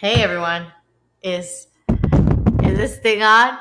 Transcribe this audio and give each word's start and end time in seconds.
Hey 0.00 0.22
everyone, 0.22 0.68
is 1.24 1.66
is 2.62 2.78
this 2.78 2.98
thing 2.98 3.24
on? 3.24 3.58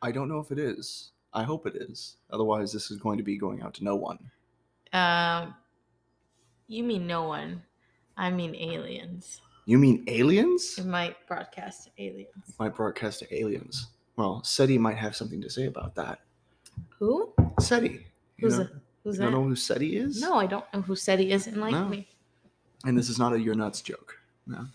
I 0.00 0.10
don't 0.10 0.26
know 0.26 0.38
if 0.38 0.50
it 0.50 0.58
is. 0.58 1.10
I 1.34 1.42
hope 1.42 1.66
it 1.66 1.76
is. 1.76 2.16
Otherwise, 2.30 2.72
this 2.72 2.90
is 2.90 2.96
going 2.96 3.18
to 3.18 3.22
be 3.22 3.36
going 3.36 3.60
out 3.60 3.74
to 3.74 3.84
no 3.84 3.94
one. 3.94 4.18
Um, 4.94 5.54
you 6.66 6.82
mean 6.82 7.06
no 7.06 7.24
one? 7.24 7.62
I 8.16 8.30
mean 8.30 8.56
aliens. 8.56 9.42
You 9.66 9.76
mean 9.76 10.02
aliens? 10.06 10.78
It 10.78 10.86
might 10.86 11.16
broadcast 11.28 11.84
to 11.84 11.90
aliens. 12.02 12.54
Might 12.58 12.74
broadcast 12.74 13.18
to 13.18 13.34
aliens. 13.38 13.88
Well, 14.16 14.42
SETI 14.42 14.78
might 14.78 14.96
have 14.96 15.14
something 15.14 15.42
to 15.42 15.50
say 15.50 15.66
about 15.66 15.94
that. 15.96 16.20
Who? 16.98 17.34
SETI. 17.60 18.06
You 18.38 18.48
Who's 18.48 18.52
know, 18.56 18.64
that? 18.64 18.72
Who's 19.04 19.16
you 19.16 19.24
don't 19.24 19.32
know 19.32 19.44
who 19.44 19.54
SETI 19.54 19.96
is? 19.96 20.22
No, 20.22 20.36
I 20.36 20.46
don't 20.46 20.64
know 20.72 20.80
who 20.80 20.96
said 20.96 21.18
he 21.18 21.32
isn't 21.32 21.56
like 21.58 21.72
No. 21.72 21.86
me. 21.86 22.08
And 22.86 22.96
this 22.96 23.10
is 23.10 23.18
not 23.18 23.34
a 23.34 23.38
you're 23.38 23.54
nuts 23.54 23.82
joke. 23.82 24.16
No. 24.46 24.66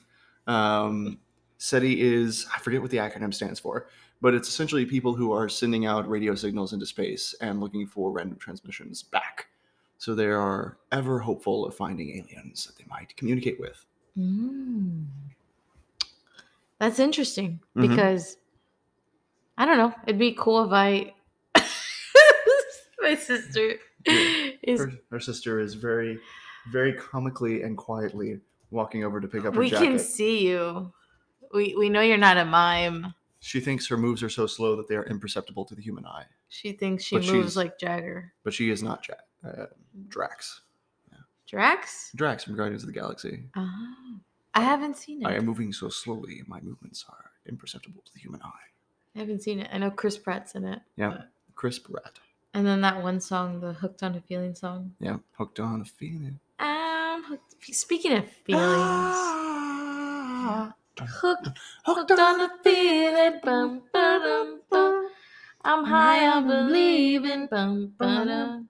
Um, 0.48 1.20
SETI 1.58 2.02
is, 2.02 2.46
I 2.54 2.60
forget 2.60 2.82
what 2.82 2.92
the 2.92 2.98
acronym 2.98 3.34
stands 3.34 3.60
for, 3.60 3.88
but 4.22 4.34
it's 4.34 4.48
essentially 4.48 4.86
people 4.86 5.14
who 5.14 5.32
are 5.32 5.50
sending 5.50 5.86
out 5.86 6.08
radio 6.10 6.36
signals 6.36 6.74
into 6.74 6.86
space 6.86 7.34
and 7.42 7.60
looking 7.60 7.88
for 7.88 8.12
random 8.12 8.38
transmissions 8.38 9.04
back. 9.04 9.48
So 9.98 10.14
they 10.14 10.28
are 10.28 10.78
ever 10.92 11.20
hopeful 11.20 11.66
of 11.66 11.76
finding 11.76 12.10
aliens 12.18 12.66
that 12.66 12.78
they 12.78 12.86
might 12.90 13.16
communicate 13.16 13.60
with. 13.60 13.86
Mm. 14.18 15.06
That's 16.80 17.00
interesting 17.00 17.62
Mhm. 17.76 17.90
because 17.90 18.38
I 19.58 19.66
don't 19.66 19.78
know. 19.78 19.94
It'd 20.06 20.20
be 20.20 20.34
cool 20.38 20.66
if 20.66 20.72
I. 20.72 21.14
My 23.02 23.16
sister 23.16 23.76
is. 24.06 24.80
Her, 24.80 24.92
her 25.12 25.20
sister 25.20 25.60
is 25.62 25.76
very, 25.76 26.20
very 26.72 26.94
comically 26.94 27.62
and 27.62 27.78
quietly 27.78 28.40
walking 28.72 29.04
over 29.04 29.20
to 29.22 29.28
pick 29.28 29.46
up 29.46 29.46
her 29.46 29.52
jacket. 29.52 29.60
We 29.60 29.70
jacket. 29.70 29.86
can 29.86 30.00
see 30.00 30.48
you. 30.48 30.92
We 31.54 31.76
we 31.76 31.90
know 31.90 32.02
you're 32.02 32.18
not 32.18 32.38
a 32.38 32.46
mime. 32.46 33.14
She 33.40 33.60
thinks 33.60 33.88
her 33.88 33.98
moves 33.98 34.24
are 34.24 34.30
so 34.30 34.48
slow 34.48 34.76
that 34.76 34.88
they 34.88 34.96
are 34.96 35.06
imperceptible 35.06 35.66
to 35.66 35.76
the 35.76 35.82
human 35.82 36.06
eye. 36.06 36.26
She 36.50 36.72
thinks 36.72 37.04
she 37.04 37.18
But 37.18 37.26
moves 37.28 37.32
she's- 37.54 37.56
like 37.56 37.78
Jagger. 37.78 38.34
But 38.44 38.54
she 38.54 38.70
is 38.72 38.82
not 38.82 39.04
Jack, 39.04 39.20
uh, 39.46 39.66
Drax. 40.08 40.62
Drax? 41.48 42.12
Drax 42.16 42.44
from 42.44 42.56
Guardians 42.56 42.82
of 42.82 42.88
the 42.88 42.94
Galaxy. 43.00 43.44
Oh, 43.56 43.70
I 44.56 44.62
haven't 44.62 44.98
seen 44.98 45.22
it. 45.22 45.28
I 45.28 45.34
am 45.36 45.46
moving 45.46 45.72
so 45.72 45.90
slowly, 45.90 46.42
my 46.48 46.60
movements 46.62 47.06
are 47.08 47.32
imperceptible 47.48 48.02
to 48.04 48.14
the 48.14 48.20
human 48.20 48.42
eye. 48.42 48.68
I 49.16 49.20
haven't 49.20 49.44
seen 49.44 49.60
it. 49.60 49.70
I 49.72 49.78
know 49.78 49.92
Chris 49.92 50.18
Pratt's 50.18 50.56
in 50.56 50.66
it. 50.66 50.80
Yeah. 50.96 51.22
Crisp 51.54 51.86
rat. 51.90 52.20
And 52.56 52.66
then 52.66 52.82
that 52.82 53.02
one 53.04 53.20
song, 53.22 53.60
the 53.60 53.74
Hooked 53.74 54.02
on 54.02 54.16
a 54.16 54.22
Feeling 54.22 54.56
song. 54.56 54.96
Yeah, 55.00 55.18
hooked 55.38 55.60
on 55.60 55.82
a 55.82 55.86
feeling. 55.86 56.40
Hooked, 57.28 57.74
speaking 57.74 58.14
of 58.14 58.28
feelings, 58.30 58.62
Ah, 59.18 60.74
hooked, 61.00 61.50
hooked 61.86 62.12
on 62.12 62.42
a 62.42 62.50
feeling. 62.64 63.40
Bum, 63.44 63.82
ba-dum, 63.92 64.62
bum. 64.70 65.08
I'm 65.64 65.84
high 65.86 66.28
on 66.28 66.48
believing 66.48 67.48
bum, 67.48 67.94
ba-dum, 67.98 68.70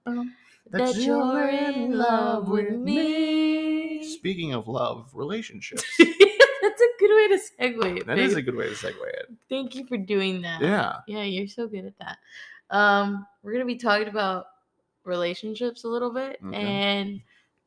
that 0.72 0.96
you're 0.96 1.50
in 1.50 1.98
love 1.98 2.48
with 2.48 2.80
me. 2.80 4.04
Speaking 4.18 4.54
of 4.54 4.68
love, 4.68 5.10
relationships. 5.14 5.84
That's 6.00 6.82
a 6.82 6.88
good 7.00 7.10
way 7.16 7.28
to 7.28 7.40
segue. 7.60 7.98
it, 8.00 8.08
That 8.08 8.18
is 8.18 8.34
babe. 8.34 8.38
a 8.40 8.42
good 8.44 8.56
way 8.56 8.70
to 8.70 8.76
segue 8.76 9.08
it. 9.08 9.32
Thank 9.50 9.76
you 9.76 9.86
for 9.86 9.98
doing 9.98 10.42
that. 10.44 10.62
Yeah. 10.62 10.98
Yeah, 11.08 11.24
you're 11.24 11.48
so 11.48 11.68
good 11.68 11.86
at 11.86 11.98
that. 12.00 12.18
Um, 12.70 13.28
we're 13.44 13.52
gonna 13.54 13.66
be 13.66 13.76
talking 13.76 14.08
about 14.08 14.48
relationships 15.04 15.84
a 15.84 15.88
little 15.88 16.12
bit 16.14 16.40
Okay. 16.44 16.56
and 16.58 17.22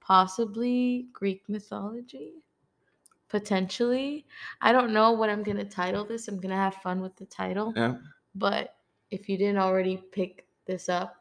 possibly 0.08 1.06
Greek 1.12 1.46
mythology. 1.48 2.32
Potentially. 3.28 4.24
I 4.62 4.72
don't 4.72 4.94
know 4.94 5.12
what 5.12 5.28
I'm 5.28 5.42
gonna 5.42 5.66
title 5.66 6.04
this. 6.06 6.28
I'm 6.28 6.41
gonna 6.41 6.56
have 6.56 6.76
fun 6.76 7.02
with 7.02 7.14
the 7.16 7.26
title. 7.26 7.74
Yeah. 7.76 7.96
But 8.34 8.76
if 9.10 9.28
you 9.28 9.36
didn't 9.36 9.58
already 9.58 9.98
pick 9.98 10.47
this 10.64 10.88
up, 10.88 11.16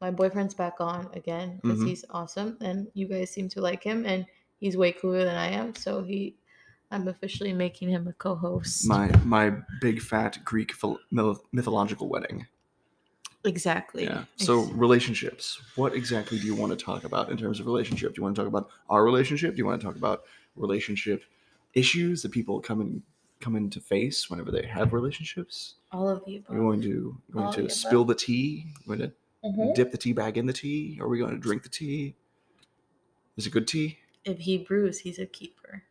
my 0.00 0.10
boyfriend's 0.10 0.54
back 0.54 0.80
on 0.80 1.08
again 1.14 1.60
because 1.62 1.78
Mhm. 1.78 1.86
he's 1.86 2.04
awesome 2.10 2.58
and 2.60 2.88
you 2.94 3.06
guys 3.06 3.30
seem 3.30 3.48
to 3.50 3.60
like 3.60 3.84
him 3.84 4.04
and 4.04 4.26
he's 4.58 4.76
way 4.76 4.90
cooler 4.92 5.24
than 5.24 5.36
I 5.36 5.46
am. 5.50 5.74
So 5.76 6.02
he 6.02 6.36
I'm 6.90 7.08
officially 7.08 7.52
making 7.52 7.88
him 7.88 8.06
a 8.08 8.12
co-host. 8.12 8.86
My 8.88 9.10
my 9.24 9.50
big 9.80 10.00
fat 10.00 10.38
Greek 10.44 10.72
phil- 10.72 11.00
mythological 11.52 12.08
wedding. 12.08 12.46
Exactly. 13.44 14.04
Yeah. 14.04 14.24
So 14.36 14.62
Ex- 14.64 14.72
relationships. 14.72 15.60
What 15.76 15.94
exactly 15.94 16.38
do 16.38 16.46
you 16.46 16.54
want 16.54 16.76
to 16.78 16.82
talk 16.84 17.04
about 17.04 17.30
in 17.30 17.36
terms 17.36 17.60
of 17.60 17.66
relationship? 17.66 18.14
Do 18.14 18.18
you 18.20 18.22
want 18.24 18.34
to 18.36 18.40
talk 18.42 18.48
about 18.48 18.68
our 18.88 19.04
relationship? 19.04 19.52
Do 19.54 19.58
you 19.58 19.66
want 19.66 19.80
to 19.80 19.86
talk 19.86 19.96
about 19.96 20.24
relationship 20.56 21.22
issues 21.74 22.22
that 22.22 22.30
people 22.32 22.60
come 22.60 22.80
in 22.80 23.02
come 23.40 23.56
into 23.56 23.80
face 23.80 24.30
whenever 24.30 24.50
they 24.50 24.64
have 24.66 24.92
relationships? 24.92 25.74
all 25.92 26.08
of 26.08 26.24
the 26.24 26.36
above. 26.38 26.50
Are 26.56 26.58
we 26.58 26.64
going 26.66 26.82
to 26.82 27.16
going 27.30 27.46
All 27.46 27.52
to 27.52 27.62
the 27.62 27.70
spill 27.70 28.04
the 28.04 28.14
tea? 28.14 28.66
Going 28.86 28.98
to 29.00 29.12
Mhm. 29.44 29.74
dip 29.74 29.92
the 29.92 29.98
tea 29.98 30.12
bag 30.12 30.38
in 30.38 30.46
the 30.46 30.52
tea? 30.52 30.98
Are 31.00 31.08
we 31.08 31.18
going 31.18 31.32
to 31.32 31.38
drink 31.38 31.62
the 31.62 31.68
tea? 31.68 32.14
Is 33.36 33.46
it 33.46 33.50
good 33.50 33.68
tea? 33.68 33.98
If 34.24 34.38
he 34.38 34.58
brews, 34.58 35.00
he's 35.00 35.18
a 35.18 35.26
keeper. 35.26 35.82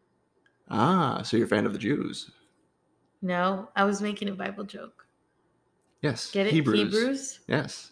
Ah, 0.69 1.21
so 1.21 1.37
you're 1.37 1.45
a 1.45 1.49
fan 1.49 1.65
of 1.65 1.73
the 1.73 1.79
Jews? 1.79 2.31
No, 3.21 3.69
I 3.75 3.83
was 3.85 4.01
making 4.01 4.27
a 4.29 4.33
Bible 4.33 4.63
joke. 4.63 5.02
Yes. 6.03 6.29
Get 6.31 6.47
it? 6.47 6.53
Hebrews. 6.53 6.79
Hebrews. 6.93 7.39
Yes. 7.47 7.91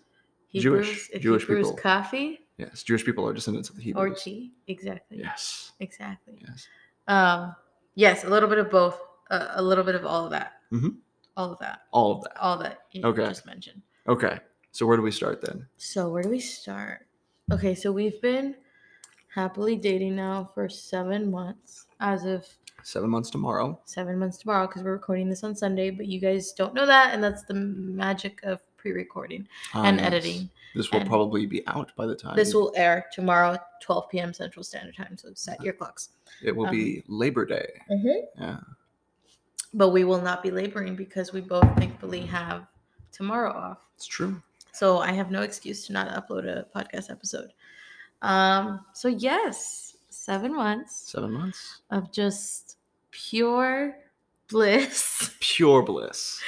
Hebrews. 0.49 0.85
Jewish- 0.87 1.21
Jewish 1.23 1.41
he 1.43 1.47
brews 1.47 1.67
people. 1.67 1.77
coffee 1.81 2.39
Yes. 2.57 2.83
Jewish 2.83 3.03
people 3.03 3.25
are 3.27 3.33
descendants 3.33 3.69
of 3.71 3.77
the 3.77 3.81
Hebrews. 3.81 4.11
or 4.11 4.13
tea, 4.23 4.51
exactly. 4.67 5.17
Yes. 5.17 5.71
Exactly. 5.79 6.37
Yes. 6.47 6.67
Um, 7.07 7.55
yes, 7.95 8.23
a 8.23 8.29
little 8.29 8.47
bit 8.49 8.59
of 8.59 8.69
both. 8.69 8.99
Uh, 9.31 9.47
a 9.53 9.61
little 9.63 9.83
bit 9.85 9.95
of 9.95 10.05
all 10.05 10.25
of 10.25 10.31
that. 10.31 10.61
Mhm. 10.71 10.97
All 11.37 11.53
of 11.53 11.59
that. 11.59 11.83
All 11.91 12.11
of 12.17 12.23
that. 12.23 12.37
All 12.37 12.57
that 12.59 12.79
you 12.91 13.01
Okay. 13.03 13.23
just 13.25 13.45
mentioned. 13.47 13.81
Okay. 14.07 14.39
So 14.71 14.85
where 14.85 14.97
do 14.97 15.01
we 15.03 15.11
start 15.11 15.41
then? 15.41 15.65
So 15.77 16.09
where 16.09 16.21
do 16.21 16.29
we 16.29 16.39
start? 16.41 17.07
Okay, 17.51 17.73
so 17.73 17.91
we've 17.91 18.21
been 18.21 18.55
happily 19.33 19.75
dating 19.77 20.15
now 20.17 20.51
for 20.53 20.67
seven 20.69 21.31
months, 21.31 21.87
as 22.01 22.25
of 22.25 22.45
Seven 22.83 23.09
months 23.09 23.29
tomorrow. 23.29 23.79
seven 23.85 24.17
months 24.19 24.37
tomorrow 24.37 24.67
because 24.67 24.83
we're 24.83 24.91
recording 24.93 25.29
this 25.29 25.43
on 25.43 25.55
Sunday, 25.55 25.89
but 25.89 26.07
you 26.07 26.19
guys 26.19 26.51
don't 26.53 26.73
know 26.73 26.85
that, 26.85 27.13
and 27.13 27.23
that's 27.23 27.43
the 27.43 27.53
magic 27.53 28.39
of 28.43 28.59
pre-recording 28.77 29.47
Ah, 29.73 29.83
and 29.83 29.97
yes. 29.97 30.07
editing. 30.07 30.49
This 30.75 30.89
will 30.91 31.01
and- 31.01 31.09
probably 31.09 31.45
be 31.45 31.65
out 31.67 31.91
by 31.95 32.05
the 32.05 32.15
time. 32.15 32.35
This 32.35 32.53
will 32.53 32.73
air 32.75 33.05
tomorrow, 33.13 33.57
12 33.81 34.09
p.m. 34.09 34.33
Central 34.33 34.63
Standard 34.63 34.95
Time, 34.95 35.17
so 35.17 35.29
set 35.35 35.61
your 35.61 35.73
clocks. 35.73 36.09
It 36.41 36.55
will 36.55 36.65
um, 36.67 36.71
be 36.71 37.03
Labor 37.07 37.45
Day. 37.45 37.67
Yeah. 38.37 38.57
But 39.73 39.89
we 39.89 40.03
will 40.03 40.21
not 40.21 40.41
be 40.43 40.51
laboring 40.51 40.95
because 40.95 41.31
we 41.31 41.41
both 41.41 41.63
thankfully 41.77 42.21
have 42.21 42.67
tomorrow 43.11 43.51
off. 43.53 43.77
It's 43.95 44.05
true. 44.05 44.41
So 44.73 44.99
I 44.99 45.11
have 45.11 45.31
no 45.31 45.41
excuse 45.41 45.85
to 45.87 45.93
not 45.93 46.07
upload 46.09 46.45
a 46.45 46.65
podcast 46.75 47.09
episode. 47.11 47.53
Um, 48.21 48.85
so 48.93 49.07
yes, 49.07 49.95
seven 50.09 50.53
months 50.55 51.11
Seven 51.11 51.31
months. 51.33 51.81
of 51.89 52.11
just 52.11 52.70
pure 53.11 53.95
bliss. 54.49 55.33
Pure 55.39 55.83
bliss. 55.83 56.39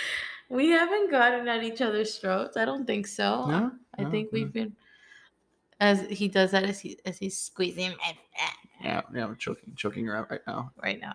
We 0.50 0.69
haven't 0.69 1.09
gotten 1.12 1.47
at 1.47 1.63
each 1.63 1.81
other's 1.81 2.18
throats. 2.18 2.57
I 2.57 2.66
don't 2.66 2.85
think 2.85 3.07
so. 3.07 3.46
No. 3.47 3.72
I 3.97 4.03
No, 4.03 4.12
think 4.12 4.31
no. 4.31 4.40
we've 4.40 4.51
been 4.53 4.75
as 5.79 6.01
he 6.09 6.28
does 6.28 6.51
that 6.51 6.63
as 6.63 6.79
he 6.79 6.97
as 7.06 7.18
he's 7.18 7.38
squeezing 7.38 7.90
my 7.91 8.18
Yeah. 8.84 9.01
Yeah. 9.13 9.25
We're 9.28 9.35
choking, 9.35 9.74
choking 9.75 10.06
her 10.07 10.16
out 10.18 10.29
right 10.29 10.41
now. 10.47 10.72
right 10.81 11.00
now. 11.00 11.13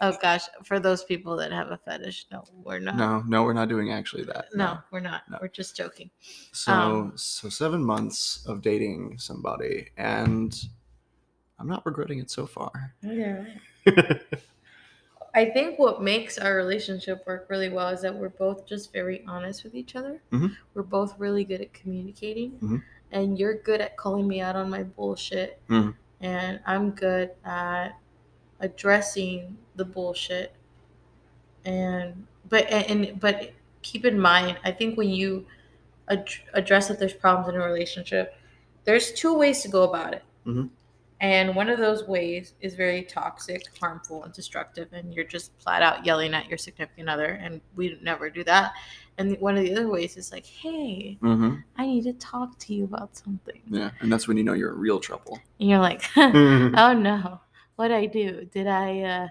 Oh 0.00 0.16
gosh, 0.20 0.42
for 0.64 0.78
those 0.80 1.04
people 1.04 1.36
that 1.36 1.52
have 1.52 1.70
a 1.70 1.76
fetish, 1.78 2.26
no, 2.32 2.44
we're 2.64 2.78
not. 2.80 2.96
No. 2.96 3.22
No, 3.26 3.42
we're 3.44 3.52
not 3.54 3.68
doing 3.68 3.92
actually 3.92 4.24
that. 4.24 4.46
No, 4.54 4.78
we're 4.90 5.00
not. 5.00 5.22
No. 5.30 5.38
We're 5.40 5.48
just 5.48 5.76
joking. 5.76 6.10
So 6.52 6.72
Um, 6.72 7.12
so 7.16 7.48
seven 7.48 7.82
months 7.84 8.44
of 8.46 8.60
dating 8.62 9.18
somebody, 9.18 9.88
and 9.96 10.54
I'm 11.58 11.68
not 11.68 11.84
regretting 11.86 12.18
it 12.18 12.30
so 12.30 12.46
far. 12.46 12.94
Yeah. 13.02 13.44
I 15.34 15.46
think 15.46 15.78
what 15.78 16.02
makes 16.02 16.36
our 16.36 16.54
relationship 16.56 17.26
work 17.26 17.46
really 17.48 17.70
well 17.70 17.88
is 17.88 18.02
that 18.02 18.14
we're 18.14 18.28
both 18.28 18.66
just 18.66 18.92
very 18.92 19.24
honest 19.26 19.64
with 19.64 19.74
each 19.74 19.96
other. 19.96 20.20
Mhm. 20.30 20.54
We're 20.74 20.82
both 20.82 21.18
really 21.18 21.44
good 21.44 21.60
at 21.62 21.72
communicating, 21.72 22.52
Mhm. 22.60 22.82
and 23.12 23.38
you're 23.38 23.54
good 23.54 23.80
at 23.80 23.96
calling 23.96 24.28
me 24.28 24.40
out 24.42 24.56
on 24.56 24.68
my 24.68 24.82
bullshit, 24.82 25.58
Mhm. 25.68 25.94
and 26.20 26.60
I'm 26.66 26.90
good 26.90 27.30
at 27.44 27.92
addressing 28.60 29.56
the 29.76 29.84
bullshit. 29.86 30.52
And 31.64 32.26
but 32.48 32.66
and, 32.70 33.06
and 33.08 33.20
but 33.20 33.52
keep 33.82 34.04
in 34.04 34.18
mind, 34.18 34.58
I 34.64 34.72
think 34.72 34.96
when 34.98 35.08
you 35.08 35.46
ad- 36.10 36.28
address 36.52 36.88
that 36.88 36.98
there's 36.98 37.14
problems 37.14 37.48
in 37.54 37.60
a 37.60 37.64
relationship, 37.64 38.34
there's 38.84 39.12
two 39.12 39.32
ways 39.36 39.62
to 39.62 39.68
go 39.68 39.84
about 39.84 40.14
it. 40.14 40.22
And 41.22 41.54
one 41.56 41.70
of 41.70 41.78
those 41.78 42.04
ways 42.06 42.54
is 42.60 42.74
very 42.74 43.04
toxic, 43.04 43.62
harmful, 43.80 44.24
and 44.24 44.34
destructive, 44.34 44.92
and 44.92 45.14
you're 45.14 45.24
just 45.24 45.52
flat 45.60 45.80
out 45.82 46.04
yelling 46.04 46.34
at 46.34 46.48
your 46.48 46.58
significant 46.58 47.08
other, 47.08 47.26
and 47.26 47.62
we 47.76 47.96
never 48.02 48.28
do 48.28 48.44
that. 48.44 48.72
And 49.18 49.38
one 49.40 49.56
of 49.56 49.62
the 49.64 49.72
other 49.72 49.88
ways 49.88 50.16
is 50.16 50.32
like, 50.32 50.44
hey, 50.46 51.16
hmm 51.20 51.54
I 51.76 51.86
need 51.86 52.04
to 52.04 52.12
talk 52.14 52.58
to 52.60 52.74
you 52.74 52.84
about 52.84 53.16
something. 53.16 53.62
Yeah, 53.70 53.92
and 54.00 54.12
that's 54.12 54.26
when 54.28 54.36
you 54.36 54.44
know 54.44 54.52
you're 54.54 54.72
in 54.72 54.78
real 54.80 55.00
trouble. 55.00 55.38
And 55.60 55.70
you're 55.70 55.78
like, 55.78 56.02
oh 56.16 56.92
no, 56.92 57.40
what 57.76 57.88
did 57.88 57.96
I 57.96 58.06
do? 58.06 58.44
Did 58.52 58.66
I 58.66 59.00
uh 59.02 59.28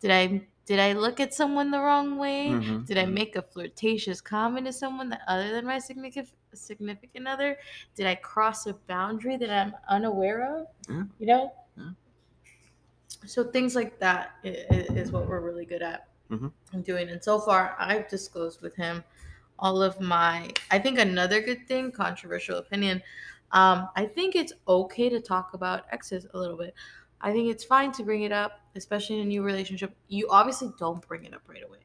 Did 0.00 0.10
I 0.10 0.42
did 0.66 0.78
I 0.80 0.92
look 0.92 1.18
at 1.20 1.34
someone 1.34 1.70
the 1.70 1.80
wrong 1.80 2.18
way? 2.18 2.48
Mhm, 2.50 2.86
Did 2.86 2.98
I 2.98 3.04
mhm. 3.06 3.14
make 3.14 3.36
a 3.36 3.42
flirtatious 3.42 4.20
comment 4.20 4.66
to 4.66 4.72
someone 4.72 5.08
that 5.10 5.22
other 5.28 5.50
than 5.50 5.66
my 5.66 5.78
significant 5.78 6.28
significant 6.56 7.26
other? 7.26 7.58
Did 7.94 8.06
I 8.06 8.14
cross 8.16 8.66
a 8.66 8.74
boundary 8.86 9.36
that 9.36 9.50
I'm 9.50 9.74
unaware 9.88 10.58
of? 10.58 10.66
Yeah. 10.88 11.04
You 11.18 11.26
know? 11.26 11.52
Yeah. 11.76 11.90
So 13.26 13.44
things 13.44 13.74
like 13.74 13.98
that 14.00 14.32
is 14.42 15.12
what 15.12 15.28
we're 15.28 15.40
really 15.40 15.64
good 15.64 15.82
at 15.82 16.08
Mhm. 16.30 16.52
doing. 16.84 17.10
And 17.10 17.22
so 17.22 17.38
far, 17.38 17.76
I've 17.78 18.08
disclosed 18.08 18.62
with 18.62 18.74
him 18.74 19.04
all 19.58 19.82
of 19.82 20.00
my. 20.00 20.50
I 20.70 20.78
think 20.78 20.98
another 20.98 21.40
good 21.40 21.68
thing, 21.68 21.92
controversial 21.92 22.58
opinion. 22.58 23.02
Um, 23.52 23.88
I 23.96 24.06
think 24.06 24.34
it's 24.34 24.52
okay 24.66 25.08
to 25.10 25.20
talk 25.20 25.54
about 25.54 25.84
exes 25.92 26.26
a 26.32 26.38
little 26.38 26.56
bit. 26.56 26.74
I 27.20 27.32
think 27.32 27.50
it's 27.50 27.62
fine 27.62 27.92
to 27.92 28.02
bring 28.02 28.22
it 28.22 28.32
up, 28.32 28.60
especially 28.74 29.16
in 29.20 29.22
a 29.22 29.28
new 29.28 29.42
relationship. 29.42 29.94
You 30.08 30.28
obviously 30.30 30.72
don't 30.78 31.06
bring 31.06 31.24
it 31.24 31.34
up 31.34 31.48
right 31.48 31.62
away. 31.62 31.80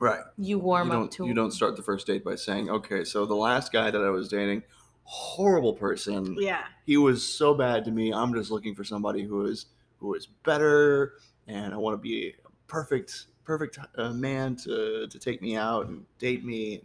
Right. 0.00 0.22
You 0.38 0.58
warm 0.58 0.88
you 0.88 0.94
up 0.94 0.98
don't 1.00 1.12
to 1.12 1.26
you 1.26 1.34
don't 1.34 1.50
start 1.52 1.76
the 1.76 1.82
first 1.82 2.06
date 2.06 2.24
by 2.24 2.34
saying, 2.34 2.70
"Okay, 2.70 3.04
so 3.04 3.26
the 3.26 3.34
last 3.36 3.70
guy 3.70 3.90
that 3.90 4.00
I 4.02 4.08
was 4.08 4.28
dating, 4.28 4.62
horrible 5.04 5.74
person. 5.74 6.36
Yeah. 6.40 6.64
He 6.86 6.96
was 6.96 7.22
so 7.22 7.52
bad 7.54 7.84
to 7.84 7.90
me. 7.90 8.12
I'm 8.12 8.32
just 8.32 8.50
looking 8.50 8.74
for 8.74 8.82
somebody 8.82 9.22
who 9.22 9.44
is 9.44 9.66
who 9.98 10.14
is 10.14 10.26
better, 10.26 11.14
and 11.46 11.74
I 11.74 11.76
want 11.76 11.94
to 11.94 11.98
be 11.98 12.28
a 12.28 12.48
perfect 12.66 13.26
perfect 13.44 13.78
uh, 13.98 14.12
man 14.14 14.56
to 14.64 15.06
to 15.06 15.18
take 15.18 15.42
me 15.42 15.54
out 15.56 15.86
and 15.86 16.06
date 16.18 16.44
me." 16.46 16.82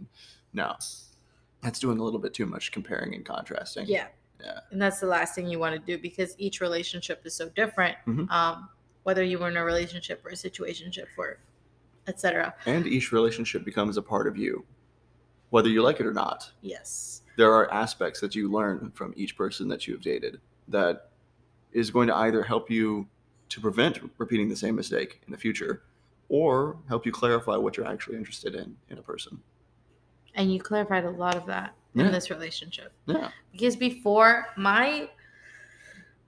No, 0.52 0.76
that's 1.62 1.80
doing 1.80 2.00
a 2.00 2.04
little 2.04 2.20
bit 2.20 2.34
too 2.34 2.46
much 2.46 2.74
comparing 2.74 3.16
and 3.16 3.26
contrasting. 3.26 3.86
Yeah. 3.88 4.08
Yeah. 4.42 4.60
And 4.72 4.82
that's 4.82 5.00
the 5.00 5.08
last 5.08 5.34
thing 5.36 5.48
you 5.48 5.60
want 5.60 5.74
to 5.74 5.80
do 5.80 5.98
because 6.02 6.36
each 6.38 6.60
relationship 6.60 7.26
is 7.26 7.34
so 7.34 7.48
different. 7.50 7.98
Mhm. 8.06 8.30
Um, 8.30 8.70
whether 9.04 9.24
you 9.24 9.40
were 9.40 9.48
in 9.48 9.56
a 9.56 9.64
relationship 9.64 10.24
or 10.26 10.30
a 10.30 10.34
situationship 10.34 11.06
or 11.18 11.40
etc. 12.08 12.54
And 12.66 12.86
each 12.88 13.12
relationship 13.12 13.66
becomes 13.66 13.98
a 13.98 14.02
part 14.02 14.28
of 14.28 14.38
you, 14.38 14.64
whether 15.50 15.70
you 15.70 15.82
like 15.82 16.00
it 16.00 16.06
or 16.06 16.14
not. 16.14 16.52
Yes. 16.62 17.22
there 17.38 17.54
are 17.54 17.70
aspects 17.74 18.22
that 18.22 18.34
you 18.36 18.50
learn 18.50 18.92
from 18.96 19.14
each 19.18 19.36
person 19.36 19.68
that 19.68 19.88
you've 19.88 20.02
dated 20.02 20.40
that 20.70 21.10
is 21.74 21.92
going 21.92 22.08
to 22.08 22.16
either 22.16 22.42
help 22.42 22.70
you 22.72 23.06
to 23.50 23.60
prevent 23.60 24.00
repeating 24.18 24.48
the 24.48 24.56
same 24.56 24.76
mistake 24.76 25.22
in 25.28 25.32
the 25.34 25.38
future 25.38 25.84
or 26.30 26.78
help 26.88 27.06
you 27.06 27.12
clarify 27.12 27.56
what 27.58 27.76
you're 27.78 27.86
actually 27.88 28.18
interested 28.18 28.56
in 28.56 28.76
in 28.90 28.98
a 28.98 29.02
person. 29.02 29.38
And 30.36 30.52
you 30.52 30.60
clarified 30.62 31.04
a 31.06 31.10
lot 31.12 31.36
of 31.36 31.46
that 31.48 31.76
Yeah. 31.94 32.06
in 32.06 32.12
this 32.14 32.30
relationship. 32.30 32.94
Yeah. 33.06 33.30
because 33.52 33.76
before 33.76 34.48
my 34.58 35.10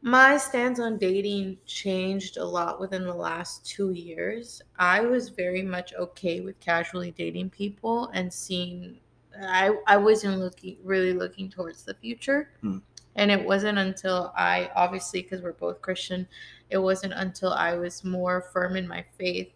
my 0.01 0.37
stance 0.37 0.79
on 0.79 0.97
dating 0.97 1.57
changed 1.65 2.37
a 2.37 2.45
lot 2.45 2.79
within 2.79 3.03
the 3.03 3.13
last 3.13 3.65
two 3.65 3.91
years. 3.91 4.61
I 4.77 5.01
was 5.01 5.29
very 5.29 5.63
much 5.63 5.93
okay 5.95 6.39
with 6.39 6.59
casually 6.59 7.11
dating 7.11 7.49
people 7.49 8.09
and 8.13 8.31
seeing 8.31 8.99
i 9.45 9.71
i 9.85 9.97
wasn't 9.97 10.39
looking 10.39 10.77
really 10.83 11.13
looking 11.13 11.49
towards 11.49 11.83
the 11.83 11.93
future. 11.93 12.49
Hmm. 12.61 12.77
and 13.15 13.31
it 13.31 13.43
wasn't 13.43 13.77
until 13.77 14.31
i 14.35 14.69
obviously 14.75 15.21
because 15.21 15.41
we're 15.41 15.53
both 15.53 15.81
christian 15.81 16.27
it 16.69 16.77
wasn't 16.77 17.13
until 17.13 17.53
i 17.53 17.73
was 17.73 18.03
more 18.03 18.41
firm 18.53 18.75
in 18.75 18.87
my 18.87 19.03
faith 19.17 19.51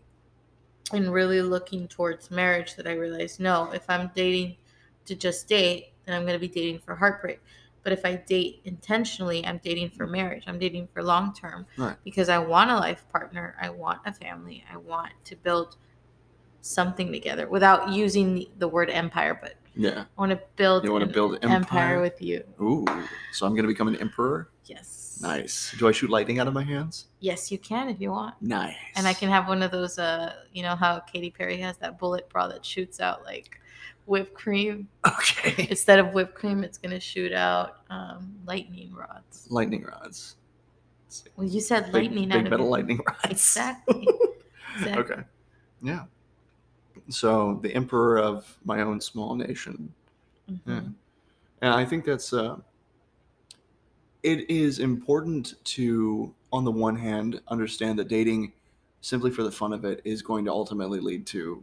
and 0.93 1.11
really 1.11 1.41
looking 1.41 1.87
towards 1.87 2.31
marriage 2.31 2.75
that 2.75 2.87
i 2.87 2.93
realized 2.93 3.39
no 3.39 3.71
if 3.71 3.89
i'm 3.89 4.11
dating 4.15 4.55
to 5.05 5.15
just 5.15 5.47
date 5.47 5.93
then 6.05 6.15
i'm 6.15 6.23
going 6.23 6.39
to 6.39 6.39
be 6.39 6.47
dating 6.47 6.79
for 6.79 6.95
heartbreak 6.95 7.39
but 7.83 7.91
if 7.93 8.05
I 8.05 8.15
date 8.15 8.61
intentionally, 8.65 9.45
I'm 9.45 9.59
dating 9.63 9.89
for 9.91 10.05
marriage. 10.07 10.43
I'm 10.47 10.59
dating 10.59 10.87
for 10.93 11.01
long 11.03 11.33
term 11.33 11.65
Right. 11.77 11.95
because 12.03 12.29
I 12.29 12.37
want 12.37 12.69
a 12.71 12.75
life 12.75 13.05
partner. 13.11 13.55
I 13.61 13.69
want 13.69 14.01
a 14.05 14.13
family. 14.13 14.63
I 14.71 14.77
want 14.77 15.11
to 15.25 15.35
build 15.35 15.77
something 16.61 17.11
together 17.11 17.47
without 17.47 17.89
using 17.89 18.35
the, 18.35 18.49
the 18.59 18.67
word 18.67 18.89
empire, 18.89 19.37
but 19.41 19.55
Yeah. 19.75 20.01
I 20.01 20.21
want 20.21 20.31
to 20.31 20.39
build 20.57 20.83
You 20.83 20.91
wanna 20.91 21.07
build 21.07 21.35
empire 21.41 21.55
empire? 21.55 22.01
with 22.01 22.21
you. 22.21 22.43
Ooh. 22.61 22.85
So 23.33 23.45
I'm 23.45 23.53
going 23.53 23.63
to 23.63 23.67
become 23.67 23.87
an 23.87 23.95
emperor? 23.95 24.49
Yes. 24.65 25.19
Nice. 25.21 25.73
Do 25.77 25.87
I 25.87 25.91
shoot 25.91 26.09
lightning 26.09 26.39
out 26.39 26.47
of 26.47 26.53
my 26.53 26.63
hands? 26.63 27.07
Yes, 27.19 27.51
you 27.51 27.57
can 27.57 27.89
if 27.89 27.99
you 28.01 28.11
want. 28.11 28.35
Nice. 28.41 28.75
And 28.95 29.07
I 29.07 29.13
can 29.13 29.29
have 29.29 29.47
one 29.47 29.63
of 29.63 29.71
those, 29.71 29.97
uh, 29.99 30.33
you 30.53 30.61
know, 30.63 30.75
how 30.75 30.99
Katy 30.99 31.31
Perry 31.31 31.57
has 31.57 31.77
that 31.77 31.97
bullet 31.99 32.29
bra 32.29 32.47
that 32.49 32.65
shoots 32.65 32.99
out 32.99 33.23
like 33.23 33.59
whipped 34.11 34.33
cream. 34.33 34.87
Okay. 35.07 35.67
Instead 35.69 35.97
of 35.97 36.13
whipped 36.13 36.35
cream, 36.35 36.63
it's 36.65 36.77
going 36.77 36.91
to 36.91 36.99
shoot 36.99 37.31
out 37.31 37.77
um, 37.89 38.35
lightning 38.45 38.93
rods. 38.93 39.47
lightning 39.49 39.83
rods. 39.83 40.35
Well, 41.35 41.47
you 41.47 41.61
said 41.61 41.85
Big, 41.85 41.93
lightning 41.93 42.29
big 42.29 42.37
out 42.45 42.49
metal 42.51 42.69
lightning 42.69 42.99
rods. 43.07 43.25
Exactly. 43.31 44.07
Exactly. 44.77 45.03
Okay. 45.03 45.21
Yeah. 45.83 46.05
So 47.09 47.59
the 47.61 47.75
emperor 47.75 48.19
of 48.19 48.57
my 48.63 48.81
own 48.83 49.01
small 49.01 49.35
nation. 49.35 49.93
Mhm. 50.49 50.59
Yeah. 50.65 50.79
And 51.61 51.73
I 51.73 51.83
think 51.83 52.05
that's 52.05 52.31
uh, 52.31 52.55
it 54.23 54.49
is 54.49 54.79
important 54.79 55.55
to, 55.75 56.33
on 56.53 56.63
the 56.63 56.71
one 56.71 56.95
hand, 56.95 57.41
understand 57.49 57.99
that 57.99 58.07
dating 58.07 58.53
simply 59.01 59.29
for 59.29 59.43
the 59.43 59.51
fun 59.51 59.73
of 59.73 59.83
it 59.83 59.99
is 60.05 60.21
going 60.21 60.45
to 60.45 60.51
ultimately 60.51 61.01
lead 61.01 61.25
to 61.27 61.61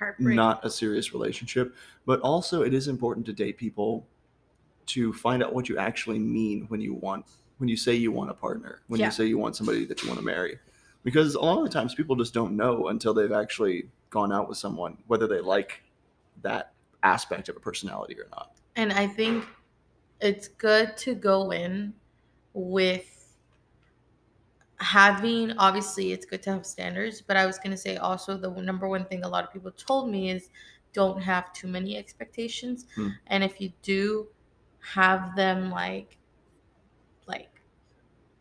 Heartbreak. 0.00 0.34
not 0.34 0.64
a 0.64 0.70
serious 0.70 1.12
relationship. 1.12 1.74
But 2.06 2.20
also, 2.20 2.62
it 2.62 2.74
is 2.74 2.88
important 2.88 3.24
to 3.26 3.32
date 3.32 3.56
people 3.58 4.06
to 4.86 5.12
find 5.12 5.42
out 5.42 5.54
what 5.54 5.68
you 5.68 5.78
actually 5.78 6.18
mean 6.18 6.64
when 6.68 6.80
you 6.80 6.94
want 6.94 7.26
when 7.58 7.68
you 7.68 7.76
say 7.76 7.94
you 7.94 8.10
want 8.10 8.30
a 8.30 8.34
partner, 8.34 8.80
when 8.88 8.98
Yeah. 8.98 9.06
you 9.06 9.12
say 9.12 9.26
you 9.26 9.36
want 9.36 9.54
somebody 9.54 9.84
that 9.84 10.02
you 10.02 10.08
want 10.08 10.18
to 10.18 10.24
marry. 10.24 10.58
Because 11.04 11.34
a 11.34 11.40
lot 11.40 11.58
of 11.58 11.64
the 11.64 11.70
times 11.70 11.94
people 11.94 12.16
just 12.16 12.32
don't 12.32 12.56
know 12.56 12.88
until 12.88 13.12
they've 13.12 13.30
actually 13.32 13.90
gone 14.08 14.32
out 14.32 14.48
with 14.48 14.56
someone 14.56 14.96
whether 15.08 15.26
they 15.26 15.40
like 15.40 15.82
that 16.40 16.72
aspect 17.02 17.50
of 17.50 17.56
a 17.56 17.60
personality 17.60 18.18
or 18.18 18.26
not. 18.30 18.52
And 18.76 18.94
I 18.94 19.06
think 19.06 19.44
it's 20.22 20.48
good 20.48 20.96
to 20.98 21.14
go 21.14 21.50
in 21.52 21.92
with 22.54 23.19
having 24.80 25.52
obviously 25.58 26.12
it's 26.12 26.26
good 26.26 26.42
to 26.44 26.52
have 26.52 26.66
standards, 26.66 27.20
but 27.22 27.36
I 27.36 27.46
was 27.46 27.58
going 27.58 27.72
to 27.72 27.76
say 27.76 27.96
also 27.96 28.36
the 28.36 28.50
number 28.62 28.88
one 28.88 29.04
thing 29.06 29.24
a 29.24 29.28
lot 29.28 29.44
of 29.44 29.52
people 29.52 29.70
told 29.72 30.10
me 30.10 30.30
is 30.30 30.50
don't 30.92 31.20
have 31.22 31.52
too 31.52 31.68
many 31.68 31.96
expectations. 31.96 32.86
Hmm. 32.94 33.10
And 33.26 33.44
if 33.44 33.60
you 33.60 33.72
do 33.82 34.28
have 34.80 35.36
them 35.36 35.70
like 35.70 36.18
like 37.26 37.62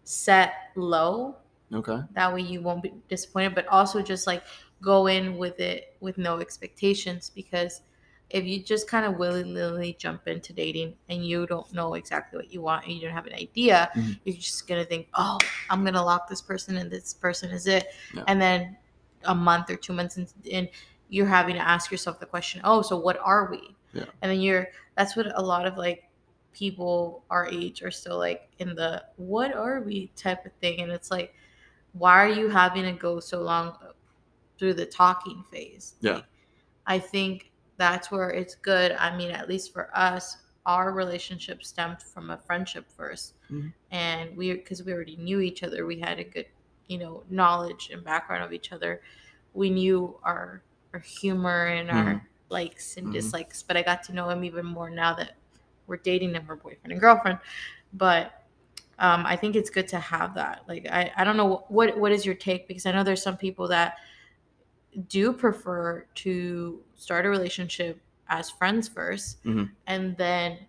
set 0.03 0.53
low, 0.75 1.37
Okay. 1.73 2.01
that 2.11 2.33
way 2.33 2.41
you 2.41 2.61
won't 2.61 2.83
be 2.83 2.93
disappointed 3.09 3.55
but 3.55 3.67
also 3.67 4.01
just 4.01 4.27
like 4.27 4.43
go 4.81 5.07
in 5.07 5.37
with 5.37 5.59
it 5.59 5.97
with 6.01 6.17
no 6.17 6.39
expectations 6.39 7.29
because 7.29 7.81
if 8.29 8.45
you 8.45 8.61
just 8.61 8.87
kind 8.87 9.05
of 9.05 9.17
willy-nilly 9.17 9.95
jump 9.99 10.27
into 10.27 10.53
dating 10.53 10.93
and 11.09 11.25
you 11.25 11.47
don't 11.47 11.71
know 11.73 11.95
exactly 11.95 12.37
what 12.37 12.53
you 12.53 12.61
want 12.61 12.85
and 12.85 12.93
you 12.93 13.01
don't 13.01 13.11
have 13.13 13.25
an 13.25 13.33
idea 13.33 13.89
Mhm. 13.95 14.19
you're 14.23 14.35
just 14.35 14.67
gonna 14.67 14.85
think 14.85 15.07
oh 15.15 15.37
i'm 15.69 15.83
gonna 15.83 16.03
lock 16.03 16.27
this 16.29 16.41
person 16.41 16.77
and 16.77 16.91
this 16.91 17.13
person 17.13 17.49
is 17.51 17.65
it 17.67 17.87
Yeah. 18.13 18.23
and 18.27 18.39
then 18.41 18.77
a 19.25 19.33
month 19.35 19.69
or 19.69 19.75
two 19.75 19.93
months 19.93 20.17
in, 20.17 20.27
in 20.45 20.69
you're 21.09 21.25
having 21.27 21.55
to 21.55 21.61
ask 21.61 21.91
yourself 21.91 22.19
the 22.19 22.25
question 22.25 22.61
oh 22.63 22.81
so 22.83 22.97
what 22.97 23.17
are 23.23 23.49
we 23.49 23.75
Yeah. 23.93 24.05
and 24.21 24.31
then 24.31 24.39
you're 24.41 24.67
that's 24.95 25.15
what 25.15 25.27
a 25.35 25.41
lot 25.41 25.65
of 25.65 25.75
like 25.77 26.05
people 26.53 27.23
our 27.29 27.47
age 27.47 27.81
are 27.83 27.91
still 27.91 28.17
like 28.17 28.47
in 28.59 28.75
the 28.75 29.03
what 29.17 29.53
are 29.53 29.81
we 29.81 30.07
type 30.15 30.45
of 30.45 30.51
thing 30.61 30.81
and 30.81 30.91
it's 30.91 31.09
like 31.11 31.33
why 31.93 32.13
are 32.23 32.29
you 32.29 32.47
having 32.49 32.83
to 32.83 32.91
go 32.91 33.19
so 33.19 33.41
long 33.41 33.75
through 34.59 34.73
the 34.75 34.85
talking 34.85 35.43
phase 35.51 35.95
Yeah. 36.01 36.13
Like, 36.15 36.23
i 36.87 36.99
think 36.99 37.48
that's 37.79 38.11
where 38.11 38.29
it's 38.29 38.53
good 38.55 38.91
i 38.99 39.15
mean 39.17 39.31
at 39.31 39.49
least 39.49 39.73
for 39.73 39.89
us 39.97 40.37
our 40.67 40.91
relationship 40.91 41.63
stemmed 41.63 42.01
from 42.03 42.29
a 42.29 42.37
friendship 42.37 42.85
1st 42.91 43.33
Mhm. 43.49 43.73
and 43.91 44.37
we 44.37 44.53
because 44.53 44.83
we 44.83 44.93
already 44.93 45.15
knew 45.15 45.39
each 45.39 45.63
other 45.63 45.87
we 45.87 45.99
had 45.99 46.19
a 46.19 46.23
good 46.23 46.45
you 46.87 46.99
know 46.99 47.23
knowledge 47.29 47.89
and 47.91 48.03
background 48.03 48.43
of 48.43 48.53
each 48.53 48.71
other 48.71 49.01
we 49.53 49.69
knew 49.71 50.19
our 50.23 50.61
our 50.93 50.99
humor 50.99 51.67
and 51.67 51.89
our 51.89 52.13
Mhm. 52.15 52.21
likes 52.49 52.97
and 52.97 53.07
Mhm. 53.07 53.13
dislikes 53.13 53.63
but 53.63 53.77
i 53.77 53.81
got 53.81 54.03
to 54.03 54.13
know 54.13 54.29
him 54.29 54.43
even 54.43 54.65
more 54.65 54.89
now 54.89 55.13
that 55.15 55.31
we're 55.87 55.97
dating 55.97 56.35
and 56.35 56.47
we're 56.47 56.55
boyfriend 56.55 56.91
and 56.91 57.01
girlfriend 57.01 57.39
but 57.93 58.33
um, 58.99 59.25
I 59.25 59.37
think 59.37 59.55
it's 59.55 59.69
good 59.69 59.87
to 59.89 59.97
have 59.97 60.33
that. 60.35 60.63
Like, 60.67 60.85
I, 60.91 61.09
I 61.15 61.23
don't 61.23 61.37
know 61.37 61.63
what 61.69 61.97
what 61.97 62.11
is 62.11 62.25
your 62.25 62.35
take 62.35 62.67
because 62.67 62.85
I 62.85 62.91
know 62.91 63.01
there's 63.03 63.23
some 63.23 63.37
people 63.37 63.65
that 63.69 63.95
do 65.07 65.31
prefer 65.33 66.05
to 66.15 66.83
start 66.95 67.25
a 67.25 67.29
relationship 67.29 68.01
as 68.27 68.49
friends 68.49 68.87
1st 68.87 69.37
Mhm. 69.43 69.71
and 69.87 70.17
then 70.17 70.59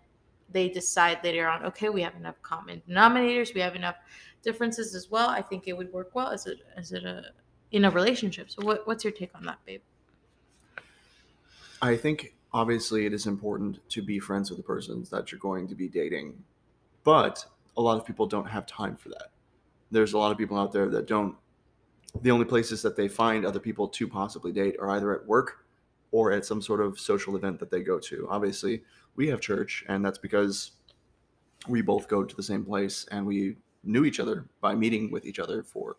they 0.51 0.67
decide 0.69 1.23
later 1.23 1.47
on, 1.47 1.63
okay, 1.65 1.89
we 1.89 2.01
have 2.01 2.15
enough 2.15 2.35
common 2.41 2.81
denominators, 2.87 3.53
we 3.53 3.61
have 3.61 3.75
enough 3.75 3.95
differences 4.43 4.95
as 4.95 5.09
well. 5.09 5.29
I 5.29 5.41
think 5.41 5.67
it 5.67 5.73
would 5.77 5.91
work 5.93 6.13
well 6.13 6.27
as 6.27 6.47
a 6.47 6.55
as 6.75 6.91
it 6.91 7.03
a 7.05 7.31
in 7.71 7.85
a 7.85 7.91
relationship. 7.91 8.49
So, 8.49 8.65
what 8.65 8.85
what's 8.87 9.03
your 9.03 9.13
take 9.13 9.33
on 9.33 9.43
that, 9.45 9.63
babe? 9.65 9.81
I 11.81 11.95
think 11.95 12.35
obviously 12.53 13.05
it 13.05 13.13
is 13.13 13.27
important 13.27 13.79
to 13.89 14.01
be 14.01 14.19
friends 14.19 14.49
with 14.49 14.57
the 14.57 14.63
persons 14.63 15.09
that 15.09 15.31
you're 15.31 15.39
going 15.39 15.67
to 15.67 15.75
be 15.75 15.87
dating, 15.87 16.43
but 17.03 17.45
a 17.77 17.81
lot 17.81 17.97
of 17.97 18.05
people 18.05 18.27
don't 18.27 18.45
have 18.45 18.65
time 18.65 18.95
for 18.97 19.09
that. 19.09 19.31
There's 19.89 20.13
a 20.13 20.17
lot 20.17 20.31
of 20.31 20.37
people 20.37 20.57
out 20.57 20.71
there 20.71 20.89
that 20.89 21.07
don't 21.07 21.35
the 22.21 22.31
only 22.31 22.45
places 22.45 22.81
that 22.81 22.95
they 22.95 23.07
find 23.07 23.45
other 23.45 23.59
people 23.59 23.87
to 23.87 24.07
possibly 24.07 24.51
date 24.51 24.75
are 24.79 24.89
either 24.91 25.13
at 25.15 25.25
work 25.25 25.65
or 26.11 26.31
at 26.31 26.45
some 26.45 26.61
sort 26.61 26.81
of 26.81 26.99
social 26.99 27.35
event 27.35 27.59
that 27.59 27.71
they 27.71 27.81
go 27.81 27.97
to. 27.99 28.27
Obviously, 28.29 28.83
we 29.15 29.27
have 29.29 29.39
church, 29.39 29.85
and 29.87 30.03
that's 30.03 30.17
because 30.17 30.71
we 31.67 31.81
both 31.81 32.07
go 32.07 32.23
to 32.23 32.35
the 32.35 32.43
same 32.43 32.65
place 32.65 33.05
and 33.11 33.25
we 33.25 33.55
knew 33.83 34.03
each 34.03 34.19
other 34.19 34.45
by 34.61 34.75
meeting 34.75 35.09
with 35.11 35.25
each 35.25 35.39
other 35.39 35.63
for 35.63 35.97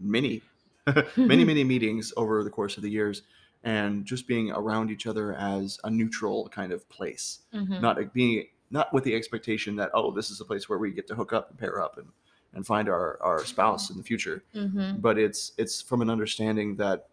many, 0.00 0.40
many, 1.16 1.44
many 1.44 1.64
meetings 1.64 2.12
over 2.16 2.42
the 2.42 2.50
course 2.50 2.76
of 2.76 2.82
the 2.82 2.90
years 2.90 3.22
and 3.64 4.04
just 4.04 4.26
being 4.26 4.50
around 4.52 4.90
each 4.90 5.06
other 5.06 5.34
as 5.34 5.78
a 5.84 5.90
neutral 5.90 6.48
kind 6.48 6.72
of 6.72 6.88
place, 6.88 7.40
Mhm. 7.54 7.80
not 7.80 8.12
being 8.12 8.46
not 8.70 8.92
with 8.92 9.04
the 9.04 9.14
expectation 9.14 9.76
that 9.76 9.90
oh 9.92 10.10
this 10.10 10.30
is 10.30 10.40
a 10.40 10.44
place 10.46 10.66
where 10.68 10.78
we 10.78 10.90
get 10.90 11.06
to 11.06 11.14
hook 11.14 11.32
up 11.32 11.50
and 11.50 11.58
pair 11.58 11.80
up 11.80 11.98
and 11.98 12.08
and 12.54 12.66
find 12.66 12.88
our 12.88 13.20
our 13.22 13.44
spouse 13.44 13.90
in 13.90 13.96
the 13.96 14.02
future 14.02 14.42
Mhm. 14.54 15.00
but 15.00 15.18
it's 15.18 15.52
it's 15.56 15.80
from 15.80 16.02
an 16.02 16.10
understanding 16.10 16.76
that 16.76 17.08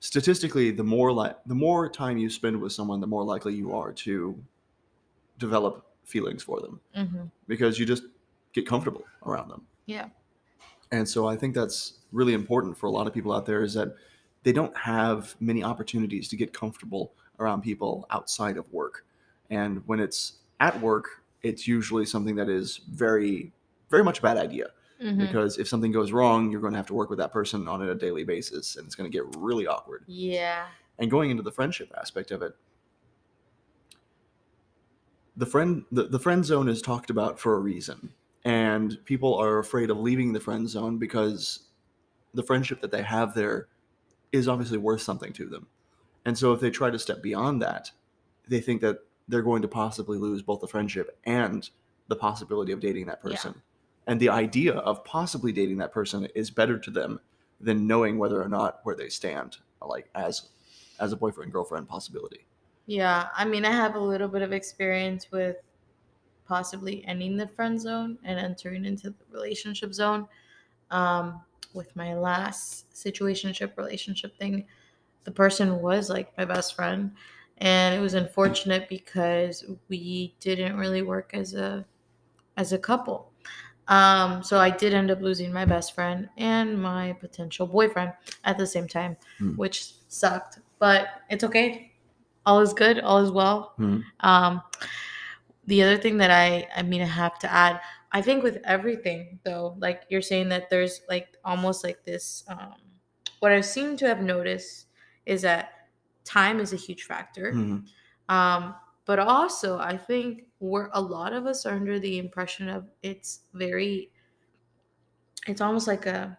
statistically 0.00 0.70
the 0.70 0.84
more 0.84 1.12
like 1.12 1.36
the 1.46 1.54
more 1.54 1.88
time 1.88 2.18
you 2.18 2.28
spend 2.28 2.60
with 2.60 2.72
someone 2.72 3.00
the 3.00 3.06
more 3.06 3.24
likely 3.24 3.54
you 3.54 3.72
are 3.72 3.92
to 3.92 4.38
develop 5.38 5.86
feelings 6.04 6.42
for 6.42 6.60
them 6.60 6.80
Mhm. 6.96 7.30
because 7.48 7.78
you 7.78 7.86
just 7.86 8.04
get 8.52 8.66
comfortable 8.66 9.04
around 9.24 9.48
them 9.48 9.66
Yeah. 9.86 10.10
and 10.92 11.08
so 11.08 11.26
i 11.26 11.36
think 11.36 11.54
that's 11.54 12.00
really 12.12 12.34
important 12.34 12.76
for 12.76 12.86
a 12.86 12.90
lot 12.90 13.06
of 13.06 13.14
people 13.14 13.32
out 13.32 13.46
there 13.46 13.62
is 13.62 13.74
that 13.74 13.96
they 14.42 14.52
don't 14.52 14.76
have 14.76 15.34
many 15.40 15.64
opportunities 15.64 16.28
to 16.28 16.36
get 16.36 16.52
comfortable 16.52 17.14
around 17.40 17.62
people 17.62 18.06
outside 18.10 18.56
of 18.58 18.70
work 18.72 19.06
and 19.50 19.82
when 19.88 19.98
it's 20.00 20.34
at 20.60 20.78
work 20.80 21.22
it's 21.42 21.66
usually 21.66 22.04
something 22.06 22.36
that 22.36 22.48
is 22.48 22.78
very 22.90 23.52
very 23.94 24.04
much 24.04 24.18
a 24.18 24.22
bad 24.22 24.36
idea 24.36 24.66
Mhm. 25.00 25.18
because 25.26 25.58
if 25.58 25.68
something 25.68 25.92
goes 25.92 26.10
wrong, 26.12 26.50
you're 26.50 26.60
going 26.60 26.72
to 26.72 26.76
have 26.76 26.86
to 26.88 26.94
work 26.94 27.10
with 27.10 27.18
that 27.20 27.32
person 27.32 27.68
on 27.68 27.80
a 27.82 27.94
daily 27.94 28.24
basis, 28.24 28.76
and 28.76 28.86
it's 28.86 28.94
going 28.96 29.10
to 29.10 29.16
get 29.16 29.24
really 29.36 29.66
awkward. 29.66 30.02
Yeah. 30.06 30.66
And 30.98 31.10
going 31.10 31.30
into 31.30 31.42
the 31.42 31.52
friendship 31.52 31.92
aspect 31.96 32.30
of 32.32 32.42
it, 32.42 32.56
the 35.36 35.46
friend 35.46 35.84
the, 35.90 36.04
the 36.04 36.18
friend 36.18 36.44
zone 36.44 36.68
is 36.68 36.80
talked 36.82 37.10
about 37.10 37.38
for 37.40 37.54
a 37.54 37.58
reason, 37.60 38.12
and 38.44 38.98
people 39.04 39.34
are 39.34 39.58
afraid 39.58 39.90
of 39.90 39.98
leaving 39.98 40.32
the 40.32 40.40
friend 40.40 40.68
zone 40.68 40.98
because 40.98 41.68
the 42.34 42.42
friendship 42.42 42.80
that 42.80 42.90
they 42.90 43.02
have 43.02 43.34
there 43.34 43.68
is 44.32 44.48
obviously 44.48 44.78
worth 44.78 45.02
something 45.02 45.32
to 45.32 45.46
them. 45.46 45.66
And 46.24 46.36
so 46.38 46.52
if 46.52 46.60
they 46.60 46.70
try 46.70 46.90
to 46.90 46.98
step 46.98 47.22
beyond 47.22 47.62
that, 47.62 47.90
they 48.48 48.60
think 48.60 48.80
that 48.80 48.98
they're 49.28 49.42
going 49.42 49.62
to 49.62 49.68
possibly 49.68 50.18
lose 50.18 50.42
both 50.42 50.60
the 50.60 50.66
friendship 50.68 51.18
and 51.24 51.68
the 52.08 52.16
possibility 52.16 52.72
of 52.72 52.80
dating 52.80 53.06
that 53.06 53.20
person. 53.22 53.54
And 54.06 54.20
the 54.20 54.28
idea 54.28 54.74
of 54.74 55.04
possibly 55.04 55.52
dating 55.52 55.78
that 55.78 55.92
person 55.92 56.28
is 56.34 56.50
better 56.50 56.78
to 56.78 56.90
them 56.90 57.20
than 57.60 57.86
knowing 57.86 58.18
whether 58.18 58.42
or 58.42 58.48
not 58.48 58.80
where 58.82 58.94
they 58.94 59.08
stand, 59.08 59.58
like 59.80 60.08
as 60.14 60.48
as 61.00 61.12
a 61.12 61.16
boyfriend 61.16 61.52
girlfriend 61.52 61.88
possibility. 61.88 62.46
Yeah, 62.86 63.28
I 63.34 63.44
mean, 63.44 63.64
I 63.64 63.72
have 63.72 63.94
a 63.94 64.00
little 64.00 64.28
bit 64.28 64.42
of 64.42 64.52
experience 64.52 65.30
with 65.32 65.56
possibly 66.46 67.04
ending 67.06 67.36
the 67.36 67.48
friend 67.48 67.80
zone 67.80 68.18
and 68.24 68.38
entering 68.38 68.84
into 68.84 69.10
the 69.10 69.16
relationship 69.32 69.94
zone. 69.94 70.28
Um, 70.90 71.40
with 71.72 71.94
my 71.96 72.14
last 72.14 72.92
situationship 72.94 73.76
relationship 73.76 74.38
thing, 74.38 74.66
the 75.24 75.30
person 75.30 75.80
was 75.80 76.08
like 76.08 76.36
my 76.38 76.44
best 76.44 76.76
friend, 76.76 77.10
and 77.58 77.94
it 77.94 78.00
was 78.00 78.14
unfortunate 78.14 78.88
because 78.88 79.64
we 79.88 80.34
didn't 80.40 80.76
really 80.76 81.02
work 81.02 81.30
as 81.32 81.54
a 81.54 81.84
as 82.56 82.72
a 82.72 82.78
couple. 82.78 83.32
Um, 83.88 84.42
so 84.42 84.58
I 84.58 84.70
did 84.70 84.94
end 84.94 85.10
up 85.10 85.20
losing 85.20 85.52
my 85.52 85.64
best 85.64 85.94
friend 85.94 86.28
and 86.38 86.80
my 86.80 87.12
potential 87.20 87.66
boyfriend 87.66 88.12
at 88.44 88.56
the 88.58 88.66
same 88.66 88.88
time, 88.88 89.16
Hmm. 89.38 89.52
which 89.56 89.92
sucked. 90.08 90.58
But 90.78 91.08
it's 91.28 91.44
okay. 91.44 91.92
All 92.46 92.60
is 92.60 92.72
good. 92.72 93.00
All 93.00 93.18
is 93.18 93.30
well. 93.30 93.74
Mhm. 93.78 94.02
Um, 94.20 94.62
the 95.66 95.82
other 95.82 95.96
thing 95.96 96.18
that 96.18 96.30
I, 96.30 96.68
I 96.76 96.82
mean, 96.82 97.00
I 97.02 97.06
have 97.06 97.38
to 97.40 97.52
add, 97.52 97.80
I 98.12 98.20
think 98.22 98.42
with 98.42 98.58
everything 98.64 99.40
though, 99.44 99.74
like 99.78 100.04
you're 100.08 100.22
saying 100.22 100.48
that 100.50 100.68
there's 100.70 101.00
like 101.08 101.36
almost 101.44 101.84
like 101.84 102.04
this. 102.04 102.44
Um, 102.48 102.74
what 103.40 103.52
I 103.52 103.60
seem 103.60 103.96
to 103.98 104.06
have 104.06 104.20
noticed 104.22 104.86
is 105.26 105.42
that 105.42 105.88
time 106.24 106.60
is 106.60 106.72
a 106.72 106.76
huge 106.76 107.04
factor. 107.04 107.52
Mhm. 107.52 107.84
Um, 108.28 108.74
but 109.04 109.18
also, 109.18 109.78
I 109.78 109.96
think 109.96 110.44
we're 110.60 110.88
a 110.92 111.00
lot 111.00 111.32
of 111.32 111.46
us 111.46 111.66
are 111.66 111.74
under 111.74 111.98
the 111.98 112.18
impression 112.18 112.68
of 112.68 112.88
it's 113.02 113.40
very, 113.52 114.10
it's 115.46 115.60
almost 115.60 115.86
like 115.86 116.06
a, 116.06 116.36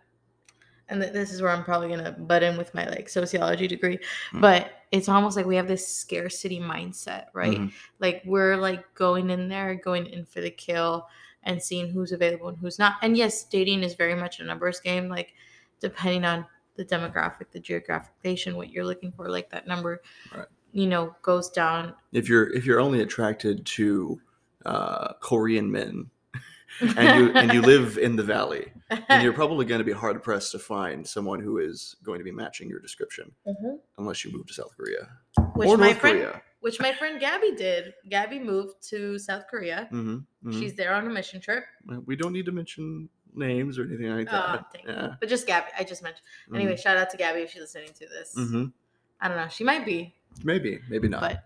and 0.89 1.01
this 1.01 1.31
is 1.31 1.41
where 1.41 1.51
I'm 1.51 1.63
probably 1.63 1.89
gonna 1.89 2.11
butt 2.11 2.43
in 2.43 2.57
with 2.57 2.73
my 2.73 2.87
like 2.87 3.09
sociology 3.09 3.67
degree, 3.67 3.97
Mm. 4.31 4.41
but 4.41 4.71
it's 4.91 5.09
almost 5.09 5.35
like 5.35 5.45
we 5.45 5.55
have 5.55 5.67
this 5.67 5.87
scarcity 5.87 6.59
mindset, 6.59 7.25
right? 7.33 7.57
Mhm. 7.57 7.73
Like 7.99 8.21
we're 8.25 8.55
like 8.55 8.93
going 8.93 9.29
in 9.31 9.47
there, 9.47 9.75
going 9.75 10.05
in 10.07 10.25
for 10.25 10.41
the 10.41 10.51
kill, 10.51 11.07
and 11.43 11.61
seeing 11.61 11.89
who's 11.89 12.11
available 12.11 12.49
and 12.49 12.57
who's 12.57 12.79
not. 12.79 12.95
And 13.01 13.15
yes, 13.17 13.43
dating 13.43 13.83
is 13.83 13.93
very 13.95 14.15
much 14.15 14.39
a 14.39 14.43
numbers 14.43 14.79
game. 14.79 15.09
Like 15.09 15.33
depending 15.79 16.23
on 16.25 16.45
the 16.75 16.85
demographic, 16.85 17.51
the 17.51 17.59
geographic 17.59 18.11
location, 18.23 18.55
what 18.55 18.69
you're 18.69 18.85
looking 18.85 19.11
for, 19.11 19.29
like 19.29 19.49
that 19.51 19.67
number, 19.67 20.01
Right. 20.35 20.45
You 20.75 20.87
know, 20.87 21.15
goes 21.21 21.49
down 21.49 21.93
If 22.11 22.27
you're 22.27 22.53
if 22.53 22.65
you're 22.65 22.81
only 22.81 23.01
attracted 23.01 23.65
to 23.77 24.19
uh, 24.65 25.13
Korean 25.21 25.71
men 25.71 26.09
and 26.97 27.15
you 27.17 27.31
and 27.33 27.53
you 27.53 27.61
live 27.61 27.97
in 27.97 28.17
the 28.17 28.23
valley, 28.23 28.73
then 29.07 29.23
you're 29.23 29.31
probably 29.41 29.65
going 29.65 29.79
to 29.79 29.85
be 29.85 29.93
hard 29.93 30.21
pressed 30.21 30.51
to 30.51 30.59
find 30.59 31.07
someone 31.07 31.39
who 31.39 31.59
is 31.59 31.95
going 32.03 32.19
to 32.19 32.25
be 32.25 32.31
matching 32.31 32.67
your 32.69 32.79
description 32.79 33.31
Mhm. 33.47 33.79
unless 33.97 34.25
you 34.25 34.33
move 34.33 34.45
to 34.47 34.53
South 34.53 34.75
Korea 34.75 35.07
which 35.53 35.69
or 35.69 35.77
my 35.77 35.87
North 35.87 35.99
friend, 35.99 36.19
Korea. 36.19 36.41
which 36.59 36.79
my 36.81 36.91
friend 36.93 37.19
Gabby 37.21 37.53
did. 37.55 37.93
Gabby 38.09 38.39
moved 38.39 38.75
to 38.89 39.17
South 39.17 39.45
Korea. 39.49 39.87
hmm 39.89 40.17
She's 40.51 40.73
there 40.75 40.93
on 40.93 41.07
a 41.07 41.09
mission 41.09 41.39
trip. 41.39 41.63
We 42.05 42.15
don't 42.17 42.33
need 42.33 42.45
to 42.47 42.51
mention 42.51 43.07
names 43.33 43.79
or 43.79 43.83
anything 43.85 44.09
like 44.13 44.27
Oh, 44.31 44.31
that. 44.33 44.65
you. 44.83 44.89
yeah. 44.93 45.15
But 45.19 45.29
just 45.29 45.47
Gabby. 45.47 45.67
I 45.79 45.83
just 45.85 46.03
mentioned. 46.03 46.25
Anyway, 46.53 46.75
shout 46.75 46.97
out 46.97 47.09
to 47.11 47.17
Gabby 47.17 47.41
if 47.41 47.51
she's 47.51 47.61
listening 47.61 47.93
to 48.01 48.05
this. 48.07 48.33
hmm 48.35 48.65
I 49.21 49.27
don't 49.29 49.37
know. 49.37 49.47
She 49.47 49.63
might 49.63 49.85
be, 49.85 50.13
maybe, 50.43 50.79
maybe 50.89 51.07
not. 51.07 51.21
but 51.21 51.43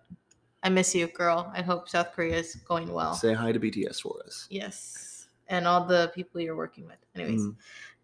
I 0.64 0.70
miss 0.70 0.94
you, 0.94 1.08
girl. 1.08 1.52
I 1.56 1.62
hope 1.62 1.88
South 1.90 2.12
Korea 2.14 2.36
is 2.38 2.56
going 2.68 2.92
well. 2.92 3.14
Say 3.14 3.34
hi 3.34 3.52
to 3.52 3.60
BTS 3.60 4.02
for 4.02 4.20
us. 4.26 4.48
Yes. 4.50 5.28
And 5.48 5.68
all 5.68 5.86
the 5.86 6.12
people 6.14 6.42
you're 6.42 6.56
working 6.56 6.86
with. 6.86 6.98
Anyways. 7.16 7.42
Mhm. 7.42 7.56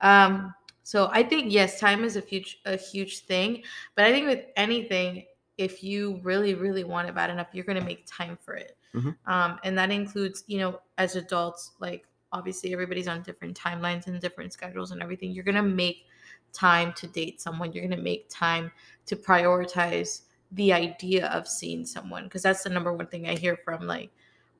Um, 0.02 0.54
so 0.84 1.10
I 1.12 1.24
think 1.24 1.52
yes, 1.52 1.80
time 1.80 2.04
is 2.04 2.16
a 2.16 2.22
huge 2.22 2.60
a 2.66 2.78
huge 2.78 3.20
thing. 3.26 3.64
But 3.96 4.06
I 4.06 4.12
think 4.12 4.28
with 4.28 4.46
anything, 4.56 5.26
if 5.58 5.84
you 5.84 6.20
really, 6.24 6.54
really 6.54 6.84
want 6.84 7.08
it 7.10 7.16
bad 7.16 7.30
enough, 7.30 7.48
you're 7.54 7.66
gonna 7.66 7.84
make 7.84 8.06
time 8.06 8.38
for 8.42 8.56
it. 8.56 8.78
Mhm. 8.94 9.16
Um, 9.26 9.60
and 9.64 9.78
that 9.78 9.92
includes, 9.92 10.44
you 10.48 10.60
know, 10.60 10.80
as 10.98 11.16
adults, 11.16 11.72
like 11.80 12.08
obviously 12.32 12.74
everybody's 12.74 13.08
on 13.08 13.22
different 13.24 13.58
timelines 13.58 14.08
and 14.08 14.20
different 14.22 14.54
schedules 14.54 14.92
and 14.92 15.02
everything. 15.02 15.32
You're 15.32 15.44
gonna 15.44 15.64
make 15.64 16.06
time 16.54 16.94
to 16.94 17.08
date 17.08 17.42
someone. 17.42 17.74
You're 17.74 17.88
gonna 17.88 18.02
make 18.02 18.28
time 18.30 18.72
to 19.08 19.16
prioritize 19.16 20.22
the 20.52 20.74
idea 20.74 21.28
of 21.28 21.48
seeing 21.48 21.86
someone 21.86 22.26
because 22.26 22.44
that's 22.44 22.64
the 22.64 22.70
number 22.70 22.94
one 22.94 23.08
thing 23.08 23.28
I 23.28 23.36
hear 23.36 23.58
from 23.58 23.88
like 23.88 24.12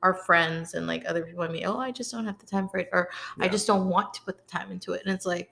our 0.02 0.14
friends 0.14 0.74
and 0.74 0.86
like 0.86 1.04
other 1.06 1.24
people 1.24 1.42
I 1.42 1.48
mean, 1.48 1.64
oh, 1.66 1.78
I 1.78 1.90
just 1.90 2.12
don't 2.12 2.26
have 2.26 2.38
the 2.38 2.46
time 2.46 2.68
for 2.68 2.78
it, 2.78 2.88
or 2.92 3.08
I 3.40 3.48
just 3.48 3.66
don't 3.66 3.88
want 3.88 4.12
to 4.14 4.22
put 4.22 4.38
the 4.38 4.44
time 4.50 4.70
into 4.70 4.92
it. 4.92 5.02
And 5.04 5.14
it's 5.14 5.26
like, 5.26 5.50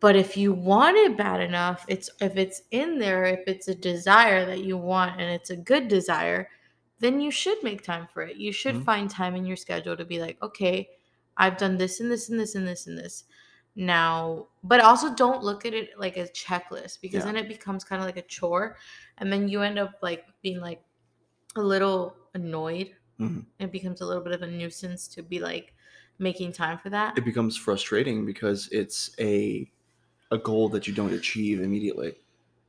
but 0.00 0.14
if 0.16 0.36
you 0.36 0.52
want 0.52 0.96
it 0.96 1.16
bad 1.16 1.40
enough, 1.40 1.84
it's 1.88 2.08
if 2.20 2.36
it's 2.36 2.62
in 2.70 2.98
there, 2.98 3.24
if 3.24 3.40
it's 3.48 3.68
a 3.68 3.74
desire 3.74 4.44
that 4.46 4.62
you 4.64 4.76
want 4.76 5.20
and 5.20 5.30
it's 5.30 5.50
a 5.50 5.56
good 5.56 5.88
desire, 5.88 6.50
then 7.00 7.20
you 7.20 7.30
should 7.30 7.62
make 7.62 7.82
time 7.82 8.06
for 8.06 8.22
it. 8.22 8.36
You 8.36 8.52
should 8.52 8.76
Mhm. 8.76 8.84
find 8.84 9.10
time 9.10 9.34
in 9.34 9.44
your 9.46 9.56
schedule 9.56 9.96
to 9.96 10.04
be 10.04 10.20
like, 10.20 10.40
okay, 10.42 10.88
I've 11.36 11.56
done 11.58 11.78
this 11.78 12.00
and 12.00 12.10
this 12.10 12.28
and 12.30 12.38
this 12.38 12.54
and 12.54 12.66
this 12.66 12.86
and 12.86 12.96
this. 12.98 13.24
Now, 13.78 14.48
but 14.64 14.80
also 14.80 15.14
don't 15.14 15.44
look 15.44 15.64
at 15.64 15.72
it 15.72 15.90
like 15.96 16.16
a 16.16 16.24
checklist 16.24 17.00
because 17.00 17.24
Yeah. 17.24 17.26
then 17.32 17.36
it 17.36 17.46
becomes 17.48 17.84
kind 17.84 18.02
of 18.02 18.06
like 18.06 18.16
a 18.16 18.22
chore. 18.22 18.76
And 19.18 19.32
then 19.32 19.48
you 19.48 19.62
end 19.62 19.78
up 19.78 19.92
like 20.02 20.26
being 20.42 20.60
like 20.60 20.82
a 21.54 21.62
little 21.62 22.16
annoyed. 22.34 22.96
Mhm. 23.20 23.46
It 23.60 23.70
becomes 23.70 24.00
a 24.00 24.06
little 24.06 24.22
bit 24.22 24.32
of 24.32 24.42
a 24.42 24.48
nuisance 24.48 25.06
to 25.08 25.22
be 25.22 25.38
like 25.38 25.74
making 26.18 26.52
time 26.52 26.76
for 26.78 26.90
that. 26.90 27.16
It 27.16 27.24
becomes 27.24 27.56
frustrating 27.56 28.26
because 28.26 28.68
it's 28.72 29.14
a 29.20 29.70
a 30.32 30.38
goal 30.38 30.68
that 30.70 30.86
you 30.88 30.92
don't 30.92 31.12
achieve 31.12 31.60
immediately. 31.60 32.16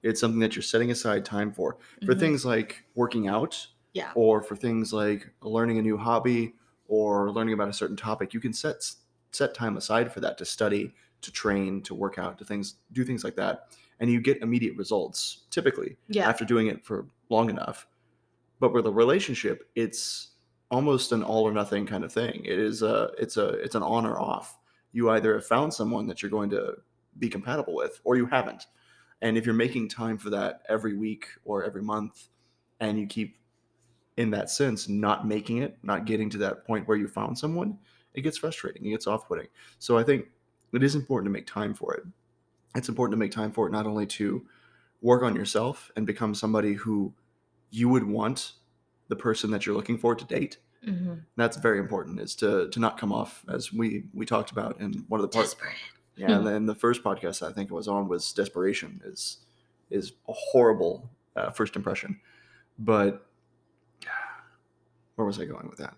It's 0.04 0.22
something 0.22 0.40
that 0.42 0.56
you're 0.56 0.64
setting 0.64 0.92
aside 0.92 1.26
time 1.26 1.52
for. 1.52 1.78
For 2.06 2.14
Mhm. 2.14 2.20
things 2.20 2.46
like 2.46 2.86
working 2.96 3.28
out 3.28 3.68
Yeah. 3.94 4.12
or 4.16 4.42
for 4.44 4.56
things 4.56 4.94
like 4.94 5.34
learning 5.42 5.80
a 5.80 5.82
new 5.82 5.98
hobby 5.98 6.54
or 6.88 7.32
learning 7.32 7.56
about 7.56 7.68
a 7.68 7.74
certain 7.74 7.98
topic, 7.98 8.34
you 8.34 8.40
can 8.40 8.54
set 8.54 8.84
set 9.32 9.54
time 9.54 9.78
aside 9.78 10.12
for 10.12 10.20
that 10.22 10.38
to 10.38 10.46
study, 10.46 10.94
to 11.22 11.32
train, 11.32 11.82
to 11.84 11.94
work 11.94 12.18
out, 12.18 12.38
to 12.40 12.46
things 12.46 12.76
do 12.94 13.04
things 13.04 13.24
like 13.24 13.36
that. 13.36 13.68
And 14.00 14.10
you 14.10 14.22
get 14.22 14.42
immediate 14.42 14.78
results 14.78 15.46
typically 15.50 15.98
Yeah. 16.08 16.28
after 16.30 16.46
doing 16.46 16.68
it 16.68 16.86
for 16.86 17.06
long 17.30 17.50
enough. 17.50 17.88
But 18.60 18.74
with 18.74 18.86
a 18.88 18.92
relationship, 18.92 19.70
it's 19.76 20.32
almost 20.72 21.12
an 21.12 21.24
all 21.24 21.44
or 21.48 21.52
nothing 21.52 21.86
kind 21.86 22.04
of 22.04 22.14
thing. 22.14 22.42
It 22.46 22.60
is 22.60 22.82
a 22.82 23.12
it's 23.18 23.38
a 23.38 23.50
it's 23.50 23.76
an 23.76 23.84
on 23.84 24.06
or 24.06 24.20
off. 24.20 24.58
You 24.92 25.10
either 25.12 25.34
have 25.34 25.46
found 25.46 25.74
someone 25.74 26.08
that 26.08 26.22
you're 26.22 26.32
going 26.32 26.50
to 26.52 26.76
be 27.20 27.30
compatible 27.30 27.76
with 27.76 28.00
or 28.04 28.16
you 28.16 28.26
haven't. 28.26 28.68
And 29.22 29.38
if 29.38 29.46
you're 29.46 29.54
making 29.56 29.90
time 29.90 30.18
for 30.18 30.30
that 30.30 30.62
every 30.70 30.96
week 30.96 31.28
or 31.44 31.64
every 31.66 31.82
month 31.82 32.30
and 32.80 32.98
you 32.98 33.06
keep 33.06 33.38
in 34.18 34.30
that 34.32 34.50
sense 34.50 34.88
not 34.88 35.28
making 35.28 35.58
it, 35.58 35.78
not 35.84 36.06
getting 36.06 36.30
to 36.30 36.38
that 36.38 36.66
point 36.66 36.88
where 36.88 36.98
you 36.98 37.08
found 37.08 37.38
someone, 37.38 37.78
it 38.20 38.24
gets 38.24 38.38
frustrating, 38.38 38.86
it 38.86 38.92
gets 38.92 39.08
off-putting. 39.08 39.48
So 39.80 39.98
I 39.98 40.04
think 40.04 40.28
it 40.74 40.84
is 40.84 40.96
important 40.96 41.26
to 41.28 41.32
make 41.32 41.48
time 41.48 41.74
for 41.74 41.94
it. 41.96 42.04
It's 42.76 42.90
important 42.90 43.14
to 43.14 43.18
make 43.18 43.32
time 43.32 43.52
for 43.52 43.68
it 43.68 43.72
not 43.72 43.88
only 43.88 44.06
to 44.06 44.46
work 45.02 45.24
on 45.24 45.36
yourself 45.36 45.92
and 45.96 46.06
become 46.06 46.36
somebody 46.36 46.74
who 46.74 47.14
you 47.72 47.90
would 47.90 48.04
want 48.04 48.54
the 49.08 49.16
person 49.16 49.52
that 49.52 49.66
you're 49.66 49.76
looking 49.76 49.98
for 49.98 50.14
to 50.16 50.26
date. 50.26 50.58
hmm 50.84 51.16
That's 51.36 51.58
very 51.58 51.80
important 51.80 52.20
is 52.20 52.36
to 52.36 52.70
to 52.70 52.80
not 52.80 52.98
come 52.98 53.12
off 53.12 53.44
as 53.50 53.74
we 53.74 54.04
we 54.14 54.26
talked 54.26 54.52
about 54.52 54.80
in 54.80 55.06
one 55.08 55.20
of 55.20 55.24
the 55.30 55.36
parts. 55.36 55.56
Yeah, 56.16 56.36
and 56.38 56.46
then 56.46 56.66
the 56.66 56.76
first 56.76 57.04
podcast 57.04 57.42
I 57.42 57.54
think 57.54 57.72
it 57.72 57.74
was 57.74 57.88
on 57.88 58.08
was 58.08 58.34
desperation 58.34 59.02
is 59.06 59.38
is 59.90 60.14
a 60.28 60.34
horrible 60.34 61.10
uh, 61.36 61.50
first 61.52 61.76
impression. 61.76 62.20
But 62.78 63.26
where 65.16 65.26
was 65.26 65.40
I 65.40 65.46
going 65.46 65.70
with 65.70 65.80
that? 65.80 65.96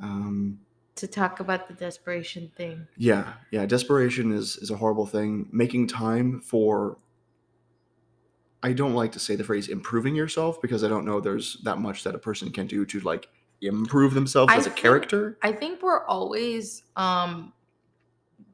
Um, 0.00 0.60
To 0.96 1.06
talk 1.06 1.40
about 1.40 1.68
the 1.68 1.74
desperation 1.74 2.50
thing. 2.56 2.86
yeah, 2.96 3.34
yeah, 3.50 3.66
desperation 3.66 4.32
is 4.32 4.56
is 4.56 4.70
a 4.70 4.76
horrible 4.76 5.06
thing. 5.06 5.46
Making 5.52 5.86
time 5.88 6.40
for 6.40 6.96
I 8.62 8.72
don't 8.72 8.94
like 8.94 9.12
to 9.12 9.18
say 9.18 9.36
the 9.36 9.44
phrase 9.44 9.68
improving 9.68 10.14
yourself 10.14 10.60
because 10.62 10.82
I 10.82 10.88
don't 10.88 11.04
know 11.04 11.20
there's 11.20 11.58
that 11.64 11.78
much 11.78 12.02
that 12.04 12.14
a 12.14 12.18
person 12.18 12.50
can 12.50 12.66
do 12.66 12.86
to 12.86 13.00
like 13.00 13.28
improve 13.60 14.14
themselves 14.14 14.52
I 14.52 14.56
as 14.56 14.66
a 14.66 14.70
think- 14.70 14.80
character. 14.80 15.38
I 15.42 15.52
think 15.52 15.82
we're 15.82 16.04
always 16.06 16.82
um 16.96 17.52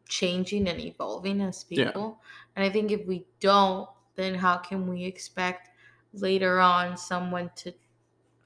changing 0.09 0.69
and 0.69 0.81
evolving 0.81 1.41
as 1.41 1.65
Yeah. 1.69 1.87
people. 1.87 2.21
And 2.57 2.65
I 2.65 2.71
think 2.71 2.91
if 2.91 3.07
we 3.07 3.25
don't, 3.41 3.89
then 4.17 4.35
how 4.35 4.59
can 4.59 4.89
we 4.89 5.05
expect 5.05 5.71
later 6.13 6.59
on 6.61 6.97
someone 6.97 7.51
to 7.57 7.73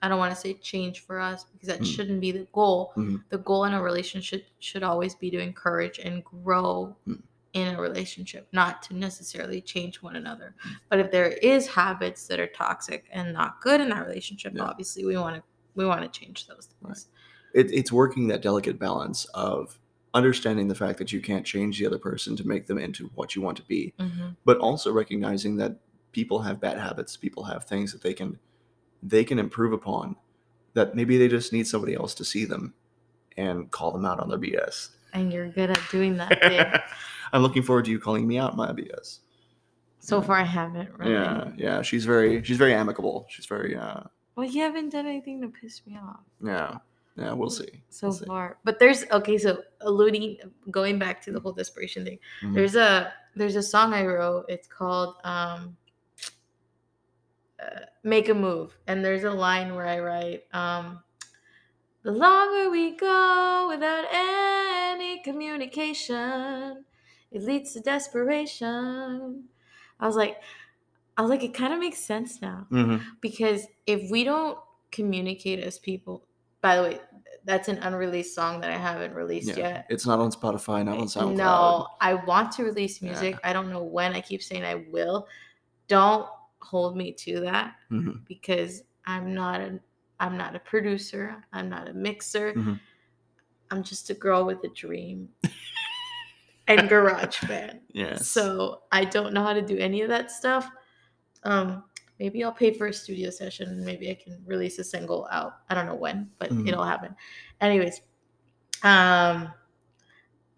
I 0.03 0.09
don't 0.09 0.19
want 0.19 0.35
to 0.35 0.41
say 0.41 0.55
change 0.55 1.01
for 1.01 1.19
us 1.19 1.45
because 1.53 1.69
that 1.69 1.81
Mm. 1.81 1.87
shouldn't 1.87 2.21
be 2.21 2.31
the 2.33 2.47
goal. 2.53 2.93
Mhm. 2.97 3.25
The 3.31 3.39
goal 3.39 3.65
in 3.65 3.73
a 3.73 3.83
relationship 3.83 4.45
should 4.59 4.83
always 4.83 5.15
be 5.15 5.31
to 5.31 5.39
encourage 5.39 5.99
and 5.99 6.23
grow 6.25 6.95
Mm. 7.09 7.23
in 7.55 7.75
a 7.75 7.81
relationship, 7.81 8.47
not 8.53 8.83
to 8.83 8.95
necessarily 8.95 9.63
change 9.63 10.03
one 10.03 10.17
another. 10.17 10.55
Mm. 10.67 10.71
But 10.91 10.99
if 11.01 11.11
there 11.11 11.29
is 11.29 11.67
habits 11.69 12.27
that 12.27 12.39
are 12.39 12.47
toxic 12.49 13.07
and 13.11 13.33
not 13.33 13.61
good 13.63 13.81
in 13.81 13.89
that 13.89 14.07
relationship, 14.07 14.53
Yeah. 14.55 14.65
obviously 14.65 15.05
we 15.05 15.17
want 15.17 15.37
to 15.37 15.43
we 15.75 15.85
want 15.85 16.01
to 16.01 16.09
change 16.21 16.47
those 16.47 16.71
Right. 16.81 16.95
things. 16.95 17.09
it, 17.53 17.71
it's 17.71 17.93
working 17.93 18.29
that 18.29 18.41
delicate 18.41 18.79
balance 18.79 19.27
of 19.35 19.79
understanding 20.15 20.69
the 20.69 20.75
fact 20.75 20.99
that 20.99 21.13
you 21.13 21.21
can't 21.21 21.45
change 21.45 21.79
the 21.79 21.85
other 21.87 21.99
person 21.99 22.35
to 22.37 22.47
make 22.47 22.67
them 22.67 22.79
into 22.79 23.09
what 23.15 23.37
you 23.37 23.43
want 23.43 23.59
to 23.59 23.63
be, 23.65 23.93
Mhm. 24.01 24.37
but 24.47 24.57
also 24.59 24.91
recognizing 24.91 25.57
that 25.57 25.77
people 26.13 26.39
have 26.41 26.61
bad 26.61 26.79
habits, 26.79 27.15
people 27.17 27.45
have 27.45 27.65
things 27.65 27.93
that 27.93 28.01
they 28.01 28.15
can 28.15 28.39
they 29.09 29.25
can 29.25 29.39
improve 29.39 29.73
upon 29.73 30.17
that 30.75 30.95
maybe 30.95 31.17
they 31.17 31.29
just 31.29 31.53
need 31.53 31.67
somebody 31.67 31.95
else 31.95 32.15
to 32.15 32.25
see 32.25 32.45
them 32.45 32.75
and 33.37 33.71
call 33.71 33.93
them 33.93 34.05
out 34.05 34.19
on 34.21 34.29
their 34.29 34.39
BS. 34.39 34.91
And 35.13 35.33
you're 35.33 35.49
good 35.49 35.71
at 35.71 35.81
doing 35.91 36.17
that 36.17 36.41
thing. 36.43 36.67
I'm 37.33 37.43
looking 37.43 37.63
forward 37.63 37.85
to 37.87 37.91
you 37.91 37.99
calling 37.99 38.27
me 38.27 38.39
out 38.39 38.57
my 38.57 38.73
BS. 38.73 39.21
So 40.01 40.21
far, 40.23 40.37
I 40.37 40.45
haven't 40.45 40.91
really. 40.99 41.13
Yeah, 41.13 41.51
yeah, 41.57 41.83
she's 41.83 42.05
very 42.05 42.43
she's 42.45 42.59
very 42.59 42.73
amicable. 42.75 43.27
She's 43.29 43.47
very 43.47 43.77
uh 43.77 44.01
Well, 44.37 44.47
you 44.47 44.63
haven't 44.63 44.91
done 44.91 45.07
anything 45.07 45.41
to 45.43 45.49
piss 45.49 45.83
me 45.87 45.97
off 45.97 46.21
yeah. 46.45 46.79
Yeah, 47.19 47.33
we'll 47.33 47.49
see. 47.49 47.83
so 47.89 48.09
We'll 48.09 48.17
see. 48.17 48.27
far. 48.27 48.59
But 48.63 48.79
there's 48.79 49.05
okay. 49.11 49.39
So 49.39 49.63
alluding, 49.81 50.37
going 50.71 50.99
back 50.99 51.23
to 51.23 51.33
the 51.33 51.41
whole 51.41 51.53
desperation 51.53 52.05
thing. 52.05 52.19
Mhm. 52.43 52.53
There's 52.55 52.77
a 52.77 53.11
there's 53.35 53.57
a 53.57 53.63
song 53.63 53.95
I 53.95 54.05
wrote. 54.05 54.45
It's 54.51 54.69
called 54.69 55.17
um, 55.25 55.77
uh, 57.61 57.81
"Make 58.05 58.29
a 58.29 58.35
Move," 58.35 58.77
and 58.87 59.05
there's 59.05 59.25
a 59.25 59.31
line 59.31 59.75
where 59.75 59.87
I 59.87 60.01
write, 60.01 60.45
um, 60.53 61.03
"The 62.03 62.13
longer 62.13 62.71
we 62.71 62.97
go 62.97 63.67
without 63.69 64.05
any 64.13 65.21
communication, 65.23 66.85
it 67.31 67.43
leads 67.43 67.73
to 67.75 67.81
desperation." 67.81 69.49
I 69.99 70.07
was 70.07 70.17
like, 70.17 70.43
I 71.17 71.23
was 71.23 71.31
like, 71.31 71.43
it 71.43 71.55
kind 71.55 71.73
of 71.73 71.81
makes 71.81 71.99
sense 71.99 72.41
now. 72.43 72.67
Mhm. 72.71 73.03
because 73.21 73.67
if 73.87 74.11
we 74.11 74.25
don't 74.25 74.59
communicate 74.93 75.59
as 75.61 75.79
people 75.79 76.27
by 76.63 76.77
the 76.77 76.83
way 76.83 77.01
that's 77.45 77.69
an 77.69 77.79
unreleased 77.79 78.35
song 78.35 78.61
that 78.61 78.71
i 78.71 78.77
haven't 78.77 79.13
released 79.15 79.49
Yeah. 79.49 79.59
yet 79.59 79.87
It's 79.91 80.07
not 80.07 80.19
on 80.21 80.31
Spotify, 80.31 80.85
not 80.85 80.99
on 80.99 81.07
SoundCloud. 81.07 81.37
no 81.37 81.89
i 82.01 82.15
want 82.15 82.53
to 82.53 82.65
release 82.65 83.03
Yeah. 83.03 83.11
music 83.11 83.39
i 83.45 83.53
don't 83.53 83.69
know 83.69 83.83
when 83.83 84.15
i 84.15 84.21
keep 84.21 84.43
saying 84.43 84.65
i 84.65 84.77
will 84.91 85.27
don't 85.89 86.27
hold 86.67 86.97
me 86.97 87.13
to 87.13 87.41
that 87.41 87.75
Mhm. 87.91 88.25
because 88.27 88.83
i'm 89.07 89.33
not 89.35 89.61
a 89.61 89.79
i'm 90.21 90.37
not 90.37 90.57
a 90.57 90.59
producer 90.59 91.43
i'm 91.53 91.69
not 91.69 91.89
a 91.89 91.93
mixer 91.95 92.53
Mhm. 92.55 92.81
i'm 93.71 93.83
just 93.83 94.11
a 94.11 94.15
girl 94.15 94.45
with 94.45 94.63
a 94.65 94.69
dream 94.69 95.29
and 96.69 96.81
GarageBand 96.91 97.81
Yes. 97.93 98.29
so 98.29 98.83
I 98.93 99.05
don't 99.05 99.33
know 99.33 99.43
how 99.43 99.53
to 99.53 99.63
do 99.63 99.79
any 99.79 100.03
of 100.03 100.09
that 100.09 100.31
stuff. 100.31 100.69
Um, 101.45 101.85
maybe 102.19 102.43
I'll 102.43 102.53
pay 102.53 102.73
for 102.75 102.89
a 102.89 102.93
studio 102.93 103.31
session 103.31 103.85
maybe 103.85 104.11
I 104.11 104.15
can 104.15 104.43
release 104.45 104.79
a 104.81 104.85
single 104.85 105.29
out. 105.31 105.61
I 105.71 105.75
don't 105.75 105.87
know 105.87 105.95
when, 105.95 106.31
but 106.39 106.51
Mhm. 106.51 106.67
it'll 106.69 106.83
happen. 106.85 107.15
Anyways, 107.61 108.01
um, 108.83 109.53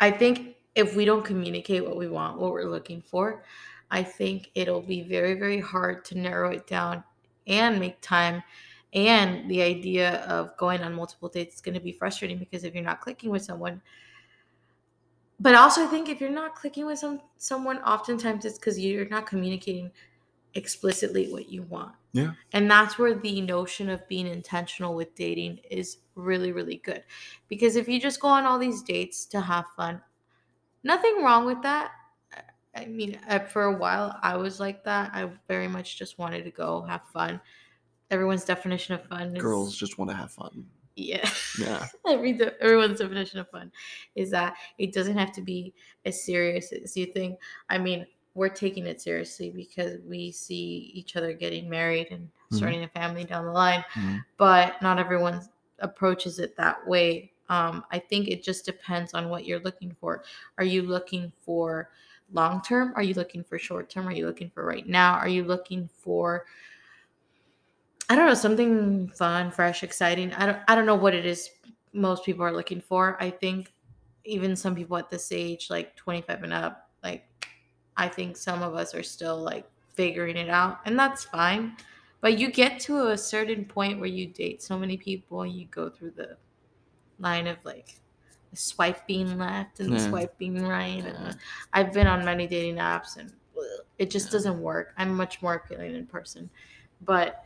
I 0.00 0.10
think 0.10 0.56
if 0.74 0.96
we 0.96 1.04
don't 1.04 1.24
communicate 1.24 1.84
what 1.84 1.96
we 1.96 2.08
want, 2.08 2.38
what 2.40 2.52
we're 2.52 2.70
looking 2.70 3.02
for, 3.02 3.44
I 3.90 4.02
think 4.02 4.50
it'll 4.54 4.82
be 4.82 5.02
very, 5.02 5.34
very 5.34 5.60
hard 5.60 6.04
to 6.06 6.18
narrow 6.18 6.50
it 6.50 6.66
down 6.66 7.02
and 7.46 7.80
make 7.80 8.00
time. 8.00 8.42
And 8.94 9.50
the 9.50 9.62
idea 9.62 10.24
of 10.24 10.56
going 10.56 10.82
on 10.82 10.94
multiple 10.94 11.28
dates 11.28 11.56
is 11.56 11.60
going 11.60 11.74
to 11.74 11.80
be 11.80 11.92
frustrating 11.92 12.38
because 12.38 12.64
if 12.64 12.74
you're 12.74 12.84
not 12.84 13.00
clicking 13.00 13.30
with 13.30 13.42
someone, 13.42 13.82
but 15.40 15.54
also 15.54 15.84
I 15.84 15.86
think 15.86 16.08
if 16.08 16.20
you're 16.20 16.30
not 16.30 16.54
clicking 16.54 16.86
with 16.86 16.98
some 16.98 17.20
someone, 17.36 17.78
oftentimes 17.78 18.44
it's 18.44 18.58
because 18.58 18.78
you're 18.78 19.08
not 19.08 19.26
communicating 19.26 19.90
explicitly 20.54 21.30
what 21.30 21.50
you 21.50 21.62
want. 21.62 21.94
Yeah. 22.12 22.32
And 22.52 22.70
that's 22.70 22.98
where 22.98 23.14
the 23.14 23.40
notion 23.42 23.88
of 23.88 24.06
being 24.08 24.26
intentional 24.26 24.94
with 24.94 25.14
dating 25.14 25.60
is 25.70 25.98
really, 26.14 26.52
really 26.52 26.80
good. 26.84 27.04
Because 27.48 27.76
if 27.76 27.88
you 27.88 28.00
just 28.00 28.20
go 28.20 28.28
on 28.28 28.44
all 28.44 28.58
these 28.58 28.82
dates 28.82 29.26
to 29.26 29.40
have 29.40 29.66
fun, 29.76 30.00
nothing 30.82 31.22
wrong 31.22 31.44
with 31.44 31.62
that. 31.62 31.92
I- 32.78 32.86
mean, 32.86 33.18
uh, 33.28 33.40
for 33.40 33.64
a 33.64 33.76
while, 33.76 34.18
I 34.22 34.36
was 34.36 34.60
like 34.60 34.84
that. 34.84 35.10
I 35.14 35.30
very 35.48 35.68
much 35.68 35.98
just 35.98 36.18
wanted 36.18 36.44
to 36.44 36.50
go 36.50 36.82
have 36.82 37.02
fun. 37.12 37.40
Everyone's 38.10 38.44
definition 38.44 38.94
of 38.94 39.04
fun 39.06 39.36
is 39.36 39.42
Girls 39.42 39.76
just 39.76 39.98
want 39.98 40.10
to 40.10 40.16
have 40.16 40.32
fun. 40.32 40.66
Yeah. 40.96 41.28
Yeah. 41.60 41.86
Every 42.08 42.32
de- 42.32 42.60
everyone's 42.62 42.98
definition 42.98 43.38
of 43.38 43.48
fun 43.50 43.70
is 44.16 44.30
that 44.30 44.56
it 44.78 44.92
doesn't 44.92 45.16
have 45.16 45.30
to 45.32 45.42
be 45.42 45.72
as 46.04 46.22
serious 46.24 46.72
as 46.72 46.96
you 46.96 47.06
think. 47.06 47.38
I 47.68 47.78
mean, 47.78 48.06
we're 48.34 48.48
taking 48.48 48.86
it 48.86 49.00
seriously 49.00 49.50
because 49.50 49.98
we 50.06 50.30
see 50.32 50.90
each 50.94 51.16
other 51.16 51.32
getting 51.32 51.68
married 51.68 52.08
and 52.10 52.28
Mhm. 52.50 52.56
starting 52.56 52.82
a 52.84 52.88
family 52.88 53.24
down 53.24 53.44
the 53.44 53.52
line, 53.52 53.84
Mhm. 53.94 54.24
but 54.38 54.80
not 54.82 54.98
everyone 54.98 55.42
approaches 55.80 56.38
it 56.38 56.56
that 56.56 56.84
way. 56.86 57.32
Um, 57.48 57.84
I 57.90 57.98
think 57.98 58.28
it 58.28 58.42
just 58.42 58.64
depends 58.64 59.14
on 59.14 59.28
what 59.28 59.44
you're 59.46 59.60
looking 59.60 59.94
for. 60.00 60.24
Are 60.56 60.64
you 60.64 60.82
looking 60.82 61.32
for 61.42 61.90
long 62.32 62.60
term? 62.62 62.92
Are 62.96 63.02
you 63.02 63.14
looking 63.14 63.42
for 63.42 63.58
short 63.58 63.88
term? 63.90 64.06
Are 64.08 64.12
you 64.12 64.26
looking 64.26 64.50
for 64.50 64.64
right 64.64 64.86
now? 64.86 65.14
Are 65.14 65.28
you 65.28 65.44
looking 65.44 65.88
for 65.88 66.44
I 68.10 68.16
don't 68.16 68.26
know, 68.26 68.34
something 68.34 69.08
fun, 69.08 69.50
fresh, 69.50 69.82
exciting. 69.82 70.32
I 70.34 70.46
don't 70.46 70.58
I 70.68 70.74
don't 70.74 70.86
know 70.86 70.94
what 70.94 71.14
it 71.14 71.26
is 71.26 71.50
most 71.92 72.24
people 72.24 72.44
are 72.44 72.52
looking 72.52 72.80
for. 72.80 73.16
I 73.22 73.30
think 73.30 73.72
even 74.24 74.56
some 74.56 74.74
people 74.74 74.96
at 74.96 75.10
this 75.10 75.32
age, 75.32 75.68
like 75.70 75.94
25 75.96 76.42
and 76.42 76.52
up, 76.52 76.90
like 77.02 77.24
I 77.96 78.08
think 78.08 78.36
some 78.36 78.62
of 78.62 78.74
us 78.74 78.94
are 78.94 79.02
still 79.02 79.36
like 79.36 79.68
figuring 79.94 80.36
it 80.36 80.48
out, 80.48 80.80
and 80.84 80.98
that's 80.98 81.24
fine. 81.24 81.76
But 82.20 82.38
you 82.38 82.50
get 82.50 82.80
to 82.80 83.08
a 83.08 83.18
certain 83.18 83.64
point 83.64 84.00
where 84.00 84.08
you 84.08 84.26
date 84.26 84.62
so 84.62 84.78
many 84.78 84.96
people 84.96 85.42
and 85.42 85.52
you 85.52 85.66
go 85.66 85.88
through 85.88 86.12
the 86.12 86.36
line 87.20 87.46
of 87.46 87.58
like 87.64 88.00
swipe 88.54 89.06
being 89.06 89.38
left 89.38 89.80
and 89.80 89.92
the 89.92 89.96
Yeah. 89.96 90.08
swipe 90.08 90.38
being 90.38 90.62
right. 90.66 91.04
Yeah. 91.04 91.28
And 91.28 91.38
I've 91.72 91.92
been 91.92 92.06
on 92.06 92.24
many 92.24 92.46
dating 92.46 92.76
apps 92.76 93.16
and 93.16 93.32
it 93.98 94.10
just 94.10 94.30
doesn't 94.30 94.60
work. 94.60 94.94
I'm 94.96 95.14
much 95.16 95.42
more 95.42 95.54
appealing 95.54 95.94
in 95.94 96.06
person. 96.06 96.48
But 97.02 97.44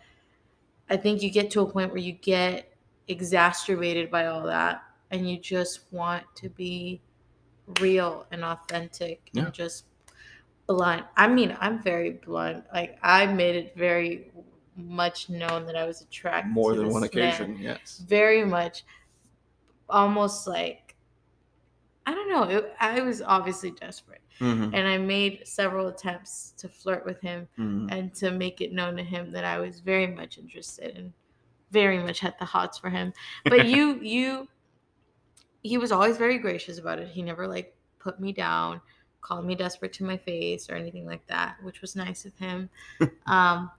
I 0.91 0.97
think 0.97 1.23
you 1.23 1.31
get 1.31 1.51
to 1.53 1.61
a 1.63 1.71
point 1.71 1.91
where 1.91 1.99
you 2.01 2.13
get 2.13 2.73
exacerbated 3.09 4.11
by 4.11 4.27
all 4.27 4.43
that 4.47 4.83
and 5.11 5.29
you 5.29 5.39
just 5.39 5.93
want 5.93 6.25
to 6.37 6.49
be 6.49 7.01
real 7.81 8.27
and 8.31 8.45
authentic 8.45 9.29
Yeah. 9.33 9.45
and 9.47 9.53
just 9.55 9.87
blunt. 10.67 11.05
I 11.17 11.29
mean, 11.29 11.57
I'm 11.61 11.83
very 11.83 12.11
blunt. 12.13 12.65
Like 12.73 12.99
I 13.03 13.27
made 13.27 13.57
it 13.57 13.75
very 13.77 14.31
much 14.77 15.29
known 15.29 15.67
that 15.67 15.77
I 15.77 15.85
was 15.85 16.01
attracted 16.01 16.51
More 16.51 16.75
than 16.75 16.89
one 16.91 17.03
this 17.03 17.15
man. 17.15 17.29
occasion, 17.29 17.59
yes. 17.59 18.03
Very 18.07 18.45
much 18.45 18.85
almost 19.89 20.47
like 20.47 20.82
I 22.07 22.15
don't 22.15 22.29
know. 22.29 22.43
It, 22.45 22.75
I 22.81 23.01
was 23.01 23.23
obviously 23.23 23.71
desperate, 23.71 24.23
Mhm. 24.41 24.71
and 24.75 24.89
I 24.89 24.99
made 24.99 25.47
several 25.47 25.89
attempts 25.89 26.53
to 26.59 26.69
flirt 26.69 27.05
with 27.05 27.21
him 27.21 27.49
Mhm. 27.59 27.93
and 27.93 28.15
to 28.17 28.31
make 28.33 28.61
it 28.61 28.73
known 28.73 28.97
to 28.97 29.03
him 29.05 29.31
that 29.33 29.45
I 29.45 29.59
was 29.59 29.81
very 29.81 30.07
much 30.09 30.39
interested 30.39 30.97
and 30.97 31.13
very 31.71 31.99
much 31.99 32.21
had 32.21 32.35
the 32.39 32.45
hots 32.45 32.79
for 32.79 32.91
him. 32.91 33.13
But 33.45 33.67
you, 33.67 34.01
you, 34.01 34.49
he 35.63 35.79
was 35.79 35.93
always 35.93 36.17
very 36.17 36.39
gracious 36.39 36.79
about 36.79 36.99
it. 36.99 37.09
He 37.09 37.23
never 37.23 37.47
like 37.47 37.77
put 38.01 38.19
me 38.19 38.33
down, 38.33 38.81
called 39.21 39.47
me 39.47 39.55
desperate 39.55 39.93
to 39.95 40.05
my 40.05 40.17
face 40.17 40.69
or 40.69 40.75
anything 40.75 41.07
like 41.07 41.25
that, 41.29 41.63
which 41.63 41.81
was 41.81 41.95
nice 41.95 42.25
of 42.25 42.37
him. 42.37 42.69
um, 43.27 43.71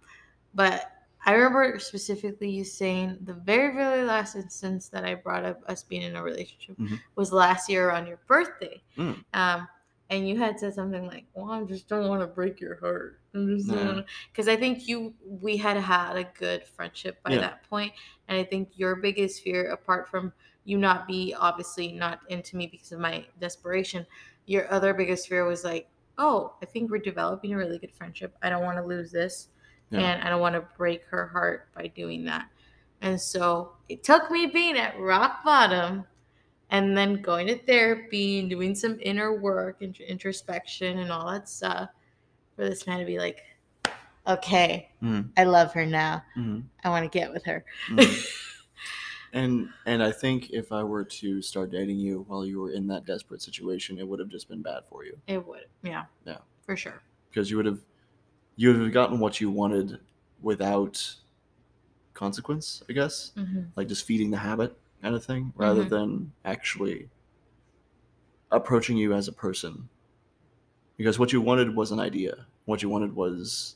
but 0.56 0.93
I 1.26 1.34
remember 1.34 1.80
specifically 1.80 2.50
you 2.50 2.64
saying 2.64 3.20
the 3.22 3.34
very, 3.34 3.74
very 3.74 4.04
last 4.04 4.36
instance 4.36 4.90
that 4.90 5.06
I 5.06 5.16
brought 5.16 5.46
up 5.46 5.62
us 5.68 5.84
being 5.84 6.02
in 6.02 6.16
a 6.16 6.24
relationship 6.24 6.78
Mhm. 6.78 7.00
was 7.16 7.32
last 7.32 7.70
year 7.70 7.92
on 7.92 8.06
your 8.08 8.20
birthday. 8.28 8.82
Mm. 8.98 9.24
Um, 9.34 9.68
and 10.10 10.28
you 10.28 10.38
had 10.38 10.60
said 10.60 10.74
something 10.74 11.08
like, 11.08 11.26
"Well, 11.34 11.50
I 11.52 11.64
just 11.64 11.88
don't 11.88 12.08
want 12.10 12.22
to 12.22 12.28
break 12.28 12.60
your 12.60 12.76
heart." 12.80 13.20
Because 13.32 14.48
I 14.48 14.56
think 14.56 14.88
you, 14.88 15.14
we 15.26 15.58
had 15.58 15.78
had 15.78 16.18
a 16.18 16.26
good 16.26 16.66
friendship 16.66 17.24
by 17.24 17.32
Yeah. 17.32 17.40
that 17.40 17.64
point, 17.70 17.94
and 18.28 18.38
I 18.38 18.44
think 18.44 18.78
your 18.78 18.96
biggest 18.96 19.42
fear, 19.42 19.72
apart 19.72 20.08
from 20.10 20.34
you 20.66 20.78
not 20.78 21.08
be 21.08 21.34
obviously 21.34 21.92
not 21.92 22.20
into 22.30 22.56
me 22.58 22.68
because 22.68 22.92
of 22.92 23.00
my 23.00 23.26
desperation, 23.40 24.06
your 24.46 24.72
other 24.72 24.94
biggest 24.94 25.28
fear 25.28 25.46
was 25.46 25.64
like, 25.64 25.90
"Oh, 26.18 26.54
I 26.62 26.66
think 26.66 26.92
we're 26.92 27.00
developing 27.00 27.54
a 27.54 27.58
really 27.58 27.80
good 27.80 27.94
friendship. 27.94 28.36
I 28.44 28.50
don't 28.50 28.64
want 28.64 28.78
to 28.78 28.84
lose 28.84 29.12
this." 29.12 29.50
Yeah. 29.94 30.14
and 30.14 30.24
I 30.24 30.30
don't 30.30 30.42
want 30.42 30.56
to 30.56 30.66
break 30.78 31.04
her 31.06 31.28
heart 31.28 31.68
by 31.76 31.88
doing 31.88 32.26
that. 32.26 32.48
And 33.02 33.20
so 33.20 33.74
it 33.90 34.04
took 34.04 34.32
me 34.32 34.48
being 34.48 34.78
at 34.78 35.00
rock 35.00 35.44
bottom 35.44 36.06
and 36.70 36.98
then 36.98 37.22
going 37.22 37.48
to 37.48 37.58
therapy 37.58 38.40
and 38.40 38.50
doing 38.50 38.74
some 38.76 38.98
inner 39.02 39.34
work 39.40 39.82
and 39.82 39.98
introspection 40.00 41.00
and 41.00 41.12
all 41.12 41.30
that 41.32 41.48
stuff 41.50 41.90
for 42.56 42.64
this 42.68 42.88
man 42.88 43.00
to 43.00 43.06
be 43.06 43.20
like, 43.20 43.42
okay, 44.28 44.90
Mhm. 45.02 45.30
I 45.38 45.44
love 45.44 45.74
her 45.74 45.86
now. 45.86 46.24
Mhm. 46.36 46.64
I 46.84 46.90
want 46.90 47.04
to 47.12 47.18
get 47.20 47.32
with 47.32 47.44
her. 47.46 47.66
Mhm. 47.90 48.40
and 49.34 49.70
and 49.86 50.02
I 50.04 50.12
think 50.12 50.52
if 50.52 50.72
I 50.72 50.84
were 50.84 51.04
to 51.04 51.42
start 51.42 51.72
dating 51.72 51.98
you 52.00 52.24
while 52.28 52.46
you 52.46 52.60
were 52.60 52.72
in 52.72 52.88
that 52.88 53.06
desperate 53.06 53.42
situation, 53.42 54.00
it 54.00 54.08
would 54.08 54.20
have 54.20 54.30
just 54.30 54.48
been 54.48 54.62
bad 54.62 54.84
for 54.90 55.04
you 55.06 55.20
It 55.28 55.46
would. 55.46 55.66
Yeah. 55.84 56.06
Yeah. 56.26 56.38
For 56.66 56.78
sure. 56.78 57.02
because 57.30 57.52
you 57.52 57.58
would 57.58 57.66
have 57.66 57.80
you 58.56 58.70
would 58.72 58.82
have 58.82 58.92
gotten 58.92 59.20
what 59.20 59.42
you 59.42 59.50
wanted 59.50 60.00
without 60.42 61.16
consequence, 62.14 62.84
I 62.90 62.94
guess, 62.94 63.32
hmm 63.36 63.62
like 63.76 63.88
just 63.88 64.06
feeding 64.06 64.30
the 64.30 64.38
habit 64.38 64.78
kind 65.02 65.16
of 65.16 65.26
thing, 65.26 65.52
rather 65.56 65.84
Mhm. 65.84 65.90
than 65.90 66.32
actually 66.46 67.10
approaching 68.52 68.98
you 68.98 69.14
as 69.14 69.28
a 69.28 69.34
person. 69.34 69.90
Because 70.98 71.18
what 71.18 71.34
you 71.34 71.42
wanted 71.42 71.76
was 71.76 71.92
an 71.92 72.00
idea. 72.00 72.46
What 72.66 72.84
you 72.84 72.90
wanted 72.90 73.16
was 73.16 73.76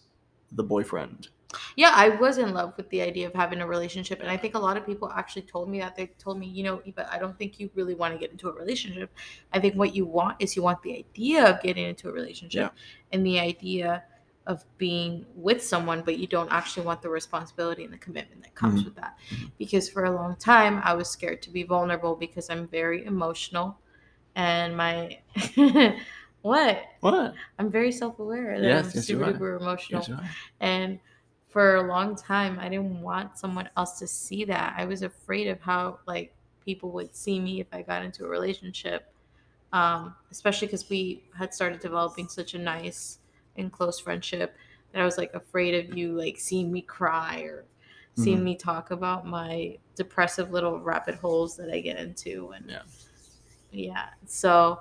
the 0.52 0.63
boyfriend. 0.63 1.30
Yeah, 1.76 1.94
I 1.96 2.10
was 2.10 2.38
in 2.38 2.54
love 2.54 2.74
with 2.78 2.90
the 2.90 3.02
idea 3.02 3.26
of 3.26 3.34
having 3.34 3.62
a 3.62 3.68
relationship. 3.68 4.20
And 4.20 4.30
I 4.30 4.38
think 4.38 4.54
a 4.54 4.60
lot 4.60 4.78
of 4.78 4.86
people 4.86 5.10
actually 5.12 5.44
told 5.44 5.70
me 5.70 5.80
that. 5.80 5.96
They 5.96 6.08
told 6.20 6.38
me, 6.38 6.46
you 6.46 6.63
know, 6.63 6.82
Eva, 6.86 7.12
I 7.12 7.18
don't 7.18 7.38
think 7.38 7.60
you 7.60 7.70
really 7.74 7.96
want 7.96 8.13
to 8.13 8.20
get 8.20 8.32
into 8.32 8.50
a 8.50 8.54
relationship. 8.54 9.10
I 9.52 9.60
think 9.60 9.76
what 9.76 9.96
you 9.96 10.06
want 10.06 10.36
is 10.40 10.56
you 10.56 10.62
want 10.62 10.84
the 10.84 10.96
idea 10.96 11.46
of 11.46 11.62
getting 11.62 11.86
into 11.86 12.10
a 12.10 12.12
relationship 12.12 12.72
and 13.12 13.26
the 13.26 13.40
idea 13.40 14.04
of 14.48 14.64
being 14.78 15.26
with 15.36 15.62
someone, 15.64 16.02
but 16.02 16.18
you 16.18 16.26
don't 16.26 16.52
actually 16.52 16.86
want 16.86 17.02
the 17.02 17.10
responsibility 17.10 17.84
and 17.84 17.94
the 17.94 17.98
commitment 17.98 18.42
that 18.44 18.56
comes 18.56 18.82
Mhm. 18.82 18.86
with 18.86 18.96
that. 18.96 19.18
Mhm. 19.30 19.52
Because 19.58 19.90
for 19.90 20.06
a 20.06 20.12
long 20.12 20.36
time, 20.38 20.82
I 20.84 20.94
was 20.94 21.10
scared 21.10 21.42
to 21.44 21.52
be 21.52 21.64
vulnerable 21.64 22.16
because 22.16 22.50
I'm 22.50 22.68
very 22.68 23.06
emotional. 23.06 23.78
And 24.36 24.76
my, 24.78 25.20
what? 26.42 26.80
What? 27.02 27.34
I'm 27.60 27.70
very 27.70 27.92
self 27.92 28.20
aware 28.20 28.54
Yes, 28.56 28.86
I'm 28.86 28.92
yes, 28.96 29.06
super 29.06 29.26
duper 29.34 29.60
emotional. 29.60 30.06
Yes. 30.08 30.20
And 30.62 31.00
for 31.50 31.76
a 31.76 31.84
long 31.84 32.16
time, 32.16 32.58
I 32.60 32.70
didn't 32.70 33.02
want 33.02 33.38
someone 33.38 33.70
else 33.78 34.00
to 34.00 34.08
see 34.08 34.46
that. 34.46 34.76
I 34.78 34.86
was 34.86 35.02
afraid 35.02 35.48
of 35.48 35.60
how 35.62 36.00
like 36.08 36.34
people 36.64 36.92
would 36.92 37.16
see 37.16 37.40
me 37.40 37.60
if 37.60 37.68
I 37.74 37.82
got 37.82 38.04
into 38.04 38.26
a 38.26 38.30
relationship, 38.30 39.12
um, 39.74 40.16
especially 40.32 40.68
because 40.68 40.90
we 40.90 41.24
had 41.38 41.54
started 41.54 41.80
developing 41.80 42.28
such 42.28 42.54
a 42.54 42.58
nice 42.60 43.20
and 43.58 43.72
close 43.72 44.00
friendship 44.00 44.56
that 44.91 45.02
I 45.02 45.06
was 45.06 45.17
like 45.17 45.34
afraid 45.34 45.76
of 45.76 45.98
you 45.98 46.13
like 46.13 46.38
seeing 46.39 46.72
me 46.72 46.82
cry 46.82 47.41
or 47.41 47.65
seeing 48.15 48.39
Mhm. 48.39 48.43
me 48.43 48.56
talk 48.56 48.91
about 48.91 49.26
my 49.28 49.78
depressive 49.96 50.52
little 50.52 50.80
rabbit 50.80 51.15
holes 51.15 51.56
that 51.58 51.70
I 51.70 51.80
get 51.80 51.98
into 51.98 52.52
and 52.52 52.70
Yeah. 52.70 52.82
yeah. 53.72 54.10
So 54.26 54.80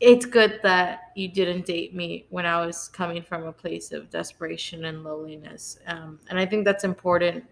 it's 0.00 0.24
good 0.24 0.60
that 0.62 1.10
you 1.14 1.28
didn't 1.28 1.66
date 1.66 1.94
me 1.94 2.24
when 2.30 2.46
I 2.46 2.64
was 2.64 2.88
coming 2.88 3.22
from 3.22 3.44
a 3.46 3.52
place 3.52 3.92
of 3.92 4.08
desperation 4.10 4.86
and 4.86 5.04
loneliness. 5.04 5.78
Um, 5.86 6.18
and 6.30 6.38
I 6.38 6.46
think 6.46 6.64
that's 6.64 6.84
important 6.84 7.44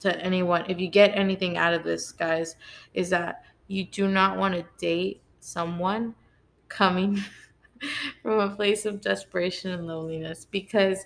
to 0.00 0.16
anyone. 0.22 0.64
If 0.68 0.78
you 0.78 0.88
get 0.88 1.16
anything 1.16 1.56
out 1.56 1.74
of 1.74 1.82
this, 1.82 2.12
guys, 2.12 2.56
is 2.94 3.10
that 3.10 3.44
you 3.66 3.84
do 3.84 4.06
not 4.06 4.36
want 4.36 4.54
to 4.54 4.64
date 4.78 5.20
someone 5.40 6.14
coming 6.68 7.18
from 8.22 8.40
a 8.40 8.54
place 8.54 8.86
of 8.86 9.00
desperation 9.00 9.72
and 9.72 9.86
loneliness 9.86 10.46
because 10.50 11.04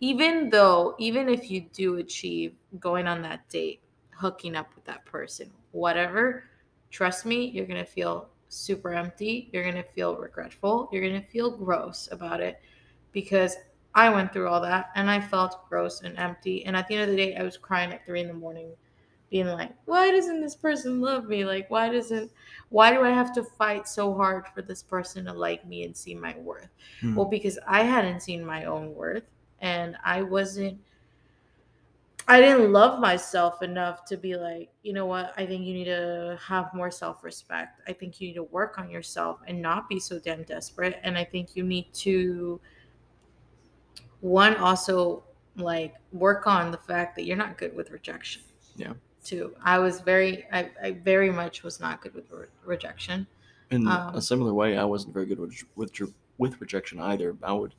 even 0.00 0.50
though 0.50 0.94
even 0.98 1.28
if 1.28 1.50
you 1.50 1.62
do 1.72 1.96
achieve 1.96 2.54
going 2.80 3.06
on 3.06 3.22
that 3.22 3.48
date 3.48 3.80
hooking 4.10 4.56
up 4.56 4.74
with 4.74 4.84
that 4.84 5.04
person 5.04 5.50
whatever 5.72 6.44
trust 6.90 7.24
me 7.24 7.46
you're 7.46 7.66
going 7.66 7.82
to 7.82 7.90
feel 7.90 8.28
super 8.48 8.92
empty 8.92 9.48
you're 9.52 9.62
going 9.62 9.74
to 9.74 9.82
feel 9.82 10.16
regretful 10.16 10.88
you're 10.92 11.02
going 11.02 11.20
to 11.20 11.28
feel 11.28 11.56
gross 11.56 12.08
about 12.12 12.40
it 12.40 12.60
because 13.12 13.56
i 13.94 14.08
went 14.08 14.32
through 14.32 14.48
all 14.48 14.60
that 14.60 14.90
and 14.94 15.10
i 15.10 15.20
felt 15.20 15.68
gross 15.68 16.02
and 16.02 16.16
empty. 16.18 16.64
And 16.64 16.76
at 16.76 16.86
the 16.86 16.94
end 16.94 17.04
of 17.04 17.10
the 17.10 17.16
day 17.16 17.36
i 17.36 17.42
was 17.42 17.56
crying 17.56 17.92
at 17.92 18.04
three 18.06 18.20
in 18.20 18.28
the 18.28 18.34
morning 18.34 18.70
being 19.34 19.48
like 19.48 19.72
why 19.86 20.12
doesn't 20.12 20.40
this 20.40 20.54
person 20.54 21.00
love 21.00 21.26
me? 21.26 21.44
Like 21.44 21.68
why 21.68 21.88
doesn't 21.88 22.30
why 22.68 22.92
do 22.92 23.02
i 23.02 23.10
have 23.10 23.34
to 23.34 23.42
fight 23.42 23.88
so 23.88 24.14
hard 24.14 24.46
for 24.46 24.62
this 24.62 24.80
person 24.80 25.24
to 25.24 25.32
like 25.32 25.66
me 25.66 25.82
and 25.82 25.96
see 25.96 26.14
my 26.14 26.36
worth? 26.38 26.68
Hmm. 27.00 27.16
well 27.16 27.26
because 27.26 27.58
i 27.66 27.82
hadn't 27.82 28.20
seen 28.20 28.44
my 28.44 28.66
own 28.66 28.94
worth 28.94 29.24
and 29.60 29.96
i 30.04 30.22
wasn't 30.22 30.78
i 32.28 32.40
didn't 32.40 32.70
love 32.72 33.00
myself 33.00 33.60
enough 33.60 34.04
to 34.04 34.16
be 34.16 34.36
like 34.36 34.70
you 34.84 34.92
know 34.92 35.06
what? 35.06 35.34
I 35.36 35.44
think 35.46 35.66
you 35.66 35.74
need 35.74 35.86
to 35.86 36.38
have 36.40 36.72
more 36.72 36.92
self-respect. 36.92 37.80
I 37.88 37.92
think 37.92 38.20
you 38.20 38.28
need 38.28 38.34
to 38.34 38.44
work 38.44 38.78
on 38.78 38.88
yourself 38.88 39.40
and 39.48 39.60
not 39.60 39.88
be 39.88 39.98
so 39.98 40.20
damn 40.20 40.44
desperate. 40.44 41.00
And 41.02 41.18
i 41.18 41.24
think 41.24 41.56
you 41.56 41.64
need 41.64 41.92
to 42.04 42.60
one 44.20 44.54
also 44.58 45.24
like 45.56 45.96
work 46.12 46.46
on 46.46 46.70
the 46.70 46.78
fact 46.78 47.16
that 47.16 47.24
you're 47.24 47.36
not 47.36 47.58
good 47.58 47.74
with 47.74 47.90
rejection. 47.90 48.42
Yeah. 48.76 48.94
Too 49.24 49.54
i 49.64 49.78
was 49.78 50.00
very 50.00 50.44
i, 50.52 50.70
I 50.82 50.90
very 50.92 51.30
much 51.30 51.62
was 51.62 51.80
not 51.80 52.00
good 52.02 52.14
with 52.14 52.30
re- 52.30 52.46
rejection 52.64 53.26
In 53.70 53.88
Um, 53.88 54.14
a 54.14 54.20
similar 54.20 54.52
way, 54.52 54.76
I 54.76 54.84
wasn't 54.84 55.14
very 55.14 55.26
good 55.26 55.40
with 55.40 55.54
with 55.74 55.90
with 56.38 56.60
rejection 56.60 57.00
either. 57.00 57.34
I 57.42 57.52
would 57.52 57.74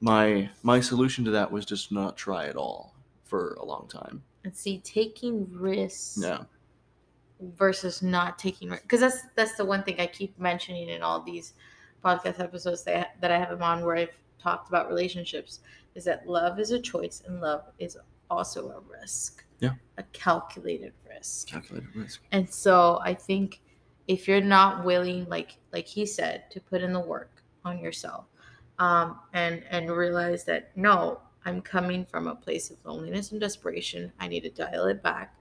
my 0.00 0.48
my 0.62 0.80
solution 0.80 1.24
to 1.26 1.30
that 1.32 1.50
was 1.52 1.64
just 1.66 1.92
not 1.92 2.16
try 2.16 2.46
at 2.48 2.56
all 2.56 2.94
for 3.24 3.54
a 3.60 3.64
long 3.64 3.86
time. 3.88 4.22
and 4.44 4.54
see 4.56 4.78
taking 4.78 5.46
risks 5.52 6.18
Yeah. 6.22 6.44
versus 7.40 8.02
not 8.02 8.38
taking 8.38 8.68
because 8.70 9.00
that's 9.00 9.20
that's 9.34 9.56
the 9.56 9.64
one 9.64 9.82
thing 9.82 10.00
I 10.00 10.06
keep 10.06 10.38
mentioning 10.38 10.88
in 10.88 11.02
all 11.02 11.20
these 11.20 11.52
podcast 12.04 12.40
episodes 12.40 12.82
that 12.84 13.16
that 13.20 13.30
I 13.30 13.38
have 13.38 13.50
them 13.50 13.62
on 13.62 13.84
where 13.84 13.96
I've 13.96 14.16
talked 14.38 14.68
about 14.68 14.88
relationships 14.88 15.60
is 15.94 16.04
that 16.04 16.26
love 16.28 16.58
is 16.58 16.70
a 16.70 16.80
choice 16.80 17.22
and 17.26 17.40
love 17.40 17.62
is 17.78 17.98
also 18.30 18.70
a 18.70 18.80
risk. 19.00 19.44
Yeah. 19.60 19.72
A 19.98 20.02
calculated 20.12 20.92
risk. 21.08 21.48
Calculated 21.48 21.94
risk. 21.94 22.20
And 22.32 22.48
so 22.52 23.00
I 23.02 23.14
think 23.14 23.60
if 24.08 24.28
you're 24.28 24.40
not 24.40 24.84
willing, 24.84 25.26
like 25.28 25.56
like 25.72 25.86
he 25.86 26.06
said, 26.06 26.50
to 26.50 26.60
put 26.60 26.82
in 26.82 26.92
the 26.92 27.00
work 27.00 27.42
on 27.64 27.78
yourself, 27.78 28.26
um, 28.78 29.18
and 29.32 29.62
and 29.70 29.90
realize 29.90 30.44
that 30.44 30.76
no, 30.76 31.20
I'm 31.44 31.60
coming 31.62 32.04
from 32.04 32.26
a 32.26 32.34
place 32.34 32.70
of 32.70 32.76
loneliness 32.84 33.32
and 33.32 33.40
desperation. 33.40 34.12
I 34.20 34.28
need 34.28 34.40
to 34.42 34.50
dial 34.50 34.86
it 34.86 35.02
back 35.02 35.34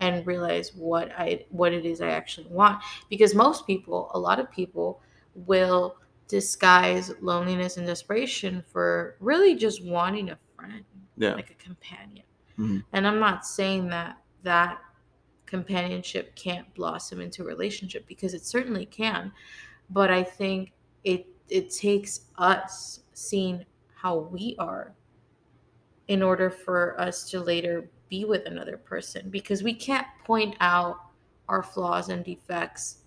and 0.00 0.26
realize 0.26 0.74
what 0.74 1.10
I 1.18 1.44
what 1.50 1.72
it 1.72 1.84
is 1.84 2.00
I 2.00 2.08
actually 2.10 2.46
want. 2.48 2.82
Because 3.10 3.34
most 3.34 3.66
people, 3.66 4.10
a 4.14 4.18
lot 4.18 4.38
of 4.38 4.50
people, 4.50 5.00
will 5.34 5.96
disguise 6.28 7.12
loneliness 7.20 7.76
and 7.76 7.86
desperation 7.86 8.62
for 8.72 9.16
really 9.20 9.54
just 9.54 9.84
wanting 9.84 10.30
a 10.30 10.38
friend, 10.56 10.84
Yeah. 11.16 11.34
like 11.34 11.50
a 11.50 11.54
companion. 11.54 12.25
Mhm. 12.58 12.84
And 12.92 13.06
I'm 13.06 13.18
not 13.18 13.46
saying 13.46 13.88
that 13.88 14.18
that 14.42 14.80
companionship 15.46 16.34
can't 16.34 16.72
blossom 16.74 17.20
into 17.20 17.42
a 17.42 17.46
relationship 17.46 18.06
because 18.06 18.34
it 18.34 18.44
certainly 18.44 18.86
can. 18.86 19.32
But 19.90 20.10
I 20.10 20.22
think 20.22 20.72
it 21.04 21.26
it 21.48 21.70
takes 21.70 22.26
us 22.38 23.00
seeing 23.12 23.64
how 23.94 24.18
we 24.18 24.56
are 24.58 24.94
in 26.08 26.22
order 26.22 26.50
for 26.50 27.00
us 27.00 27.28
to 27.30 27.40
later 27.40 27.88
be 28.08 28.24
with 28.24 28.46
another 28.46 28.76
person 28.76 29.28
because 29.30 29.62
we 29.62 29.74
can't 29.74 30.06
point 30.24 30.56
out 30.60 31.00
our 31.48 31.62
flaws 31.62 32.08
and 32.08 32.24
defects 32.24 32.98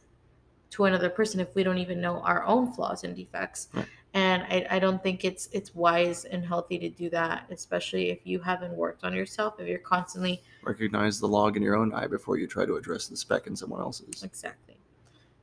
to 0.69 0.85
another 0.85 1.09
person 1.09 1.39
if 1.39 1.53
we 1.55 1.63
don't 1.63 1.77
even 1.77 1.99
know 1.99 2.19
our 2.21 2.43
own 2.45 2.71
flaws 2.71 3.03
and 3.03 3.15
defects 3.15 3.69
Right. 3.73 3.85
And 4.15 4.41
I, 4.43 4.65
I 4.71 4.79
don't 4.79 5.01
think 5.03 5.23
it's 5.23 5.49
it's 5.51 5.75
wise 5.75 6.25
and 6.25 6.43
healthy 6.43 6.79
to 6.79 6.89
do 6.89 7.09
that 7.11 7.45
especially 7.51 8.09
if 8.09 8.19
you 8.23 8.39
haven't 8.39 8.73
worked 8.73 9.03
on 9.03 9.13
yourself 9.13 9.59
if 9.59 9.67
you're 9.67 9.77
constantly 9.79 10.41
Recognize 10.63 11.19
the 11.19 11.27
log 11.27 11.57
in 11.57 11.63
your 11.63 11.75
own 11.75 11.93
eye 11.93 12.07
before 12.07 12.37
you 12.37 12.47
try 12.47 12.65
to 12.65 12.75
address 12.75 13.07
the 13.07 13.15
speck 13.15 13.45
in 13.47 13.55
someone 13.55 13.81
else's. 13.81 14.23
exactly 14.23 14.77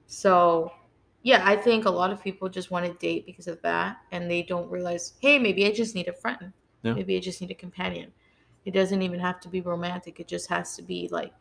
so 0.06 0.72
yeah 1.22 1.42
i 1.44 1.56
think 1.56 1.84
a 1.84 1.90
lot 1.90 2.10
of 2.10 2.22
people 2.22 2.48
just 2.48 2.70
want 2.70 2.84
to 2.86 2.92
date 2.94 3.24
because 3.26 3.46
of 3.48 3.60
that 3.62 3.98
and 4.12 4.30
they 4.30 4.42
don't 4.42 4.70
realize 4.70 5.14
hey 5.20 5.38
maybe 5.38 5.66
i 5.66 5.70
just 5.72 5.94
need 5.94 6.08
a 6.08 6.12
friend 6.12 6.52
Yeah. 6.82 6.94
maybe 6.94 7.16
i 7.16 7.20
just 7.20 7.40
need 7.40 7.50
a 7.50 7.54
companion 7.54 8.12
it 8.64 8.72
doesn't 8.74 9.00
even 9.02 9.20
have 9.20 9.40
to 9.40 9.48
be 9.48 9.60
romantic 9.60 10.18
it 10.20 10.26
just 10.28 10.48
has 10.48 10.74
to 10.76 10.82
be 10.82 11.08
like 11.10 11.32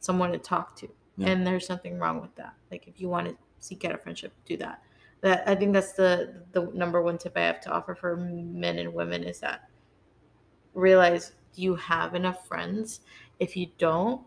someone 0.00 0.32
to 0.32 0.38
talk 0.38 0.76
to 0.76 0.88
Yeah. 1.16 1.28
and 1.30 1.46
there's 1.46 1.68
nothing 1.68 1.98
wrong 1.98 2.20
with 2.20 2.34
that 2.36 2.54
like 2.70 2.86
if 2.86 3.00
you 3.00 3.08
want 3.08 3.26
to 3.28 3.36
seek 3.58 3.84
out 3.84 3.94
a 3.94 3.98
friendship 3.98 4.32
do 4.46 4.56
that 4.58 4.82
that 5.20 5.42
i 5.48 5.54
think 5.54 5.72
that's 5.72 5.92
the 5.92 6.42
the 6.52 6.62
number 6.74 7.02
one 7.02 7.18
tip 7.18 7.36
i 7.36 7.40
have 7.40 7.60
to 7.60 7.70
offer 7.70 7.94
for 7.94 8.16
men 8.16 8.78
and 8.78 8.92
women 8.92 9.22
is 9.24 9.40
that 9.40 9.68
realize 10.74 11.32
you 11.54 11.74
have 11.74 12.14
enough 12.14 12.46
friends 12.46 13.00
if 13.40 13.56
you 13.56 13.66
don't 13.78 14.20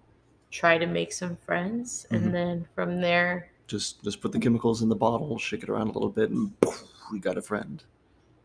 try 0.49 0.77
to 0.77 0.85
make 0.85 1.13
some 1.13 1.37
friends 1.37 2.05
Mhm. 2.11 2.15
and 2.17 2.35
then 2.35 2.67
from 2.75 2.99
there 3.01 3.51
Just 3.67 4.03
just 4.03 4.19
put 4.21 4.31
the 4.33 4.39
chemicals 4.39 4.81
in 4.81 4.89
the 4.89 4.95
bottle, 4.97 5.37
shake 5.37 5.63
it 5.63 5.69
around 5.69 5.87
a 5.87 5.93
little 5.93 6.09
bit, 6.09 6.29
and 6.29 6.59
poof, 6.59 6.83
we 7.09 7.19
got 7.19 7.37
a 7.37 7.41
friend. 7.41 7.81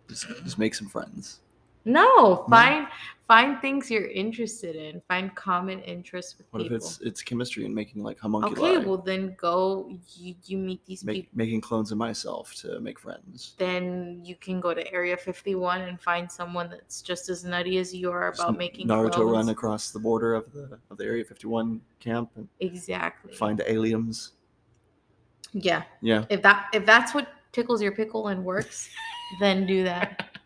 Just 0.09 0.29
just 0.45 0.57
make 0.57 0.73
some 0.73 0.87
friends. 0.89 1.41
No, 1.87 2.45
find 2.51 2.87
find 3.29 3.61
things 3.61 3.91
you're 3.91 4.09
interested 4.09 4.75
in. 4.77 5.01
Find 5.09 5.33
common 5.37 5.81
interests 5.81 6.37
with 6.37 6.47
What 6.51 6.63
people. 6.63 6.77
if 6.77 6.83
it's 6.83 7.01
it's 7.01 7.23
chemistry 7.23 7.65
and 7.65 7.73
making 7.75 8.03
like 8.03 8.19
homunculi? 8.19 8.77
okay, 8.77 8.85
well 8.85 8.99
then 8.99 9.35
go. 9.39 9.89
You, 10.17 10.35
you 10.47 10.59
meet 10.59 10.85
these 10.85 11.05
Make, 11.05 11.15
people. 11.17 11.31
making 11.37 11.61
clones 11.61 11.93
of 11.93 11.99
myself 11.99 12.55
to 12.57 12.81
make 12.81 12.99
friends. 12.99 13.55
Then 13.57 14.21
you 14.25 14.35
can 14.35 14.61
go 14.61 14.75
to 14.75 14.93
Area 14.93 15.17
51 15.17 15.83
and 15.83 16.01
find 16.01 16.31
someone 16.31 16.69
that's 16.71 17.03
just 17.03 17.29
as 17.29 17.45
nutty 17.45 17.79
as 17.79 17.95
you 17.95 18.11
are 18.11 18.31
Just 18.33 18.43
about 18.43 18.59
making 18.59 18.89
Naruto 18.89 19.13
clones. 19.13 19.33
run 19.33 19.49
across 19.51 19.91
the 19.93 19.99
border 20.01 20.35
of 20.35 20.53
the 20.53 20.79
of 20.91 20.99
the 20.99 21.05
Area 21.05 21.25
51 21.25 21.81
camp 22.01 22.31
and 22.37 22.49
Exactly. 22.61 23.33
find 23.35 23.63
aliens. 23.67 24.33
Yeah. 25.53 25.85
Yeah, 26.03 26.25
If 26.31 26.43
that 26.43 26.67
if 26.75 26.85
that's 26.85 27.15
what 27.15 27.29
tickles 27.53 27.81
your 27.81 27.93
pickle 27.93 28.27
and 28.29 28.45
works, 28.45 28.91
then 29.41 29.67
do 29.67 29.85
that. 29.85 30.31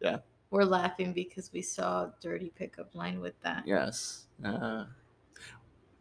Yeah. 0.00 0.18
We're 0.54 0.64
laughing 0.64 1.12
because 1.12 1.52
we 1.52 1.62
saw 1.62 2.02
a 2.04 2.14
dirty 2.20 2.52
pickup 2.54 2.94
line 2.94 3.18
with 3.20 3.34
that. 3.42 3.66
yes. 3.66 4.26
Uh, 4.44 4.84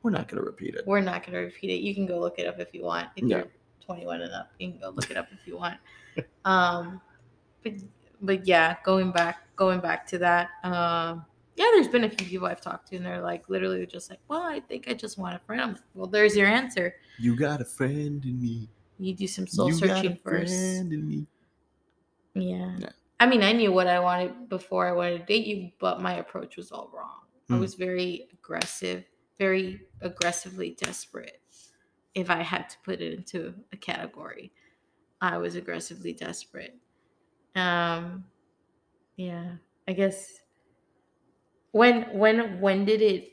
we're 0.03 0.11
not 0.11 0.27
gonna 0.27 0.43
repeat 0.43 0.75
it. 0.75 0.85
We're 0.85 1.01
not 1.01 1.21
going 1.23 1.33
to 1.33 1.39
repeat 1.39 1.71
it. 1.71 1.81
You 1.81 1.95
can 1.95 2.05
go 2.05 2.19
look 2.19 2.37
it 2.37 2.45
up 2.45 2.59
if 2.59 2.71
you 2.71 2.83
want. 2.83 3.07
If 3.15 3.23
Yeah. 3.23 3.37
you're 3.37 3.47
21 3.83 4.21
and 4.21 4.31
up, 4.31 4.51
you 4.59 4.69
can 4.69 4.79
go 4.79 4.91
look 4.91 5.09
it 5.09 5.17
up 5.17 5.27
if 5.31 5.47
you 5.47 5.57
want. 5.57 5.79
Um, 6.45 7.01
but 7.63 7.73
but 8.21 8.45
yeah, 8.45 8.75
going 8.83 9.11
back 9.11 9.47
going 9.55 9.79
back 9.79 10.05
to 10.09 10.19
that. 10.19 10.49
Um, 10.63 11.25
yeah, 11.55 11.65
there's 11.73 11.87
been 11.87 12.03
a 12.03 12.09
few 12.09 12.27
people 12.27 12.45
I've 12.45 12.61
talked 12.61 12.89
to, 12.89 12.97
and 12.97 13.03
they're 13.05 13.21
like 13.21 13.49
literally 13.49 13.87
just 13.87 14.11
like, 14.11 14.19
"Well, 14.27 14.43
I 14.43 14.59
think 14.59 14.87
I 14.87 14.93
just 14.93 15.17
want 15.17 15.35
a 15.35 15.39
friend." 15.39 15.71
Like, 15.73 15.81
"Well, 15.95 16.05
there's 16.05 16.35
your 16.37 16.47
answer. 16.47 16.93
You 17.17 17.35
got 17.35 17.59
a 17.61 17.65
friend 17.65 18.23
in 18.23 18.39
me. 18.39 18.69
You 18.99 19.15
do 19.15 19.25
some 19.25 19.47
soul 19.47 19.69
you 19.71 19.79
got 19.79 19.89
a 19.89 19.95
searching 19.95 20.19
first." 20.23 20.53
friend 20.53 20.93
in 20.93 21.07
me. 21.07 21.25
Yeah. 22.35 22.75
Yeah. 22.77 22.89
I 23.23 23.25
mean, 23.25 23.41
I 23.43 23.53
knew 23.53 23.71
what 23.71 23.87
I 23.87 23.99
wanted 23.99 24.49
before 24.49 24.87
I 24.87 24.91
wanted 24.91 25.19
to 25.19 25.25
date 25.25 25.47
you, 25.47 25.71
but 25.79 26.01
my 26.01 26.15
approach 26.15 26.57
was 26.57 26.71
all 26.71 26.89
wrong. 26.93 27.21
I 27.49 27.55
Mm. 27.55 27.59
was 27.59 27.75
very 27.75 28.27
aggressive, 28.33 29.05
very 29.37 29.87
aggressively 30.01 30.75
desperate. 30.75 31.41
If 32.13 32.29
I 32.29 32.41
had 32.43 32.69
to 32.69 32.77
put 32.83 33.01
it 33.01 33.13
into 33.13 33.63
a 33.71 33.77
category, 33.77 34.53
I 35.21 35.37
was 35.37 35.55
aggressively 35.55 36.13
desperate. 36.13 36.79
Um, 37.55 38.31
yeah, 39.17 39.57
I 39.87 39.93
guess. 39.93 40.41
When 41.71 42.17
when 42.17 42.59
when 42.61 42.85
did 42.85 43.01
it? 43.01 43.29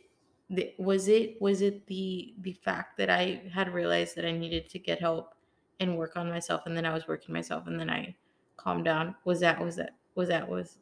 Was 0.78 1.06
it 1.08 1.40
was 1.40 1.60
it 1.62 1.86
the 1.86 2.34
the 2.38 2.54
fact 2.54 2.96
that 2.98 3.08
I 3.10 3.48
had 3.52 3.72
realized 3.72 4.16
that 4.16 4.24
I 4.24 4.32
needed 4.32 4.68
to 4.70 4.78
get 4.78 4.98
help 5.00 5.34
and 5.78 5.96
work 5.96 6.16
on 6.16 6.28
myself, 6.28 6.62
and 6.66 6.76
then 6.76 6.84
I 6.86 6.92
was 6.92 7.06
working 7.06 7.32
myself, 7.32 7.66
and 7.66 7.78
then 7.78 7.90
I 7.90 8.16
calmed 8.60 8.84
down? 8.84 9.14
Was 9.24 9.40
that 9.40 9.60
was 9.60 9.76
that 9.76 9.94
was 10.14 10.28
that 10.28 10.48
was 10.48 10.76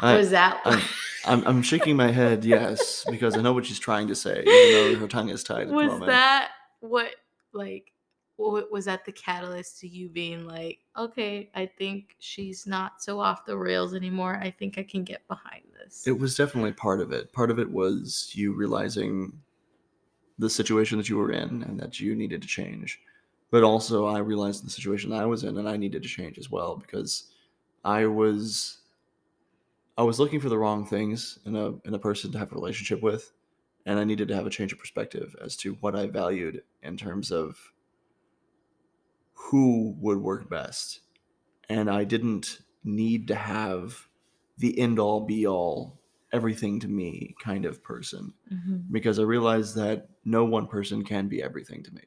I, 0.00 0.16
was 0.16 0.30
that? 0.30 0.60
I'm, 0.64 0.82
I'm 1.24 1.48
I'm 1.48 1.62
shaking 1.62 1.96
my 1.96 2.10
head 2.10 2.44
yes 2.44 3.04
because 3.10 3.36
I 3.36 3.42
know 3.42 3.52
what 3.52 3.66
she's 3.66 3.78
trying 3.78 4.08
to 4.08 4.14
say 4.14 4.44
even 4.46 4.94
though 4.94 5.00
her 5.00 5.08
tongue 5.08 5.30
is 5.30 5.42
tied 5.42 5.68
at 5.68 5.72
was 5.72 5.98
that 6.06 6.50
what 6.80 7.10
like 7.52 7.92
what 8.36 8.70
was 8.70 8.84
that 8.84 9.04
the 9.06 9.12
catalyst 9.12 9.80
to 9.80 9.88
you 9.88 10.10
being 10.10 10.46
like 10.46 10.80
okay 10.96 11.48
i 11.54 11.64
think 11.64 12.14
she's 12.18 12.66
not 12.66 13.02
so 13.02 13.18
off 13.18 13.46
the 13.46 13.56
rails 13.56 13.94
anymore 13.94 14.38
i 14.42 14.50
think 14.50 14.76
i 14.76 14.82
can 14.82 15.04
get 15.04 15.26
behind 15.26 15.62
this 15.78 16.06
It 16.06 16.18
was 16.18 16.36
definitely 16.36 16.72
part 16.72 17.00
of 17.00 17.12
it. 17.12 17.32
Part 17.32 17.50
of 17.50 17.58
it 17.58 17.70
was 17.70 18.30
you 18.34 18.52
realizing 18.52 19.32
the 20.38 20.50
situation 20.50 20.98
that 20.98 21.08
you 21.08 21.16
were 21.16 21.32
in 21.32 21.62
and 21.62 21.80
that 21.80 21.98
you 21.98 22.14
needed 22.14 22.42
to 22.42 22.48
change. 22.48 23.00
But 23.50 23.64
also, 23.64 24.06
I 24.06 24.18
realized 24.18 24.64
the 24.64 24.70
situation 24.70 25.12
I 25.12 25.26
was 25.26 25.44
in 25.44 25.56
and 25.58 25.68
I 25.68 25.76
needed 25.76 26.02
to 26.02 26.08
change 26.08 26.38
as 26.38 26.50
well 26.50 26.76
because 26.76 27.32
I 27.84 28.06
was 28.06 28.78
I 29.98 30.02
was 30.02 30.18
looking 30.20 30.40
for 30.40 30.48
the 30.48 30.58
wrong 30.58 30.86
things 30.86 31.38
in 31.46 31.56
a 31.56 31.72
in 31.86 31.94
a 31.94 31.98
person 31.98 32.32
to 32.32 32.38
have 32.38 32.52
a 32.52 32.54
relationship 32.54 33.02
with, 33.02 33.32
and 33.86 33.98
I 33.98 34.04
needed 34.04 34.28
to 34.28 34.34
have 34.34 34.46
a 34.46 34.50
change 34.50 34.72
of 34.72 34.78
perspective 34.78 35.34
as 35.40 35.56
to 35.58 35.74
what 35.74 35.96
I 35.96 36.06
valued 36.06 36.64
in 36.82 36.96
terms 36.96 37.30
of 37.32 37.72
who 39.34 39.94
would 39.98 40.18
work 40.18 40.48
best. 40.48 41.00
And 41.68 41.90
I 41.90 42.04
didn't 42.04 42.60
need 42.84 43.28
to 43.28 43.34
have 43.34 44.08
the 44.58 44.78
end 44.78 44.98
all 44.98 45.20
be 45.22 45.46
all 45.46 45.98
everything 46.32 46.80
to 46.80 46.88
me 46.88 47.34
kind 47.40 47.64
of 47.64 47.82
person 47.82 48.34
Mhm. 48.52 48.90
because 48.92 49.18
I 49.18 49.22
realized 49.22 49.76
that 49.76 50.10
no 50.24 50.44
one 50.44 50.66
person 50.66 51.04
can 51.04 51.28
be 51.28 51.42
everything 51.42 51.82
to 51.84 51.94
me 51.94 52.02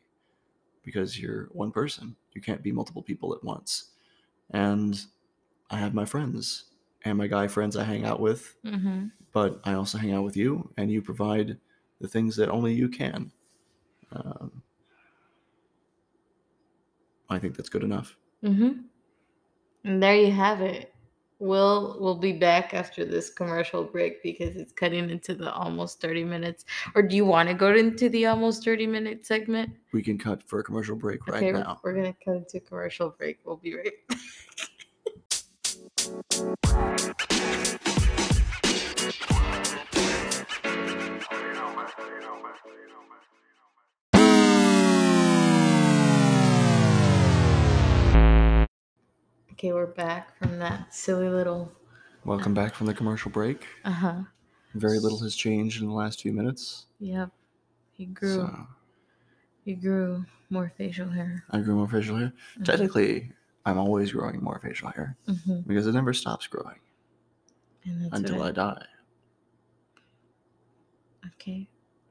because 0.84 1.20
you're 1.20 1.46
one 1.52 1.72
person. 1.72 2.16
You 2.34 2.42
can't 2.42 2.64
be 2.64 2.72
multiple 2.72 3.02
people 3.04 3.34
at 3.36 3.44
once. 3.44 3.92
And 4.52 5.00
I 5.70 5.78
have 5.78 5.94
my 5.94 6.06
friends 6.06 6.66
and 7.06 7.18
my 7.18 7.28
guy 7.28 7.48
friends 7.48 7.76
I 7.78 7.84
hang 7.84 8.06
out 8.06 8.20
with, 8.20 8.56
Mhm. 8.64 9.12
but 9.32 9.60
I 9.64 9.74
also 9.74 9.98
hang 9.98 10.12
out 10.12 10.24
with 10.24 10.36
you 10.38 10.74
and 10.78 10.92
you 10.92 11.02
provide 11.02 11.60
the 12.02 12.08
things 12.08 12.36
that 12.38 12.50
only 12.50 12.74
you 12.74 12.90
can. 12.90 13.32
Um, 14.12 14.64
I 17.30 17.38
think 17.40 17.56
that's 17.56 17.70
good 17.70 17.84
enough. 17.84 18.16
Mhm. 18.44 18.86
and 19.84 20.04
there 20.04 20.16
you 20.16 20.32
have 20.32 20.62
it 20.62 20.94
we'll 21.40 21.98
we'll 22.00 22.16
be 22.16 22.34
back 22.34 22.74
after 22.74 23.06
this 23.06 23.30
commercial 23.30 23.84
break 23.84 24.22
because 24.22 24.56
it's 24.56 24.74
cutting 24.74 25.10
into 25.10 25.34
the 25.34 25.52
almost 25.52 26.02
30 26.02 26.24
minutes. 26.26 26.66
Or 26.96 27.02
do 27.02 27.16
you 27.16 27.26
want 27.26 27.50
to 27.50 27.56
go 27.56 27.74
into 27.74 28.10
the 28.10 28.26
almost 28.28 28.64
30 28.64 28.88
minute 28.88 29.26
segment? 29.26 29.72
We 29.94 30.04
can 30.04 30.18
cut 30.18 30.44
for 30.48 30.60
a 30.60 30.64
commercial 30.64 30.96
break 30.96 31.26
right 31.28 31.44
okay 31.44 31.52
now. 31.52 31.80
we're 31.84 31.96
gonna 31.96 32.16
cut 32.24 32.36
into 32.36 32.58
a 32.58 32.62
commercial 32.62 33.10
break. 33.10 33.40
We'll 33.44 33.58
be 33.58 33.76
right 33.76 33.94
back 36.10 37.16
Okay, 49.60 49.74
we're 49.74 49.88
back 49.88 50.38
from 50.38 50.58
that 50.60 50.96
silly 50.96 51.28
little. 51.28 51.70
Welcome 52.24 52.54
back 52.54 52.74
from 52.74 52.88
the 52.88 52.94
commercial 52.94 53.30
break. 53.30 53.68
Uh 53.84 53.92
huh. 53.92 54.22
Very 54.74 55.00
little 55.00 55.20
has 55.20 55.36
changed 55.36 55.82
in 55.82 55.90
the 55.90 55.94
last 55.94 56.22
few 56.22 56.32
minutes. 56.32 56.86
Yep. 57.02 57.30
He 57.92 58.06
grew. 58.06 58.36
So 58.36 58.68
He 59.66 59.74
grew 59.74 60.24
more 60.50 60.72
facial 60.78 61.10
hair. 61.10 61.44
I 61.50 61.60
grew 61.60 61.76
more 61.76 61.90
facial 61.90 62.16
hair. 62.16 62.32
Mhm. 62.58 62.64
Technically, 62.64 63.34
I'm 63.66 63.78
always 63.78 64.14
growing 64.14 64.42
more 64.42 64.60
facial 64.60 64.92
hair 64.92 65.18
Mhm. 65.28 65.68
because 65.68 65.88
it 65.88 65.92
never 65.92 66.14
stops 66.14 66.48
growing 66.48 66.80
until 68.14 68.36
I 68.36 68.46
what 68.46 68.56
die. 68.56 68.86
Okay. 71.36 71.68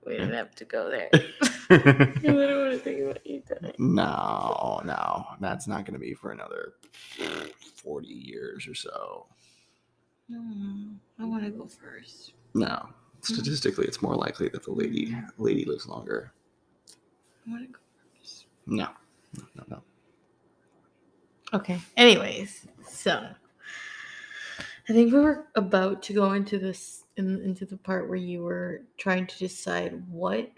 We 0.08 0.14
didn't 0.14 0.32
have 0.32 0.54
to 0.54 0.64
go 0.64 0.90
there. 0.90 1.10
I 1.70 1.76
don't 2.22 2.60
want 2.60 2.72
to 2.72 2.78
think 2.78 3.00
about 3.00 3.26
you 3.26 3.42
dying. 3.46 3.74
no, 3.78 4.80
no, 4.84 5.26
that's 5.38 5.66
not 5.66 5.84
going 5.84 5.92
to 5.92 6.00
be 6.00 6.14
for 6.14 6.32
another 6.32 6.72
40 7.76 8.08
years 8.08 8.66
or 8.66 8.74
so. 8.74 9.26
Hmm, 10.30 10.94
I 11.18 11.26
want 11.26 11.44
to 11.44 11.50
go 11.50 11.66
first. 11.66 12.32
No, 12.54 12.88
statistically, 13.20 13.84
it's 13.86 14.00
more 14.00 14.14
likely 14.16 14.48
that 14.48 14.64
the 14.64 14.72
lady 14.72 15.14
lady 15.36 15.66
lives 15.66 15.86
longer. 15.86 16.32
I 17.46 17.50
want 17.50 17.66
to 17.66 17.72
go 17.72 17.78
first. 18.18 18.46
No, 18.66 18.88
no, 19.36 19.44
no, 19.56 19.64
no. 19.68 19.82
Okay. 21.52 21.80
Anyways, 21.98 22.66
so 22.88 23.28
I 24.88 24.92
think 24.92 25.12
we 25.12 25.20
were 25.20 25.48
about 25.54 26.02
to 26.04 26.14
go 26.14 26.32
into 26.32 26.58
this 26.58 27.04
in, 27.18 27.40
into 27.42 27.66
the 27.66 27.76
part 27.76 28.08
where 28.08 28.18
you 28.18 28.42
were 28.42 28.82
trying 28.96 29.26
to 29.26 29.38
decide 29.38 30.02
what 30.10 30.50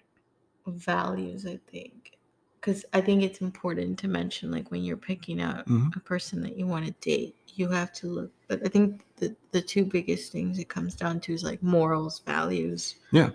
values 0.67 1.47
I 1.47 1.59
think 1.71 2.17
because 2.61 2.85
I 2.93 3.01
think 3.01 3.23
it's 3.23 3.41
important 3.41 3.99
to 4.01 4.09
mention, 4.09 4.51
like 4.51 4.71
when 4.71 4.85
you're 4.85 4.99
picking 4.99 5.41
out 5.41 5.67
Mhm. 5.67 5.97
a 5.97 6.01
person 6.01 6.43
that 6.43 6.59
you 6.59 6.67
want 6.67 6.85
to 6.85 6.93
date, 7.01 7.35
you 7.55 7.69
have 7.71 7.91
to 7.95 8.07
look. 8.07 8.31
But 8.49 8.61
I 8.65 8.69
think 8.69 9.03
the 9.17 9.35
the 9.53 9.63
two 9.63 9.85
biggest 9.87 10.31
things 10.31 10.59
it 10.59 10.69
comes 10.69 10.95
down 10.95 11.21
to 11.21 11.33
is 11.33 11.43
like 11.43 11.63
morals, 11.63 12.21
values. 12.21 12.97
Yeah. 13.13 13.31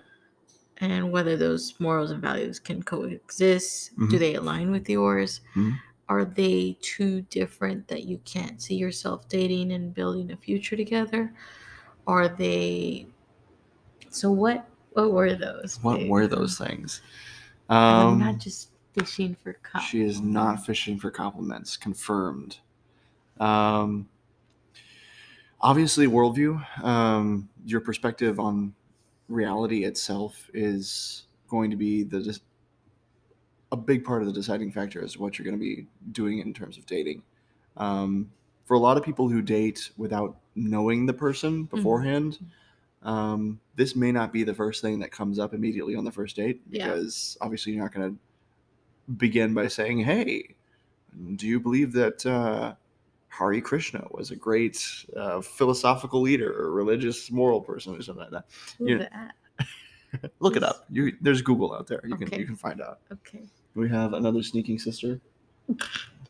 And 0.78 1.10
whether 1.10 1.36
those 1.36 1.74
morals 1.80 2.12
and 2.12 2.22
values 2.22 2.60
can 2.60 2.82
coexist. 2.84 3.96
Do 3.96 4.04
Mhm. 4.06 4.18
they 4.20 4.34
align 4.34 4.70
with 4.70 4.88
yours? 4.88 5.40
Mhm. 5.56 5.76
Are 6.08 6.24
they 6.24 6.78
too 6.80 7.22
different 7.22 7.88
that 7.88 8.04
you 8.04 8.18
can't 8.24 8.62
see 8.62 8.76
yourself 8.76 9.28
dating 9.28 9.72
and 9.72 9.92
building 9.92 10.30
a 10.30 10.36
future 10.36 10.76
together? 10.76 11.34
Are 12.06 12.28
they? 12.28 13.08
So 14.16 14.30
what? 14.30 14.66
What 14.92 15.12
were 15.12 15.34
those? 15.34 15.78
What 15.82 16.06
were 16.08 16.26
those 16.26 16.56
things? 16.56 17.02
I'm 17.68 18.06
Um, 18.08 18.18
not 18.18 18.38
just 18.38 18.70
fishing 18.94 19.36
for 19.42 19.52
compliments. 19.52 19.90
She 19.90 20.00
is 20.02 20.20
not 20.22 20.64
fishing 20.64 20.98
for 20.98 21.10
compliments. 21.10 21.76
Confirmed. 21.76 22.58
Um, 23.38 24.08
obviously, 25.60 26.06
worldview, 26.06 26.82
um, 26.82 27.50
your 27.66 27.80
perspective 27.80 28.40
on 28.40 28.74
reality 29.28 29.84
itself 29.84 30.48
is 30.54 31.26
going 31.48 31.70
to 31.70 31.76
be 31.76 32.02
the 32.02 32.38
a 33.72 33.76
big 33.76 34.04
part 34.04 34.22
of 34.22 34.28
the 34.28 34.32
deciding 34.32 34.70
factor 34.70 35.02
as 35.02 35.14
to 35.14 35.20
what 35.20 35.38
you're 35.38 35.44
going 35.44 35.58
to 35.58 35.62
be 35.62 35.86
doing 36.12 36.38
in 36.38 36.54
terms 36.54 36.78
of 36.78 36.86
dating. 36.86 37.22
Um, 37.76 38.30
for 38.64 38.74
a 38.74 38.78
lot 38.80 38.96
of 38.96 39.04
people 39.04 39.28
who 39.28 39.42
date 39.42 39.90
without 39.96 40.36
knowing 40.54 41.04
the 41.04 41.12
person 41.12 41.64
beforehand, 41.64 42.38
um, 43.02 43.60
this 43.76 43.94
may 43.94 44.10
not 44.12 44.32
be 44.32 44.42
the 44.44 44.54
first 44.54 44.82
thing 44.82 44.98
that 45.00 45.10
comes 45.12 45.38
up 45.38 45.54
immediately 45.54 45.94
on 45.94 46.04
the 46.04 46.12
first 46.12 46.36
date 46.36 46.60
Yeah. 46.70 46.88
because 46.88 47.36
obviously 47.40 47.72
you're 47.72 47.82
not 47.82 47.92
going 47.94 48.10
to 48.12 49.12
begin 49.16 49.54
by 49.54 49.68
saying, 49.68 49.98
"Hey, 50.00 50.54
do 51.36 51.46
you 51.46 51.60
believe 51.60 51.92
that 51.92 52.24
uh, 52.26 52.74
Hari 53.28 53.60
Krishna 53.60 54.06
was 54.10 54.30
a 54.30 54.36
great 54.36 54.84
uh, 55.16 55.40
philosophical 55.40 56.20
leader 56.20 56.52
or 56.60 56.72
religious 56.72 57.30
moral 57.30 57.60
person 57.60 57.94
or 57.94 58.02
something 58.02 58.22
like 58.24 58.32
that?" 58.32 58.44
Who 58.78 58.88
you- 58.88 58.98
that? 58.98 59.34
Look 60.40 60.56
it 60.56 60.62
up. 60.62 60.86
You, 60.90 61.12
there's 61.20 61.42
Google 61.42 61.74
out 61.74 61.86
there. 61.86 62.00
You 62.06 62.16
can 62.16 62.32
you 62.38 62.46
can 62.46 62.56
find 62.56 62.80
out. 62.80 63.00
Okay. 63.12 63.42
We 63.74 63.88
have 63.90 64.14
another 64.14 64.42
sneaking 64.42 64.78
sister. 64.78 65.20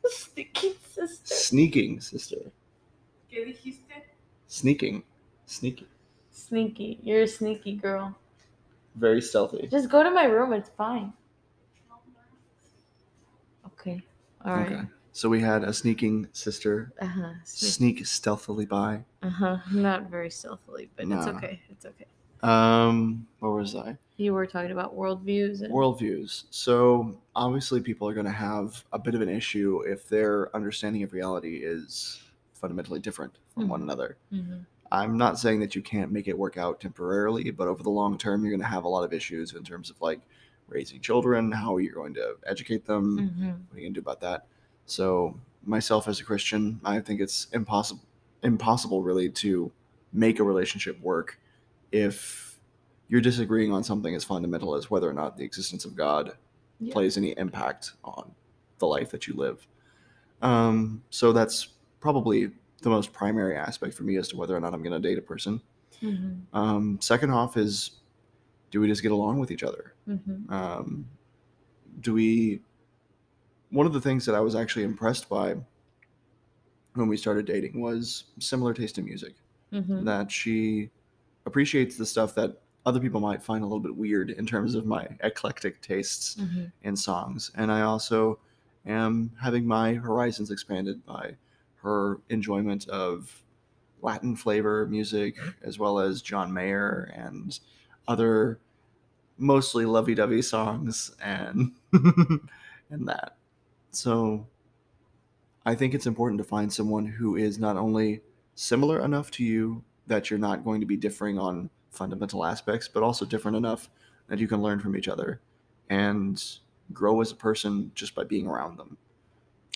sneaking 0.07 0.75
sister. 0.93 1.35
Sneaking 1.35 2.01
sister. 2.01 2.51
¿Qué 3.31 3.45
dijiste? 3.45 4.03
Sneaking. 4.49 5.03
Sneaky. 6.49 6.99
You're 7.03 7.23
a 7.23 7.27
sneaky 7.27 7.75
girl. 7.75 8.15
Very 8.95 9.21
stealthy. 9.21 9.67
Just 9.67 9.89
go 9.91 10.03
to 10.03 10.11
my 10.11 10.25
room. 10.25 10.53
It's 10.53 10.71
fine. 10.71 11.13
Okay. 13.67 14.01
All 14.45 14.55
right. 14.55 14.73
Okay. 14.73 14.83
So 15.13 15.29
we 15.29 15.41
had 15.41 15.65
a 15.65 15.73
sneaking 15.73 16.29
sister 16.33 16.93
Uh 17.01 17.07
huh. 17.07 17.33
sneak 17.45 18.07
stealthily 18.07 18.65
by. 18.67 19.05
Uh 19.23 19.31
huh. 19.31 19.57
Not 19.73 20.09
very 20.09 20.31
stealthily, 20.31 20.89
but 20.95 21.03
it's 21.07 21.27
No. 21.27 21.33
okay. 21.33 21.61
It's 21.69 21.85
okay. 21.85 22.07
Um, 22.43 23.27
where 23.41 23.51
was 23.53 23.75
I? 23.75 23.97
You 24.19 24.33
were 24.33 24.47
talking 24.47 24.71
about 24.71 24.97
worldviews 24.97 25.63
and 25.63 25.73
Worldviews. 25.75 26.45
So 26.51 27.19
obviously, 27.35 27.81
people 27.81 28.09
are 28.09 28.15
going 28.15 28.27
to 28.27 28.33
have 28.33 28.85
a 28.93 28.99
bit 28.99 29.15
of 29.15 29.21
an 29.21 29.29
issue 29.29 29.81
if 29.87 30.09
their 30.09 30.55
understanding 30.55 31.03
of 31.03 31.13
reality 31.13 31.57
is 31.65 32.23
fundamentally 32.55 33.01
different 33.01 33.35
from 33.53 33.69
one 33.69 33.81
Mhm. 33.81 33.85
another. 33.85 34.17
Mhm. 34.33 34.65
I'm 34.93 35.17
not 35.17 35.39
saying 35.39 35.61
that 35.61 35.75
you 35.75 35.83
can't 35.83 36.11
make 36.13 36.29
it 36.29 36.39
work 36.39 36.57
out 36.57 36.81
temporarily, 36.81 37.51
but 37.51 37.69
over 37.69 37.83
the 37.83 37.91
long 37.91 38.19
term, 38.19 38.43
you're 38.43 38.51
going 38.51 38.61
to 38.61 38.67
have 38.67 38.85
a 38.85 38.89
lot 38.89 39.05
of 39.05 39.13
issues 39.13 39.55
in 39.55 39.65
terms 39.65 39.91
of 39.91 40.01
like 40.01 40.21
raising 40.69 41.01
children, 41.01 41.53
how 41.53 41.77
you're 41.79 41.95
going 41.95 42.15
to 42.15 42.37
educate 42.47 42.85
them, 42.87 43.19
Mhm. 43.19 43.47
what 43.69 43.77
are 43.77 43.81
you 43.81 43.87
going 43.87 43.95
to 43.95 44.01
do 44.01 44.05
about 44.05 44.21
that? 44.21 44.47
So, 44.87 45.39
myself 45.65 46.07
as 46.09 46.21
a 46.21 46.25
Christian, 46.25 46.81
I 46.85 47.01
think 47.01 47.21
it's 47.21 47.49
impossible, 47.53 48.03
impossible 48.43 49.03
really 49.03 49.29
to 49.31 49.71
make 50.13 50.39
a 50.39 50.45
relationship 50.45 51.01
work 51.01 51.39
if 51.93 52.59
you're 53.09 53.21
disagreeing 53.21 53.73
on 53.73 53.85
something 53.85 54.15
as 54.15 54.25
fundamental 54.25 54.75
as 54.75 54.91
whether 54.91 55.09
or 55.09 55.13
not 55.13 55.37
the 55.37 55.45
existence 55.45 55.85
of 55.85 55.95
God 55.97 56.37
Yeah. 56.81 56.93
plays 56.93 57.17
any 57.17 57.31
impact 57.39 57.93
on 58.05 58.33
the 58.79 58.87
life 58.87 59.11
that 59.11 59.27
you 59.27 59.35
live. 59.35 59.67
Um, 60.43 61.03
so 61.11 61.33
that's 61.33 61.69
probably 62.01 62.51
the 62.87 62.91
most 62.91 63.13
primary 63.13 63.57
aspect 63.57 63.95
for 63.95 64.05
me 64.05 64.17
as 64.17 64.29
to 64.29 64.37
whether 64.37 64.57
or 64.57 64.61
not 64.61 64.73
I'm 64.73 64.81
going 64.81 65.01
to 65.01 65.09
date 65.09 65.19
a 65.19 65.23
person. 65.23 65.61
Mhm. 66.01 66.43
Um, 66.53 66.99
second 67.01 67.31
off 67.31 67.57
is, 67.57 67.91
do 68.71 68.81
we 68.81 68.87
just 68.87 69.03
get 69.03 69.11
along 69.11 69.41
with 69.41 69.51
each 69.51 69.65
other? 69.65 69.93
Mhm. 70.09 70.49
um, 70.53 71.07
do 72.01 72.15
we 72.15 72.61
one 73.71 73.87
of 73.87 73.93
the 73.93 74.01
things 74.01 74.25
that 74.27 74.35
i 74.37 74.41
was 74.41 74.55
actually 74.55 74.85
impressed 74.85 75.29
by 75.29 75.57
when 76.95 77.09
we 77.09 77.17
started 77.17 77.45
dating 77.47 77.81
was 77.81 78.25
similar 78.39 78.73
taste 78.73 78.99
in 78.99 79.05
music 79.05 79.35
Mhm. 79.73 80.05
that 80.05 80.31
she 80.31 80.91
appreciates 81.47 81.97
the 81.97 82.07
stuff 82.07 82.35
that 82.37 82.61
other 82.85 83.01
people 83.01 83.19
might 83.21 83.43
find 83.43 83.65
a 83.65 83.67
little 83.67 83.81
bit 83.81 83.97
weird 83.97 84.31
in 84.31 84.47
terms 84.47 84.75
of 84.77 84.87
my 84.87 85.09
eclectic 85.25 85.81
tastes 85.81 86.37
Mhm. 86.37 86.71
in 86.83 86.95
songs 86.97 87.51
and 87.57 87.73
i 87.73 87.81
also 87.81 88.39
am 88.85 89.33
having 89.41 89.67
my 89.67 89.95
horizons 89.95 90.51
expanded 90.53 91.05
by 91.05 91.35
her 91.83 92.21
enjoyment 92.29 92.89
of 92.89 93.43
latin 94.03 94.37
flavor 94.37 94.87
music 94.87 95.37
as 95.63 95.79
well 95.79 95.99
as 95.99 96.23
john 96.23 96.53
mayer 96.53 97.13
and 97.15 97.61
other 98.09 98.59
mostly 99.39 99.85
lovey-dovey 99.85 100.43
songs 100.43 101.15
and 101.23 101.73
and 101.93 103.09
that. 103.09 103.37
So 103.91 104.47
i 105.65 105.75
think 105.75 105.95
it's 105.95 106.07
important 106.07 106.39
to 106.39 106.45
find 106.45 106.73
someone 106.73 107.07
who 107.07 107.37
is 107.37 107.59
not 107.59 107.77
only 107.77 108.21
similar 108.55 109.01
enough 109.01 109.31
to 109.33 109.45
you 109.45 109.83
that 110.07 110.31
you're 110.31 110.39
not 110.39 110.65
going 110.65 110.81
to 110.81 110.87
be 110.87 110.97
differing 110.97 111.39
on 111.39 111.71
fundamental 111.91 112.45
aspects 112.45 112.89
but 112.89 113.03
also 113.03 113.25
different 113.25 113.57
enough 113.57 113.89
that 114.29 114.39
you 114.39 114.47
can 114.49 114.63
learn 114.63 114.81
from 114.81 114.97
each 114.97 115.09
other 115.09 115.41
and 115.89 116.59
grow 116.93 117.21
as 117.21 117.33
a 117.33 117.37
person 117.37 117.91
just 117.95 118.15
by 118.15 118.23
being 118.23 118.47
around 118.47 118.77
them 118.79 118.97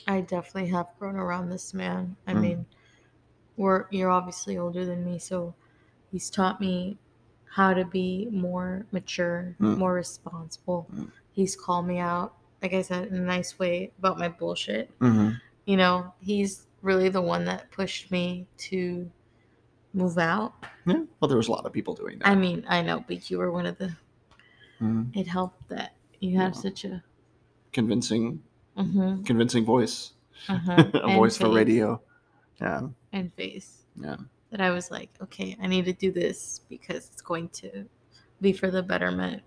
I 0.07 0.21
definitely 0.23 0.71
have 0.71 0.89
grown 0.99 1.17
around 1.17 1.51
this 1.51 1.73
man. 1.75 2.17
I 2.27 2.35
Mm. 2.35 2.41
mean, 2.41 2.67
we're 3.57 3.87
you're 3.91 4.11
obviously 4.11 4.57
older 4.59 4.85
than 4.85 5.05
me, 5.05 5.19
so 5.19 5.55
he's 6.11 6.31
taught 6.31 6.61
me 6.61 6.99
how 7.51 7.75
to 7.75 7.85
be 7.85 8.29
more 8.31 8.87
mature, 8.93 9.57
Mm. 9.61 9.77
more 9.77 9.95
responsible. 9.95 10.87
Mm. 10.95 11.11
He's 11.33 11.57
called 11.57 11.87
me 11.87 11.99
out, 11.99 12.35
like 12.63 12.73
I 12.73 12.83
said, 12.83 13.09
in 13.09 13.17
a 13.17 13.21
nice 13.21 13.59
way 13.59 13.93
about 13.99 14.19
my 14.19 14.29
bullshit. 14.29 14.97
mm-hmm. 15.01 15.31
You 15.67 15.77
know, 15.77 16.15
he's 16.21 16.67
really 16.83 17.09
the 17.09 17.21
one 17.23 17.45
that 17.45 17.71
pushed 17.71 18.11
me 18.11 18.47
to 18.71 19.11
move 19.93 20.17
out. 20.19 20.55
yeah 20.87 21.03
well 21.21 21.29
there 21.29 21.37
was 21.37 21.49
a 21.49 21.53
lot 21.53 21.67
of 21.67 21.73
people 21.73 21.95
doing 21.95 22.19
that 22.19 22.29
I 22.29 22.35
mean, 22.35 22.65
I 22.69 22.81
know, 22.83 23.05
but 23.07 23.31
you 23.31 23.39
were 23.39 23.51
one 23.53 23.67
of 23.67 23.77
the. 23.79 23.97
Mhm. 24.81 25.15
It 25.15 25.27
helped 25.27 25.69
that 25.69 25.95
you 26.21 26.39
have 26.39 26.55
Yeah. 26.55 26.61
such 26.61 26.85
a. 26.85 27.03
convincing 27.73 28.43
Mm-hmm, 28.81 29.23
convincing 29.25 29.65
voice 29.65 30.13
uh-huh, 30.49 30.85
a 30.95 31.09
voice 31.15 31.37
for 31.37 31.49
radio 31.51 32.01
yeah 32.61 32.89
and 33.13 33.33
face. 33.35 33.85
yeah 34.01 34.17
that 34.51 34.61
I 34.61 34.71
was 34.71 34.91
like, 34.91 35.11
okay, 35.23 35.57
I 35.63 35.67
need 35.69 35.85
to 35.85 35.93
do 35.93 36.11
this 36.11 36.63
because 36.69 37.07
it's 37.13 37.21
going 37.23 37.49
to 37.63 37.85
be 38.41 38.53
for 38.53 38.69
the 38.71 38.83
betterment 38.83 39.43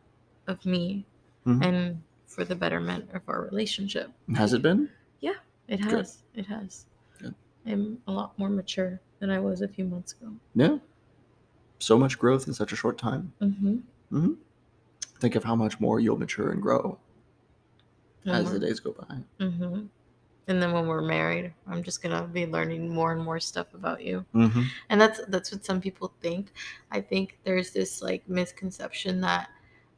of 0.47 0.65
me 0.65 1.05
Mhm. 1.45 1.61
and 1.65 2.01
for 2.25 2.45
the 2.45 2.55
betterment 2.55 3.09
of 3.13 3.21
our 3.27 3.41
relationship. 3.43 4.09
has 4.35 4.53
it 4.53 4.61
been 4.61 4.89
Yeah, 5.19 5.39
It 5.67 5.81
Good. 5.81 5.91
has. 5.91 6.23
It 6.35 6.45
has. 6.45 6.85
Good. 7.19 7.35
I'm 7.65 7.97
a 8.07 8.11
lot 8.11 8.37
more 8.39 8.49
mature 8.49 8.99
than 9.19 9.29
I 9.29 9.39
was 9.39 9.61
a 9.61 9.67
few 9.67 9.85
months 9.85 10.13
ago. 10.13 10.31
yeah 10.55 10.77
so 11.79 11.97
much 11.99 12.17
growth 12.17 12.47
in 12.47 12.53
such 12.53 12.71
a 12.71 12.75
short 12.77 12.97
time 12.97 13.33
Mm-hmm. 13.41 14.33
think 15.19 15.35
of 15.35 15.43
how 15.43 15.55
much 15.55 15.79
more 15.81 15.99
you'll 15.99 16.19
mature 16.19 16.51
and 16.51 16.61
grow 16.61 16.97
as 18.25 18.51
the 18.51 18.59
days 18.59 18.79
go 18.79 18.91
by 18.91 19.17
Mm-hmm. 19.39 19.85
And 20.49 20.61
then 20.61 20.73
when 20.73 20.87
we're 20.87 21.01
married, 21.01 21.53
I'm 21.67 21.81
just 21.83 22.03
gonna 22.03 22.23
be 22.27 22.45
learning 22.45 22.89
more 22.89 23.13
and 23.13 23.23
more 23.23 23.39
stuff 23.39 23.73
about 23.73 24.03
you. 24.03 24.25
mm-hmm. 24.35 24.63
and 24.89 24.99
that's 24.99 25.21
that's 25.29 25.51
what 25.53 25.63
some 25.65 25.79
people 25.79 26.13
think 26.21 26.51
i 26.91 26.99
think 27.01 27.37
there's 27.45 27.71
this 27.71 28.01
like 28.01 28.27
misconception 28.27 29.21
that 29.21 29.49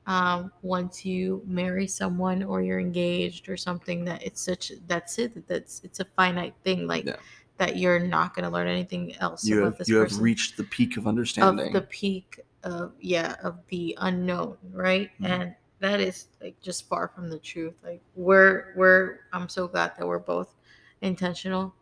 um, 0.07 0.51
once 0.61 1.03
you 1.03 1.41
marry 1.47 1.87
someone 1.87 2.43
or 2.43 2.61
you're 2.61 2.79
engaged 2.79 3.49
or 3.49 3.57
something 3.57 4.05
that 4.05 4.21
it's 4.23 4.39
such 4.39 4.71
that's 4.87 5.17
it 5.17 5.47
that's 5.47 5.81
it's 5.83 5.99
a 5.99 6.05
finite 6.05 6.53
thing 6.63 6.85
like 6.85 7.05
Yeah. 7.05 7.15
that 7.57 7.77
you're 7.77 7.99
not 7.99 8.35
going 8.35 8.43
to 8.45 8.51
learn 8.51 8.67
anything 8.67 9.15
else 9.19 9.43
you 9.43 9.57
about 9.59 9.65
have 9.71 9.77
this 9.79 9.89
you 9.89 9.97
have 9.97 10.19
reached 10.19 10.57
the 10.57 10.63
peak 10.65 10.97
of 10.97 11.07
understanding. 11.07 11.67
of 11.67 11.73
the 11.73 11.81
peak 11.81 12.39
of 12.63 12.91
yeah 12.99 13.33
of 13.43 13.57
the 13.69 13.97
unknown 14.01 14.57
right 14.71 15.09
Mhm. 15.19 15.29
and 15.29 15.55
that 15.85 15.99
is 16.01 16.27
like 16.41 16.59
just 16.61 16.87
far 16.87 17.07
from 17.07 17.29
the 17.29 17.39
truth 17.39 17.75
like 17.83 18.01
we're 18.15 18.73
we're 18.75 19.19
i'm 19.33 19.47
so 19.47 19.67
glad 19.67 19.91
that 19.97 20.05
we're 20.07 20.19
both 20.19 20.55
intentional 21.01 21.73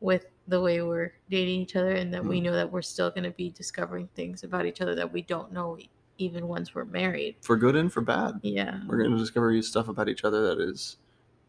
with 0.00 0.26
the 0.48 0.60
way 0.60 0.80
we're 0.82 1.12
dating 1.30 1.60
each 1.60 1.76
other 1.76 1.92
and 1.92 2.12
that 2.12 2.24
we 2.24 2.40
Mhm. 2.40 2.44
know 2.44 2.52
that 2.52 2.70
we're 2.72 2.82
still 2.82 3.10
going 3.10 3.24
to 3.24 3.30
be 3.30 3.50
discovering 3.50 4.08
things 4.14 4.42
about 4.44 4.64
each 4.66 4.80
other 4.80 4.94
that 4.94 5.12
we 5.12 5.22
don't 5.22 5.52
know 5.52 5.78
even 6.18 6.48
once 6.48 6.74
we're 6.74 6.84
married 6.86 7.36
for 7.42 7.56
good 7.56 7.76
and 7.76 7.92
for 7.92 8.00
bad 8.00 8.40
yeah 8.42 8.80
we're 8.86 8.98
going 8.98 9.10
to 9.10 9.18
discover 9.18 9.60
stuff 9.62 9.88
about 9.88 10.08
each 10.08 10.24
other 10.24 10.40
that 10.54 10.58
is 10.60 10.96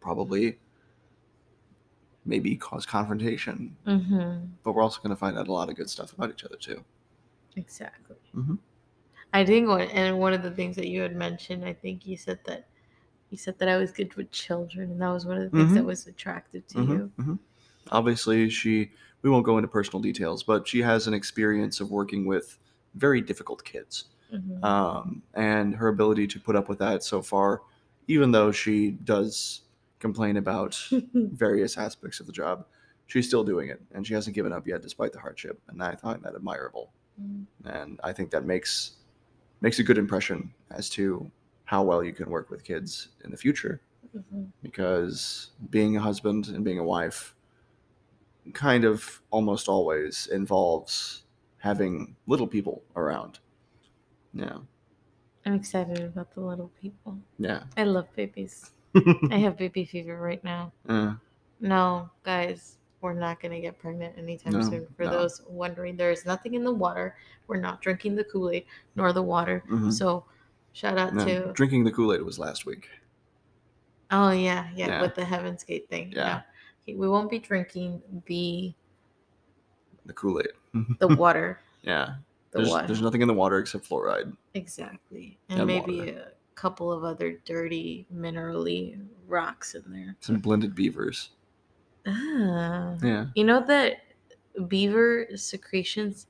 probably 0.01 0.57
maybe 2.26 2.55
cause 2.55 2.86
confrontation. 2.86 3.76
Mm-hmm. 3.88 4.45
But 4.64 4.74
we're 4.74 4.84
also 4.84 5.01
going 5.01 5.09
to 5.09 5.16
find 5.16 5.38
out 5.39 5.47
a 5.47 5.51
lot 5.53 5.70
of 5.70 5.76
good 5.76 5.89
stuff 5.89 6.14
about 6.14 6.30
each 6.30 6.43
other 6.43 6.55
too. 6.55 6.84
Exactly. 7.55 8.16
Mhm. 8.36 8.59
I 9.34 9.45
think 9.45 9.67
one 9.67 9.82
and 9.82 10.19
one 10.19 10.34
of 10.34 10.43
the 10.43 10.51
things 10.51 10.75
that 10.75 10.88
you 10.88 11.01
had 11.01 11.15
mentioned, 11.15 11.63
I 11.65 11.73
think 11.73 12.05
you 12.05 12.17
said 12.17 12.39
that 12.45 12.67
you 13.29 13.38
said 13.38 13.57
that 13.59 13.69
I 13.69 13.77
was 13.77 13.91
good 13.91 14.13
with 14.15 14.29
children, 14.32 14.91
and 14.91 15.01
that 15.01 15.07
was 15.09 15.25
one 15.25 15.38
of 15.38 15.43
the 15.43 15.49
things 15.57 15.73
that 15.73 15.84
Mhm. 15.84 15.86
was 15.86 16.05
attractive 16.05 16.67
to 16.67 16.77
Mhm, 16.79 16.89
you. 16.89 17.11
mhm. 17.17 17.39
Obviously, 17.89 18.49
she, 18.49 18.91
we 19.21 19.29
won't 19.29 19.45
go 19.45 19.57
into 19.57 19.69
personal 19.69 20.01
details, 20.01 20.43
but 20.43 20.67
she 20.67 20.82
has 20.82 21.07
an 21.07 21.13
experience 21.13 21.79
of 21.79 21.89
working 21.91 22.25
with 22.25 22.59
very 22.95 23.21
difficult 23.21 23.63
kids. 23.63 24.05
Mhm. 24.34 24.61
Um, 24.65 25.23
and 25.34 25.73
her 25.75 25.88
ability 25.88 26.27
to 26.27 26.39
put 26.41 26.57
up 26.57 26.67
with 26.67 26.79
that 26.79 27.03
so 27.03 27.21
far, 27.21 27.61
even 28.07 28.32
though 28.34 28.51
she 28.51 28.91
does 28.91 29.61
complain 29.99 30.36
about 30.36 30.77
various 31.13 31.77
aspects 31.77 32.19
of 32.19 32.25
the 32.27 32.34
job, 32.34 32.65
she's 33.07 33.27
still 33.27 33.45
doing 33.45 33.69
it. 33.69 33.82
And 33.93 34.05
she 34.05 34.13
hasn't 34.13 34.36
given 34.36 34.51
up 34.51 34.67
yet 34.67 34.82
despite 34.82 35.13
the 35.13 35.19
hardship. 35.19 35.57
And 35.69 35.82
I 35.82 35.95
find 35.95 36.21
that 36.23 36.36
admirable. 36.36 36.91
Mm. 37.21 37.45
And 37.65 37.99
I 38.03 38.11
think 38.11 38.29
that 38.32 38.43
makes 38.45 38.97
makes 39.62 39.80
a 39.80 39.84
good 39.84 39.97
impression 39.97 40.53
as 40.72 40.89
to 40.89 41.30
how 41.66 41.84
well 41.84 42.03
you 42.03 42.14
can 42.14 42.30
work 42.30 42.49
with 42.49 42.64
kids 42.64 43.09
in 43.24 43.32
the 43.32 43.38
future 43.38 43.82
Mhm. 44.16 44.51
because 44.62 45.51
being 45.70 45.95
a 45.95 46.01
husband 46.01 46.47
and 46.49 46.66
being 46.66 46.80
a 46.80 46.84
wife 46.84 47.34
kind 48.53 48.84
of 48.84 49.22
almost 49.30 49.70
always 49.70 50.28
involves 50.28 51.24
having 51.59 52.16
little 52.28 52.47
people 52.47 52.84
around. 52.95 53.39
Yeah. 54.34 54.57
I'm 55.45 55.53
excited 55.53 56.01
about 56.01 56.34
the 56.34 56.41
little 56.41 56.72
people. 56.82 57.18
Yeah. 57.39 57.64
I 57.78 57.84
love 57.86 58.07
babies. 58.16 58.72
I 59.32 59.38
have 59.38 59.57
baby 59.57 59.86
fever 59.86 60.18
right 60.20 60.43
now. 60.43 60.74
Uh, 60.89 61.16
No, 61.62 62.09
guys, 62.24 62.78
we're 63.02 63.14
not 63.14 63.39
going 63.41 63.52
to 63.52 63.60
get 63.60 63.78
pregnant 63.80 64.16
anytime 64.18 64.54
No, 64.54 64.62
soon. 64.62 64.88
For 64.95 65.06
no. 65.06 65.12
those 65.12 65.41
wondering, 65.47 65.97
there 65.97 66.12
is 66.12 66.26
nothing 66.26 66.54
in 66.54 66.64
the 66.64 66.74
water. 66.74 67.16
We're 67.47 67.60
not 67.60 67.82
drinking 67.82 68.16
the 68.16 68.24
Kool 68.24 68.52
Aid 68.52 68.66
nor 68.95 69.12
the 69.14 69.24
water. 69.24 69.64
mhm. 69.70 69.91
So, 69.91 70.26
shout 70.74 70.97
out 70.97 71.14
No, 71.14 71.26
to. 71.26 71.52
drinking 71.54 71.84
the 71.84 71.91
Kool 71.91 72.14
Aid 72.14 72.22
was 72.22 72.38
last 72.39 72.66
week. 72.66 72.88
Oh, 74.12 74.32
yeah, 74.32 74.70
yeah, 74.76 74.88
Yeah. 74.88 75.02
with 75.02 75.16
the 75.16 75.26
Heaven's 75.26 75.64
Gate 75.64 75.89
thing. 75.89 76.12
Yeah. 76.16 76.41
Okay, 76.84 76.95
we 76.95 77.08
won't 77.10 77.30
be 77.30 77.39
drinking 77.39 78.02
the 78.28 78.74
The 80.06 80.14
Kool 80.14 80.39
Aid. 80.39 80.49
the 80.99 81.08
water. 81.16 81.60
yeah. 81.82 82.16
The 82.52 82.58
There's, 82.60 82.70
water. 82.70 82.88
there's 82.88 83.02
nothing 83.02 83.22
in 83.22 83.28
the 83.30 83.34
water 83.34 83.60
except 83.60 83.88
fluoride. 83.88 84.36
Exactly. 84.56 85.39
And, 85.49 85.60
And 85.62 85.68
maybe 85.68 85.99
water. 85.99 86.34
a 86.52 86.56
couple 86.56 86.91
of 86.91 87.06
other 87.06 87.39
dirty, 87.45 88.06
minerally 88.14 89.02
rocks 89.28 89.74
in 89.74 89.84
there. 89.88 90.18
Some 90.20 90.39
blended 90.39 90.76
beavers. 90.76 91.30
Ah. 92.08 92.95
Yeah. 93.04 93.26
You 93.36 93.43
know 93.43 93.64
that 93.68 93.97
beaver 94.68 95.28
secretions, 95.36 96.28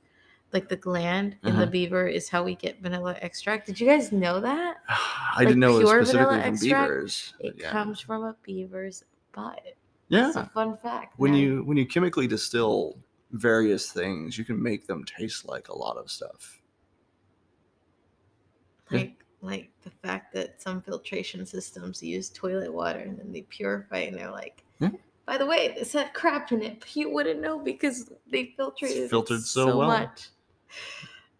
like 0.53 0.69
the 0.69 0.76
gland 0.76 1.38
in 1.43 1.55
the 1.55 1.63
Uh-huh. 1.63 1.72
beaver, 1.72 2.07
is 2.07 2.30
how 2.30 2.43
we 2.43 2.55
get 2.55 2.82
vanilla 2.82 3.15
extract. 3.22 3.67
Did 3.67 3.80
you 3.80 3.88
guys 3.88 4.11
know 4.11 4.39
that? 4.41 4.78
I 4.89 5.34
Like 5.38 5.47
didn't 5.47 5.59
know 5.61 5.80
it 5.80 5.84
was 5.84 6.09
specifically 6.09 6.41
from 6.41 6.53
extract? 6.53 6.61
beavers. 6.89 7.34
It 7.39 7.55
yeah. 7.57 7.72
comes 7.72 7.99
from 7.99 8.24
a 8.24 8.36
beaver's 8.43 9.05
butt. 9.34 9.61
yeah. 10.09 10.28
It's 10.28 10.36
a 10.36 10.45
fun 10.53 10.78
fact. 10.78 11.13
when 11.17 11.32
man. 11.32 11.39
you 11.39 11.63
when 11.63 11.78
you 11.78 11.86
chemically 11.86 12.28
distill 12.28 12.97
various 13.32 13.91
things, 13.91 14.38
you 14.38 14.43
can 14.43 14.61
make 14.61 14.88
them 14.88 15.05
taste 15.05 15.45
like 15.45 15.69
a 15.69 15.78
lot 15.78 15.95
of 15.97 16.11
stuff. 16.11 16.61
yeah. 18.91 18.97
like 18.99 19.13
like 19.43 19.69
the 19.84 19.89
fact 19.89 20.34
that 20.34 20.61
some 20.61 20.82
filtration 20.82 21.45
systems 21.45 22.03
use 22.03 22.30
toilet 22.30 22.72
water 22.72 22.99
and 22.99 23.17
then 23.17 23.32
they 23.32 23.41
purify 23.43 23.99
it 23.99 24.09
and 24.09 24.17
they're 24.17 24.30
like 24.32 24.63
Yeah. 24.80 24.89
By 25.26 25.38
the 25.38 25.45
way 25.45 25.74
this 25.78 25.93
had 25.93 26.13
crap 26.13 26.51
in 26.51 26.61
it 26.61 26.80
but 26.80 26.95
you 26.95 27.09
wouldn't 27.09 27.41
know 27.41 27.59
because 27.59 28.11
they 28.32 28.53
filtered 28.57 28.89
it 28.89 29.09
filtered 29.09 29.41
so 29.41 29.78
well. 29.78 29.88
much 29.88 30.30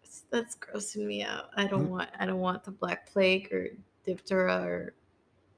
It's- 0.02 0.24
that's 0.30 0.56
grossing 0.56 1.06
me 1.06 1.22
out 1.22 1.50
i 1.56 1.66
don't 1.66 1.86
Mm. 1.86 1.90
want 1.90 2.10
i 2.18 2.26
don't 2.26 2.40
want 2.40 2.64
the 2.64 2.70
black 2.70 3.10
plague 3.12 3.52
or 3.52 3.68
diphtheria 4.04 4.60
or 4.62 4.94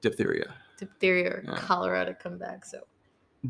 Diphtheria. 0.01 0.55
diphtheria 0.79 1.29
or 1.31 1.45
Yeah. 1.47 1.57
cholera 1.57 2.05
to 2.07 2.15
come 2.15 2.39
back 2.39 2.65
so 2.65 2.81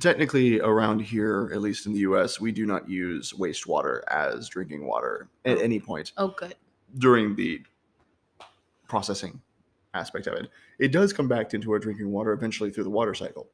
Technically, 0.01 0.59
around 0.61 0.99
here, 1.03 1.53
at 1.55 1.61
least 1.61 1.87
in 1.87 1.93
the 1.93 2.01
U.S., 2.01 2.41
we 2.41 2.51
do 2.51 2.66
not 2.66 2.89
use 2.91 3.33
wastewater 3.33 4.03
as 4.09 4.49
drinking 4.49 4.85
water 4.89 5.29
at 5.45 5.57
Oh. 5.59 5.61
any 5.61 5.79
point 5.79 6.11
oh 6.16 6.29
good 6.37 6.57
during 6.99 7.37
the 7.37 7.62
processing 8.89 9.41
aspect 9.95 10.27
of 10.27 10.35
it. 10.35 10.51
It 10.81 10.89
does 10.91 11.12
come 11.12 11.29
back 11.29 11.55
into 11.55 11.70
our 11.70 11.79
drinking 11.79 12.11
water 12.11 12.33
eventually 12.33 12.70
through 12.72 12.83
the 12.85 12.91
water 12.91 13.14
cycle. 13.14 13.49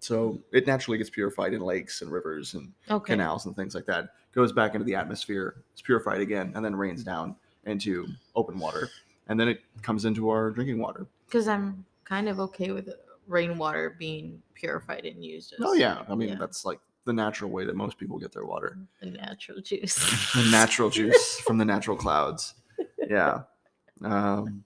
So 0.00 0.38
it 0.52 0.66
naturally 0.66 0.98
gets 0.98 1.10
purified 1.10 1.54
in 1.54 1.60
lakes 1.62 2.02
and 2.02 2.10
rivers 2.12 2.54
and 2.54 2.72
okay 2.90 3.12
canals 3.14 3.46
and 3.46 3.56
things 3.56 3.74
like 3.74 3.86
that. 3.86 4.10
Goes 4.32 4.52
back 4.52 4.74
into 4.74 4.84
the 4.84 4.94
atmosphere, 4.94 5.56
it's 5.72 5.80
purified 5.82 6.20
again, 6.20 6.52
and 6.54 6.64
then 6.64 6.76
rains 6.76 7.02
down 7.02 7.34
into 7.64 8.06
open 8.34 8.58
water, 8.58 8.88
and 9.28 9.40
then 9.40 9.48
it 9.48 9.62
comes 9.82 10.04
into 10.04 10.28
our 10.28 10.50
drinking 10.50 10.78
water. 10.78 11.06
because 11.26 11.48
i'm 11.48 11.84
kind 12.04 12.28
of 12.28 12.38
okay 12.38 12.70
with 12.70 12.88
rainwater 13.26 13.96
being 13.98 14.40
purified 14.54 15.04
and 15.04 15.24
used 15.24 15.52
as 15.54 15.58
Oh 15.62 15.72
yeah, 15.72 16.04
I 16.08 16.14
mean 16.14 16.28
yeah, 16.30 16.34
that's 16.38 16.64
like 16.64 16.78
the 17.04 17.12
natural 17.12 17.50
way 17.50 17.64
that 17.64 17.74
most 17.74 17.98
people 17.98 18.18
get 18.18 18.32
their 18.32 18.44
water. 18.44 18.76
the 19.00 19.10
natural 19.10 19.60
juice 19.60 19.94
The 20.34 20.48
natural 20.50 20.90
juice 20.90 21.38
from 21.40 21.56
the 21.58 21.64
natural 21.64 21.96
clouds. 21.96 22.54
Yeah. 23.08 23.42
Um, 24.04 24.64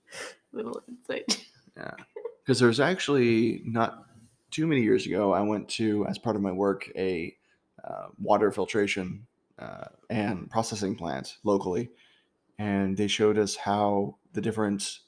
little 0.52 0.80
insight 0.88 1.44
Yeah. 1.76 1.94
Because 2.42 2.58
there's 2.58 2.80
actually 2.80 3.62
not 3.64 4.06
too 4.52 4.66
many 4.66 4.82
years 4.82 5.06
ago, 5.06 5.32
I 5.32 5.40
went 5.40 5.68
to, 5.70 6.06
as 6.06 6.18
part 6.18 6.36
of 6.36 6.42
my 6.42 6.52
work, 6.52 6.88
a 6.94 7.34
uh, 7.82 8.08
water 8.20 8.52
filtration 8.52 9.26
uh, 9.58 9.86
and 10.10 10.48
processing 10.50 10.94
plant 10.94 11.38
locally. 11.42 11.90
And 12.58 12.96
they 12.96 13.08
showed 13.08 13.38
us 13.38 13.56
how 13.56 14.18
the 14.34 14.40
different, 14.40 15.00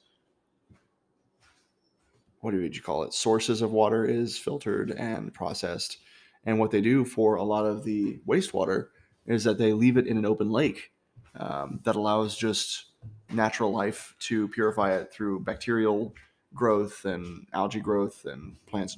what 2.41 2.55
would 2.55 2.75
you 2.75 2.83
call 2.83 3.05
it, 3.05 3.15
sources 3.15 3.63
of 3.63 3.71
water 3.71 4.05
is 4.05 4.39
filtered 4.39 4.91
and 4.93 5.33
processed. 5.33 5.99
And 6.45 6.59
what 6.59 6.71
they 6.71 6.81
do 6.81 7.05
for 7.05 7.37
a 7.37 7.45
lot 7.45 7.67
of 7.67 7.85
the 7.85 8.19
wastewater 8.27 8.89
is 9.27 9.45
that 9.45 9.59
they 9.59 9.73
leave 9.73 9.97
it 9.97 10.07
in 10.07 10.17
an 10.17 10.27
open 10.27 10.51
lake 10.51 10.93
um, 11.37 11.81
that 11.85 11.97
allows 11.97 12.37
just 12.37 12.87
natural 13.31 13.73
life 13.73 14.15
to 14.19 14.49
purify 14.49 14.95
it 14.95 15.13
through 15.13 15.41
bacterial 15.41 16.15
growth 16.55 17.05
and 17.05 17.47
algae 17.53 17.81
growth 17.81 18.25
and 18.25 18.57
plants 18.67 18.97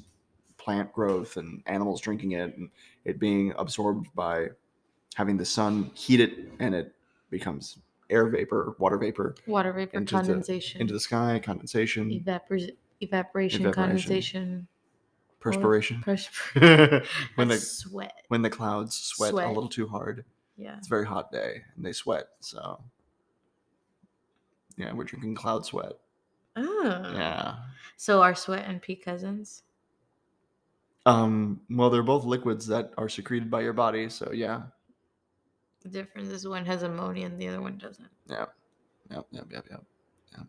plant 0.66 0.92
growth 0.92 1.36
and 1.36 1.62
animals 1.66 2.00
drinking 2.00 2.32
it 2.32 2.56
and 2.56 2.68
it 3.04 3.20
being 3.20 3.52
absorbed 3.56 4.08
by 4.16 4.48
having 5.14 5.36
the 5.36 5.44
sun 5.44 5.88
heat 5.94 6.18
it 6.18 6.32
and 6.58 6.74
it 6.74 6.92
becomes 7.30 7.78
air 8.10 8.26
vapor 8.26 8.74
water 8.80 8.98
vapor 8.98 9.36
water 9.46 9.72
vapor 9.72 9.96
Into 9.96 10.14
the- 10.16 10.20
condensation. 10.22 10.80
into 10.80 10.92
the 10.92 10.98
sky 10.98 11.40
condensation. 11.42 12.10
Evapor- 12.10 12.68
evaporation, 13.00 13.60
Evaporation. 13.60 13.72
condensation. 13.74 14.66
Perspiration. 15.38 16.00
Perspiration 16.02 17.02
when 17.36 17.46
the 17.46 17.58
sweat. 17.58 18.22
when 18.26 18.42
the 18.42 18.50
clouds 18.50 18.96
sweat, 18.96 19.30
Sweat. 19.30 19.46
a 19.46 19.52
little 19.52 19.68
too 19.68 19.86
hard 19.86 20.24
yeah. 20.56 20.78
it's 20.78 20.88
a 20.88 20.90
very 20.90 21.06
hot 21.06 21.30
day 21.30 21.62
and 21.76 21.86
they 21.86 21.92
sweat 21.92 22.26
so. 22.40 22.80
Yeah 24.76 24.92
we're 24.94 25.04
drinking 25.04 25.36
cloud 25.36 25.64
sweat. 25.64 25.92
Ah. 26.56 27.12
yeah. 27.14 27.54
So 27.96 28.20
are 28.20 28.34
sweat 28.34 28.64
and 28.66 28.82
pee 28.82 28.96
cousins 28.96 29.62
Um, 31.07 31.61
well, 31.70 31.88
they're 31.88 32.02
both 32.02 32.24
liquids 32.24 32.66
that 32.66 32.92
are 32.98 33.09
secreted 33.09 33.50
by 33.50 33.62
your 33.62 33.72
body, 33.72 34.09
so 34.09 34.32
yeah. 34.32 34.62
the 35.82 35.88
difference 35.88 36.28
is 36.28 36.46
one 36.46 36.66
has 36.66 36.82
ammonia 36.82 37.26
and 37.26 37.40
the 37.40 37.48
other 37.48 37.62
one 37.62 37.78
doesn't 37.78 38.09
Yeah. 38.28 38.46
Yep, 39.11 39.26
yep, 39.30 39.46
yep, 39.52 39.66
yep, 39.70 39.84
yeah. 40.32 40.44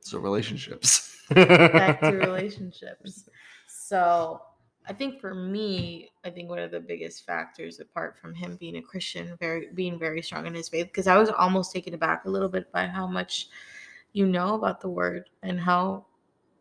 So 0.00 0.18
relationships. 0.18 1.10
back 1.34 2.00
to 2.00 2.10
relationships 2.26 3.28
so 3.68 4.40
i 4.88 4.92
think 4.92 5.20
for 5.20 5.34
me 5.34 6.10
i 6.24 6.30
think 6.30 6.48
one 6.48 6.58
of 6.58 6.70
the 6.70 6.80
biggest 6.80 7.24
factors 7.24 7.78
apart 7.78 8.18
from 8.18 8.34
him 8.34 8.56
being 8.58 8.76
a 8.76 8.82
christian 8.82 9.36
very 9.38 9.68
being 9.74 9.98
very 9.98 10.20
strong 10.22 10.46
in 10.46 10.54
his 10.54 10.68
faith 10.68 10.86
because 10.86 11.06
i 11.06 11.16
was 11.16 11.30
almost 11.30 11.72
taken 11.72 11.94
aback 11.94 12.24
a 12.24 12.30
little 12.30 12.48
bit 12.48 12.70
by 12.72 12.86
how 12.86 13.06
much 13.06 13.48
you 14.12 14.26
know 14.26 14.54
about 14.54 14.80
the 14.80 14.88
word 14.88 15.30
and 15.44 15.60
how 15.60 16.04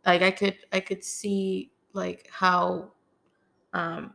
like 0.05 0.21
i 0.21 0.29
could 0.29 0.57
i 0.71 0.79
could 0.79 1.03
see 1.03 1.71
like 1.93 2.27
how 2.31 2.91
um 3.73 4.13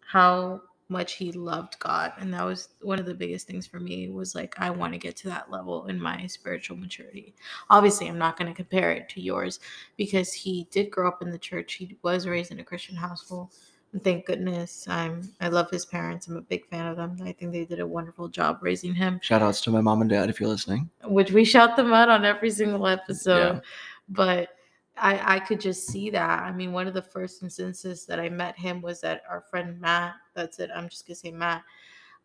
how 0.00 0.60
much 0.90 1.14
he 1.14 1.32
loved 1.32 1.78
god 1.80 2.12
and 2.18 2.32
that 2.32 2.44
was 2.44 2.70
one 2.80 2.98
of 2.98 3.04
the 3.04 3.14
biggest 3.14 3.46
things 3.46 3.66
for 3.66 3.78
me 3.78 4.08
was 4.08 4.34
like 4.34 4.54
i 4.58 4.70
want 4.70 4.92
to 4.92 4.98
get 4.98 5.14
to 5.16 5.28
that 5.28 5.50
level 5.50 5.86
in 5.86 6.00
my 6.00 6.26
spiritual 6.26 6.76
maturity. 6.76 7.34
Obviously 7.68 8.08
i'm 8.08 8.16
not 8.18 8.38
going 8.38 8.50
to 8.50 8.56
compare 8.56 8.92
it 8.92 9.08
to 9.10 9.20
yours 9.20 9.60
because 9.96 10.32
he 10.32 10.66
did 10.70 10.90
grow 10.90 11.06
up 11.08 11.20
in 11.22 11.30
the 11.30 11.38
church. 11.38 11.74
He 11.74 11.96
was 12.02 12.26
raised 12.26 12.52
in 12.52 12.60
a 12.60 12.64
christian 12.64 12.96
household 12.96 13.50
and 13.92 14.02
thank 14.02 14.24
goodness 14.24 14.86
i'm 14.88 15.22
i 15.42 15.48
love 15.48 15.70
his 15.70 15.84
parents. 15.84 16.26
I'm 16.26 16.36
a 16.36 16.40
big 16.42 16.66
fan 16.68 16.86
of 16.86 16.96
them. 16.96 17.18
I 17.22 17.32
think 17.32 17.52
they 17.52 17.66
did 17.66 17.80
a 17.80 17.86
wonderful 17.86 18.28
job 18.28 18.58
raising 18.62 18.94
him. 18.94 19.20
Shout 19.22 19.42
outs 19.42 19.60
to 19.62 19.70
my 19.70 19.82
mom 19.82 20.00
and 20.00 20.08
dad 20.08 20.30
if 20.30 20.40
you're 20.40 20.48
listening. 20.48 20.88
which 21.04 21.32
we 21.32 21.44
shout 21.44 21.76
them 21.76 21.92
out 21.92 22.08
on 22.08 22.24
every 22.24 22.50
single 22.50 22.86
episode. 22.86 23.60
But 24.08 24.50
I 25.00 25.36
I 25.36 25.40
could 25.40 25.60
just 25.60 25.86
see 25.86 26.10
that. 26.10 26.42
I 26.42 26.52
mean, 26.52 26.72
one 26.72 26.86
of 26.86 26.94
the 26.94 27.02
first 27.02 27.42
instances 27.42 28.04
that 28.06 28.20
I 28.20 28.28
met 28.28 28.58
him 28.58 28.80
was 28.82 29.04
at 29.04 29.22
our 29.28 29.40
friend 29.40 29.80
Matt. 29.80 30.14
That's 30.34 30.58
it. 30.58 30.70
I'm 30.74 30.88
just 30.88 31.06
gonna 31.06 31.16
say 31.16 31.30
Matt. 31.30 31.64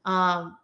Um, 0.05 0.57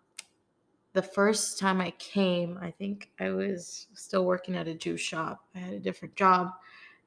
the 0.93 1.01
first 1.01 1.59
time 1.59 1.79
I 1.81 1.91
came, 1.91 2.57
I 2.61 2.71
think 2.71 3.11
I 3.19 3.29
was 3.29 3.87
still 3.93 4.25
working 4.25 4.55
at 4.55 4.67
a 4.67 4.73
juice 4.73 5.01
shop. 5.01 5.45
I 5.55 5.59
had 5.59 5.73
a 5.73 5.79
different 5.79 6.15
job, 6.15 6.51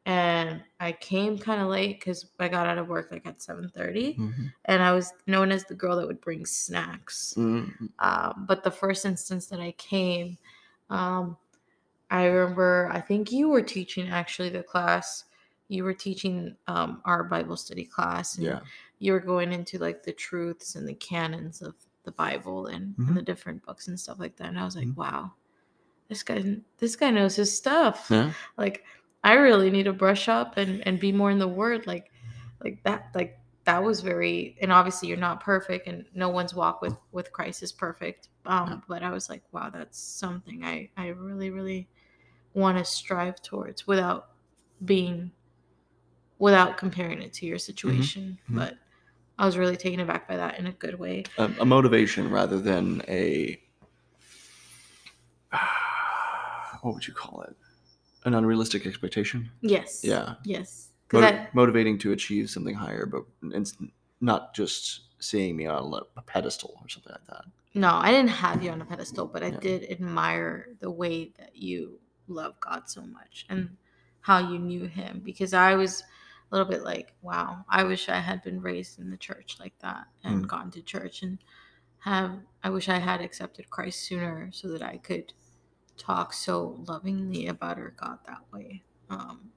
and 0.06 0.62
I 0.80 0.92
came 0.92 1.36
kind 1.36 1.60
of 1.60 1.68
late 1.68 1.98
because 1.98 2.26
I 2.38 2.48
got 2.48 2.66
out 2.66 2.78
of 2.78 2.88
work 2.88 3.10
like 3.10 3.26
at 3.26 3.42
seven 3.42 3.68
thirty, 3.68 4.14
Mhm. 4.14 4.52
and 4.66 4.82
I 4.82 4.92
was 4.92 5.12
known 5.26 5.50
as 5.50 5.64
the 5.64 5.74
girl 5.74 5.96
that 5.96 6.06
would 6.06 6.20
bring 6.20 6.46
snacks. 6.46 7.34
Mhm. 7.36 7.90
Um, 7.98 8.44
but 8.46 8.62
the 8.62 8.70
first 8.70 9.04
instance 9.04 9.46
that 9.46 9.60
I 9.60 9.72
came, 9.72 10.38
um, 10.90 11.36
I 12.12 12.26
remember 12.26 12.90
I 12.92 13.00
think 13.00 13.32
you 13.32 13.48
were 13.48 13.62
teaching 13.62 14.08
actually 14.10 14.50
the 14.50 14.62
class. 14.62 15.24
You 15.68 15.84
were 15.84 15.94
teaching 15.94 16.56
um, 16.68 17.02
our 17.06 17.24
Bible 17.24 17.56
study 17.56 17.84
class, 17.86 18.36
and 18.38 18.46
Yeah. 18.46 18.60
you 19.00 19.12
were 19.14 19.20
going 19.20 19.52
into 19.52 19.78
like 19.78 20.02
the 20.04 20.12
truths 20.12 20.76
and 20.76 20.88
the 20.88 20.94
canons 20.94 21.62
of 21.62 21.74
the 22.04 22.12
Bible 22.12 22.66
and, 22.66 22.94
Mhm. 22.96 23.08
and 23.08 23.16
the 23.16 23.22
different 23.22 23.64
books 23.64 23.88
and 23.88 23.98
stuff 23.98 24.18
like 24.20 24.36
that. 24.36 24.48
And 24.48 24.58
I 24.58 24.64
was 24.64 24.76
like, 24.76 24.88
Mhm. 24.88 24.96
wow, 24.96 25.32
this 26.08 26.22
guy, 26.22 26.42
this 26.78 26.96
guy 26.96 27.10
knows 27.10 27.36
his 27.36 27.56
stuff. 27.56 28.08
Yeah. 28.10 28.32
Like, 28.58 28.84
I 29.24 29.34
really 29.34 29.70
need 29.70 29.84
to 29.84 29.92
brush 29.92 30.28
up 30.28 30.56
and 30.58 30.86
and 30.86 31.00
be 31.00 31.12
more 31.12 31.30
in 31.30 31.38
the 31.38 31.48
Word. 31.48 31.86
Like, 31.86 32.12
like 32.64 32.82
that, 32.84 33.10
like 33.14 33.38
that 33.64 33.82
was 33.82 34.00
very. 34.02 34.56
And 34.62 34.72
obviously, 34.72 35.08
you're 35.08 35.18
not 35.18 35.40
perfect, 35.42 35.86
and 35.88 36.04
no 36.14 36.28
one's 36.28 36.54
walk 36.54 36.82
with 36.82 36.96
with 37.12 37.32
Christ 37.32 37.62
is 37.62 37.72
perfect. 37.72 38.28
Um, 38.46 38.70
No. 38.70 38.82
but 38.88 39.02
I 39.02 39.10
was 39.12 39.30
like, 39.30 39.44
wow, 39.52 39.70
that's 39.70 39.98
something 39.98 40.64
I 40.64 40.90
I 40.96 41.08
really 41.08 41.50
really 41.50 41.88
want 42.54 42.78
to 42.78 42.84
strive 42.84 43.40
towards 43.42 43.86
without 43.86 44.30
being 44.84 45.30
without 46.38 46.76
comparing 46.76 47.22
it 47.22 47.32
to 47.32 47.46
your 47.46 47.58
situation. 47.58 48.38
Mhm. 48.50 48.56
But 48.56 48.74
I 49.38 49.46
was 49.46 49.56
really 49.56 49.76
taken 49.76 50.00
aback 50.00 50.26
by 50.28 50.36
that 50.36 50.58
in 50.58 50.66
a 50.66 50.72
good 50.72 50.98
way. 50.98 51.24
A, 51.38 51.50
a 51.60 51.64
motivation 51.64 52.30
rather 52.30 52.58
than 52.58 53.02
a 53.08 53.60
what 56.82 56.94
would 56.94 57.06
you 57.06 57.14
call 57.14 57.42
it? 57.42 57.56
An 58.24 58.34
unrealistic 58.34 58.86
expectation. 58.86 59.50
Yes. 59.60 60.02
Yeah. 60.04 60.34
Yes. 60.44 60.88
Moti- 61.12 61.26
I 61.26 61.48
motivating 61.52 61.98
to 61.98 62.12
achieve 62.12 62.48
something 62.50 62.74
higher, 62.74 63.06
but 63.06 63.22
it's 63.54 63.76
not 64.20 64.54
just 64.54 65.02
seeing 65.20 65.56
me 65.56 65.66
on 65.66 65.92
a- 65.92 66.18
a 66.18 66.22
pedestal 66.22 66.74
or 66.82 66.88
something 66.88 67.12
like 67.12 67.26
that. 67.28 67.44
no, 67.74 67.88
I 67.94 68.10
didn't 68.10 68.28
have 68.30 68.62
you 68.62 68.70
on 68.70 68.82
a 68.82 68.84
pedestal, 68.84 69.26
but 69.26 69.42
I 69.42 69.48
Yeah. 69.48 69.60
did 69.60 69.90
admire 69.90 70.68
the 70.80 70.90
way 70.90 71.32
that 71.38 71.56
you 71.56 72.00
love 72.32 72.58
God 72.60 72.88
so 72.88 73.02
much 73.02 73.46
and 73.48 73.76
how 74.20 74.38
you 74.50 74.58
knew 74.58 74.86
Him. 74.86 75.20
Because 75.24 75.54
I 75.54 75.74
was 75.74 76.02
a 76.02 76.56
little 76.56 76.70
bit 76.70 76.82
like, 76.82 77.14
wow, 77.22 77.64
I 77.68 77.84
wish 77.84 78.08
I 78.08 78.20
had 78.20 78.42
been 78.42 78.60
raised 78.60 78.98
in 78.98 79.10
the 79.10 79.16
church 79.16 79.56
like 79.60 79.74
that 79.80 80.06
and 80.24 80.44
Mm. 80.44 80.48
gone 80.48 80.70
to 80.72 80.82
church 80.82 81.22
and 81.22 81.38
have. 82.00 82.40
I 82.64 82.70
wish 82.70 82.88
I 82.88 82.98
had 82.98 83.20
accepted 83.20 83.70
Christ 83.70 84.00
sooner 84.06 84.50
so 84.52 84.68
that 84.68 84.82
I 84.82 84.98
could 84.98 85.32
talk 85.96 86.32
so 86.32 86.82
lovingly 86.88 87.46
about 87.48 87.78
our 87.78 87.90
God 87.90 88.18
that 88.26 88.42
way. 88.52 88.82
Um, 89.10 89.50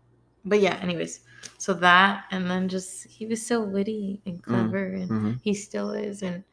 but 0.44 0.60
yeah, 0.62 0.78
anyways, 0.82 1.22
so 1.58 1.74
that 1.76 2.26
and 2.32 2.50
then 2.50 2.70
just 2.70 3.08
he 3.08 3.26
was 3.26 3.46
so 3.46 3.64
witty 3.64 4.22
and 4.26 4.42
clever 4.44 4.86
and 4.94 5.10
Mhm. 5.10 5.40
he 5.42 5.54
still 5.54 5.92
is 5.92 6.22
and 6.24 6.44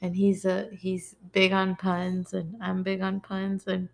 and 0.00 0.16
he's 0.16 0.44
a 0.44 0.68
he's 0.72 1.16
big 1.32 1.52
on 1.52 1.76
puns 1.76 2.32
and 2.32 2.56
I'm 2.62 2.82
big 2.82 3.00
on 3.02 3.20
puns 3.20 3.66
and 3.66 3.88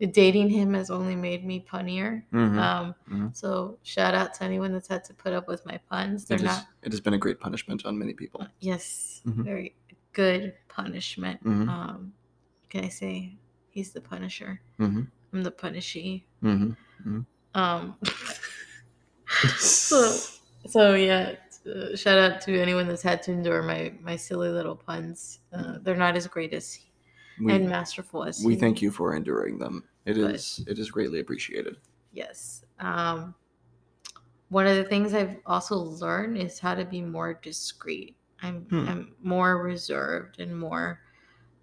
dating 0.00 0.50
him 0.50 0.74
has 0.74 0.90
only 0.90 1.14
made 1.16 1.44
me 1.44 1.60
punnier. 1.60 2.24
Mhm. 2.32 2.58
Um, 2.58 2.94
Mhm. 3.08 3.34
so 3.34 3.78
shout 3.82 4.14
out 4.14 4.34
to 4.34 4.44
anyone 4.44 4.72
that's 4.72 4.88
had 4.88 5.04
to 5.04 5.14
put 5.14 5.32
up 5.32 5.46
with 5.48 5.64
my 5.66 5.78
puns. 5.90 6.24
They're 6.26 6.36
It, 6.36 6.40
is, 6.42 6.44
not 6.46 6.66
it 6.82 6.92
has 6.92 7.00
been 7.00 7.14
a 7.14 7.18
great 7.18 7.40
punishment 7.40 7.86
on 7.86 7.98
many 7.98 8.12
people. 8.14 8.46
yes, 8.60 9.22
Mhm. 9.26 9.44
very 9.44 9.74
good 10.12 10.54
punishment. 10.68 11.42
Mhm. 11.44 11.68
Um, 11.68 12.12
can 12.68 12.84
I 12.84 12.88
say 12.88 13.36
he's 13.70 13.92
the 13.92 14.00
punisher? 14.00 14.60
hmm 14.78 15.02
I'm 15.32 15.42
the 15.42 15.50
punishee. 15.52 16.24
hmm 16.40 16.72
Um, 17.54 17.96
so 19.58 20.16
so 20.66 20.94
yeah. 20.94 21.36
Uh, 21.66 21.96
shout 21.96 22.18
out 22.18 22.42
to 22.42 22.60
anyone 22.60 22.86
that's 22.86 23.00
had 23.02 23.22
to 23.22 23.32
endure 23.32 23.62
my 23.62 23.92
my 24.02 24.16
silly 24.16 24.50
little 24.50 24.76
puns. 24.76 25.38
Uh, 25.52 25.78
they're 25.80 25.96
not 25.96 26.14
as 26.14 26.26
great 26.26 26.52
as 26.52 26.78
We, 27.40 27.52
and 27.52 27.68
masterful 27.68 28.24
as 28.24 28.42
we 28.44 28.54
thank 28.56 28.80
you 28.82 28.90
for 28.90 29.14
enduring 29.14 29.58
them. 29.58 29.84
It 30.06 30.14
But- 30.14 30.34
is 30.36 30.64
it 30.66 30.78
is 30.78 30.90
greatly 30.90 31.20
appreciated. 31.20 31.76
Yes. 32.12 32.64
Um, 32.78 33.34
one 34.50 34.66
of 34.66 34.76
the 34.76 34.84
things 34.84 35.14
I've 35.14 35.36
also 35.46 35.76
learned 35.76 36.38
is 36.38 36.58
how 36.60 36.74
to 36.74 36.84
be 36.84 37.00
more 37.02 37.34
discreet. 37.34 38.14
I'm 38.42 38.66
Hmm. 38.70 38.88
I'm 38.88 39.14
more 39.22 39.62
reserved 39.62 40.38
and 40.40 40.56
more 40.58 41.00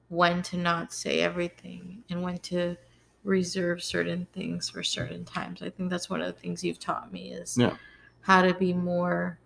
when 0.10 0.42
to 0.44 0.58
not 0.58 0.92
say 0.92 1.22
everything 1.22 2.04
and 2.10 2.22
when 2.22 2.38
to 2.40 2.76
reserve 3.24 3.82
certain 3.84 4.26
things 4.34 4.70
for 4.70 4.84
certain 4.84 5.24
times. 5.24 5.62
I 5.62 5.70
think 5.70 5.90
that's 5.90 6.10
one 6.10 6.22
of 6.22 6.28
the 6.34 6.40
things 6.42 6.64
you've 6.64 6.80
taught 6.80 7.14
me 7.14 7.32
is 7.32 7.56
Yeah. 7.58 7.78
how 8.22 8.42
to 8.42 8.54
be 8.54 8.74
more 8.74 9.40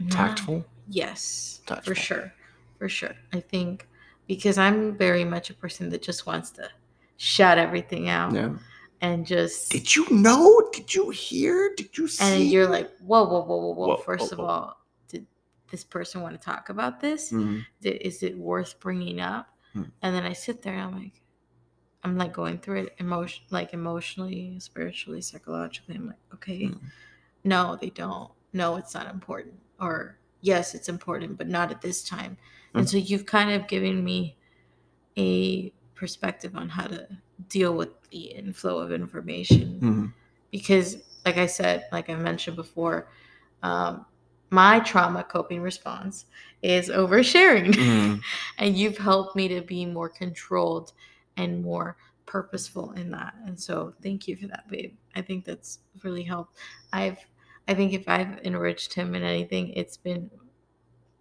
not- 0.00 0.10
Tactful. 0.10 0.64
Yes, 0.88 1.60
Tactful. 1.66 1.94
for 1.94 2.00
sure. 2.00 2.32
For 2.78 2.88
sure. 2.88 3.14
I 3.32 3.40
think 3.40 3.88
because 4.28 4.58
I'm 4.58 4.96
very 4.96 5.24
much 5.24 5.50
a 5.50 5.54
person 5.54 5.88
that 5.90 6.02
just 6.02 6.26
wants 6.26 6.50
to 6.52 6.68
shout 7.16 7.58
everything 7.58 8.08
out 8.08 8.32
Yeah. 8.32 8.54
and 9.00 9.26
just 9.26 9.70
Did 9.70 9.94
you 9.94 10.06
know? 10.10 10.68
Did 10.72 10.94
you 10.94 11.10
hear? 11.10 11.72
Did 11.76 11.96
you 11.98 12.08
see? 12.08 12.24
and 12.24 12.44
you're 12.50 12.68
like, 12.68 12.90
whoa, 12.98 13.24
whoa, 13.24 13.40
whoa, 13.42 13.56
whoa, 13.56 13.72
whoa. 13.74 13.86
Whoa, 13.88 13.96
First 13.96 14.32
whoa, 14.34 14.44
of 14.44 14.48
all, 14.50 14.80
did 15.08 15.26
this 15.70 15.84
person 15.84 16.22
want 16.22 16.40
to 16.40 16.44
talk 16.44 16.68
about 16.68 17.00
this? 17.00 17.30
Mhm. 17.32 17.64
Did, 17.80 17.96
is 18.02 18.22
it 18.22 18.36
worth 18.36 18.78
bringing 18.80 19.20
up? 19.20 19.48
Hmm. 19.72 19.84
And 20.02 20.14
then 20.14 20.24
I 20.24 20.32
sit 20.32 20.62
there 20.62 20.74
and 20.74 20.82
I'm 20.82 20.98
like, 21.02 21.20
I'm 22.04 22.18
like 22.18 22.32
going 22.32 22.58
through 22.58 22.82
it 22.82 22.94
emotion, 22.98 23.44
like 23.50 23.72
emotionally, 23.74 24.58
spiritually, 24.58 25.20
psychologically. 25.20 25.94
I'm 25.94 26.08
like, 26.08 26.18
okay, 26.34 26.66
Hmm. 26.66 26.86
no, 27.44 27.76
they 27.80 27.90
don't. 27.90 28.30
No, 28.52 28.76
it's 28.76 28.94
not 28.94 29.08
important. 29.08 29.54
Or 29.80 30.18
yes, 30.40 30.74
it's 30.74 30.88
important, 30.88 31.38
but 31.38 31.48
not 31.48 31.70
at 31.70 31.80
this 31.80 32.02
time. 32.02 32.36
And 32.74 32.86
Hmm. 32.86 32.90
so 32.90 32.96
you've 32.98 33.26
kind 33.26 33.50
of 33.52 33.68
given 33.68 34.02
me 34.04 34.36
a 35.16 35.72
perspective 35.94 36.56
on 36.56 36.68
how 36.68 36.86
to 36.86 37.06
deal 37.48 37.74
with 37.74 37.90
the 38.10 38.18
inflow 38.32 38.78
of 38.78 38.92
information 38.92 39.80
Mhm. 39.80 40.12
because 40.50 40.96
like 41.24 41.36
i 41.36 41.46
said 41.46 41.84
like 41.92 42.08
i 42.10 42.14
mentioned 42.14 42.56
before 42.56 43.08
um, 43.62 44.06
my 44.50 44.80
trauma 44.80 45.22
coping 45.24 45.60
response 45.62 46.26
is 46.62 46.88
oversharing 46.88 47.74
Mhm. 47.74 48.20
and 48.58 48.76
you've 48.76 48.98
helped 48.98 49.36
me 49.36 49.48
to 49.48 49.60
be 49.60 49.86
more 49.86 50.08
controlled 50.08 50.92
and 51.36 51.62
more 51.62 51.96
purposeful 52.26 52.92
in 52.92 53.10
that 53.10 53.34
and 53.46 53.58
so 53.60 53.92
thank 54.02 54.26
you 54.28 54.36
for 54.36 54.46
that 54.46 54.68
babe 54.68 54.94
i 55.14 55.20
think 55.22 55.44
that's 55.44 55.80
really 56.02 56.22
helped 56.22 56.56
i've 56.92 57.18
i 57.68 57.74
think 57.74 57.92
if 57.92 58.08
i've 58.08 58.38
enriched 58.44 58.94
him 58.94 59.14
in 59.14 59.22
anything 59.22 59.68
it's 59.74 59.96
been 59.96 60.30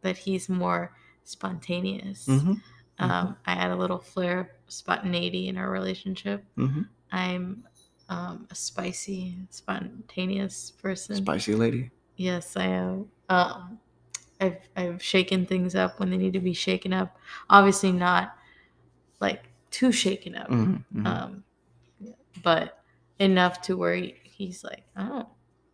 that 0.01 0.17
he's 0.17 0.49
more 0.49 0.93
spontaneous 1.23 2.27
Mhm. 2.27 2.61
um, 2.99 3.35
i 3.45 3.53
add 3.53 3.71
a 3.71 3.75
little 3.75 3.97
flair 3.99 4.39
of 4.41 4.47
spontaneity 4.67 5.47
in 5.47 5.57
our 5.57 5.69
relationship 5.69 6.43
Mhm. 6.57 6.87
I'm 7.11 7.65
um, 8.09 8.47
a 8.51 8.55
spicy, 8.55 9.37
spontaneous 9.49 10.71
person. 10.71 11.15
Spicy 11.15 11.55
lady. 11.55 11.91
Yes, 12.17 12.57
I 12.57 12.65
am. 12.65 13.09
Um, 13.29 13.79
I've 14.41 14.57
I've 14.75 15.01
shaken 15.03 15.45
things 15.45 15.75
up 15.75 15.97
when 15.99 16.09
they 16.09 16.17
need 16.17 16.33
to 16.33 16.39
be 16.41 16.53
shaken 16.53 16.91
up. 16.93 17.17
Obviously, 17.49 17.91
not 17.93 18.35
like 19.21 19.43
too 19.71 19.91
shaken 19.93 20.35
up, 20.35 20.49
Mhm. 20.49 20.83
Mhm. 20.93 21.05
um, 21.07 21.43
but 22.43 22.83
enough 23.19 23.61
to 23.63 23.77
where 23.77 23.95
he, 23.95 24.15
he's 24.23 24.63
like, 24.63 24.83
oh, 24.97 25.27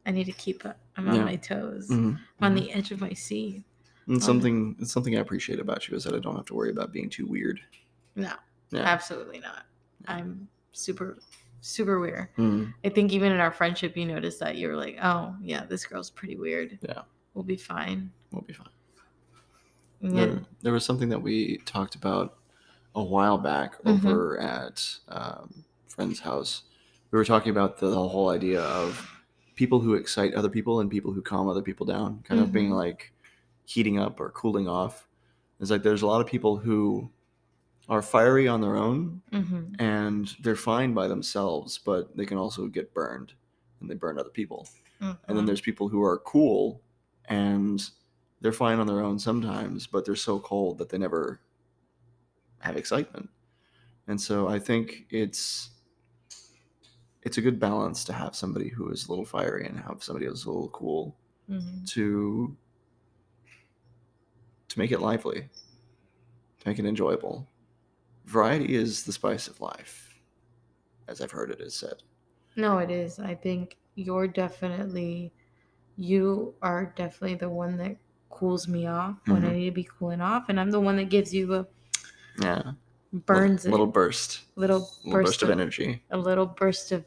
I 0.05 0.11
need 0.11 0.25
to 0.25 0.31
keep 0.31 0.63
up. 0.65 0.77
I'm 0.95 1.07
on 1.09 1.15
Yeah. 1.15 1.23
my 1.25 1.35
toes. 1.37 1.87
Mhm. 1.89 2.19
I'm 2.39 2.43
on 2.45 2.55
the 2.55 2.71
edge 2.71 2.91
of 2.91 3.01
my 3.01 3.13
seat. 3.13 3.63
And 4.07 4.23
something 4.23 4.75
it's 4.79 4.91
something 4.91 5.17
I 5.17 5.19
appreciate 5.19 5.59
about 5.59 5.87
you 5.87 5.95
is 5.97 6.03
that 6.05 6.13
I 6.15 6.19
don't 6.19 6.35
have 6.35 6.45
to 6.45 6.53
worry 6.53 6.69
about 6.71 6.91
being 6.93 7.09
too 7.09 7.25
weird. 7.25 7.59
No, 8.15 8.31
Yeah. 8.71 8.81
absolutely 8.81 9.39
not. 9.39 9.65
I'm 10.07 10.47
super, 10.71 11.17
super 11.61 11.99
weird. 11.99 12.29
Mhm. 12.37 12.73
I 12.85 12.89
think 12.89 13.11
even 13.11 13.31
in 13.33 13.39
our 13.39 13.51
friendship, 13.51 13.97
you 13.97 14.05
noticed 14.05 14.39
that 14.39 14.55
you 14.55 14.69
were 14.69 14.75
like, 14.77 14.97
"Oh, 15.01 15.35
yeah, 15.41 15.65
this 15.65 15.85
girl's 15.85 16.09
pretty 16.09 16.37
weird. 16.37 16.79
Yeah. 16.81 17.01
we'll 17.33 17.43
be 17.43 17.57
fine." 17.57 18.11
We'll 18.31 18.41
be 18.41 18.53
fine. 18.53 18.67
And 20.01 20.17
There, 20.17 20.41
there 20.61 20.73
was 20.73 20.85
something 20.85 21.09
that 21.09 21.21
we 21.21 21.57
talked 21.65 21.95
about 21.95 22.37
a 22.95 23.03
while 23.03 23.37
back 23.37 23.81
Mhm. 23.83 24.05
over 24.05 24.39
at 24.39 24.97
um, 25.07 25.63
friend's 25.87 26.19
house. 26.21 26.63
We 27.11 27.17
were 27.17 27.25
talking 27.25 27.51
about 27.51 27.77
the, 27.79 27.89
the 27.89 28.07
whole 28.09 28.29
idea 28.29 28.61
of 28.61 29.11
people 29.55 29.79
who 29.79 29.93
excite 29.95 30.33
other 30.33 30.49
people 30.49 30.79
and 30.79 30.89
people 30.89 31.11
who 31.11 31.21
calm 31.21 31.47
other 31.47 31.61
people 31.61 31.85
down, 31.85 32.21
kind 32.23 32.39
of 32.41 32.51
being 32.51 32.69
Mhm. 32.71 32.75
like 32.77 33.11
heating 33.67 33.99
up 33.99 34.19
or 34.19 34.31
cooling 34.31 34.67
off. 34.67 35.07
It's 35.61 35.71
like 35.71 35.83
there's 35.83 36.03
a 36.03 36.07
lot 36.07 36.21
of 36.21 36.27
people 36.27 36.57
who 36.57 37.11
are 37.89 38.01
fiery 38.01 38.47
on 38.47 38.61
their 38.61 38.77
own 38.77 39.21
hmm 39.31 39.65
and 39.79 40.35
they're 40.41 40.55
fine 40.55 40.93
by 40.95 41.07
themselves, 41.07 41.77
but 41.77 42.17
they 42.17 42.25
can 42.25 42.37
also 42.39 42.67
get 42.67 42.93
burned 42.95 43.33
and 43.81 43.89
they 43.89 43.95
burn 43.95 44.19
other 44.19 44.31
people. 44.31 44.67
And 45.27 45.37
then 45.37 45.45
there's 45.45 45.61
people 45.61 45.89
who 45.89 46.03
are 46.03 46.19
cool 46.19 46.81
and 47.25 47.87
they're 48.41 48.53
fine 48.53 48.79
on 48.79 48.87
their 48.87 49.01
own 49.01 49.19
sometimes, 49.19 49.87
but 49.87 50.05
they're 50.05 50.15
so 50.15 50.39
cold 50.39 50.79
that 50.79 50.89
they 50.89 50.97
never 50.99 51.41
have 52.59 52.77
excitement. 52.77 53.29
And 54.07 54.21
so 54.21 54.47
I 54.49 54.59
think 54.59 55.07
it's 55.11 55.71
it's 57.23 57.37
a 57.37 57.41
good 57.41 57.59
balance 57.59 58.03
to 58.05 58.13
have 58.13 58.35
somebody 58.35 58.69
who 58.69 58.89
is 58.89 59.07
a 59.07 59.09
little 59.09 59.25
fiery 59.25 59.65
and 59.65 59.79
have 59.79 60.03
somebody 60.03 60.25
who's 60.25 60.45
a 60.45 60.51
little 60.51 60.69
cool 60.69 61.15
hmm 61.47 61.85
to 61.85 62.57
to 64.77 64.81
make 64.83 64.91
it 64.91 65.01
lively, 65.01 65.49
to 66.59 66.69
make 66.69 66.77
it 66.77 66.85
enjoyable. 66.85 67.47
Variety 68.25 68.75
is 68.75 69.03
the 69.03 69.11
spice 69.11 69.47
of 69.47 69.59
life, 69.59 70.13
as 71.07 71.19
I've 71.19 71.31
heard 71.31 71.49
it 71.49 71.59
is 71.59 71.73
said. 71.73 72.03
No, 72.55 72.77
it 72.77 72.91
is. 72.91 73.17
I 73.17 73.33
think 73.33 73.77
you're 73.95 74.27
definitely, 74.27 75.33
you 75.95 76.53
are 76.61 76.93
definitely 76.95 77.37
the 77.37 77.49
one 77.49 77.75
that 77.77 77.97
cools 78.29 78.67
me 78.67 78.85
off 78.85 79.15
when 79.25 79.43
I 79.43 79.49
Mhm. 79.49 79.55
need 79.55 79.65
to 79.65 79.71
be 79.71 79.83
cooling 79.97 80.21
off, 80.21 80.49
and 80.49 80.59
I'm 80.59 80.69
the 80.69 80.79
one 80.79 80.95
that 80.97 81.09
gives 81.09 81.33
you 81.33 81.51
a 81.55 81.65
Yeah, 82.39 82.73
burns 83.11 83.63
little, 83.65 83.79
little 83.79 83.87
it, 83.87 83.93
burst, 83.93 84.41
little, 84.55 84.79
little 85.05 85.11
burst, 85.11 85.23
burst 85.39 85.41
of 85.43 85.49
energy. 85.49 86.03
a 86.11 86.17
little 86.19 86.45
burst 86.45 86.91
of 86.91 87.03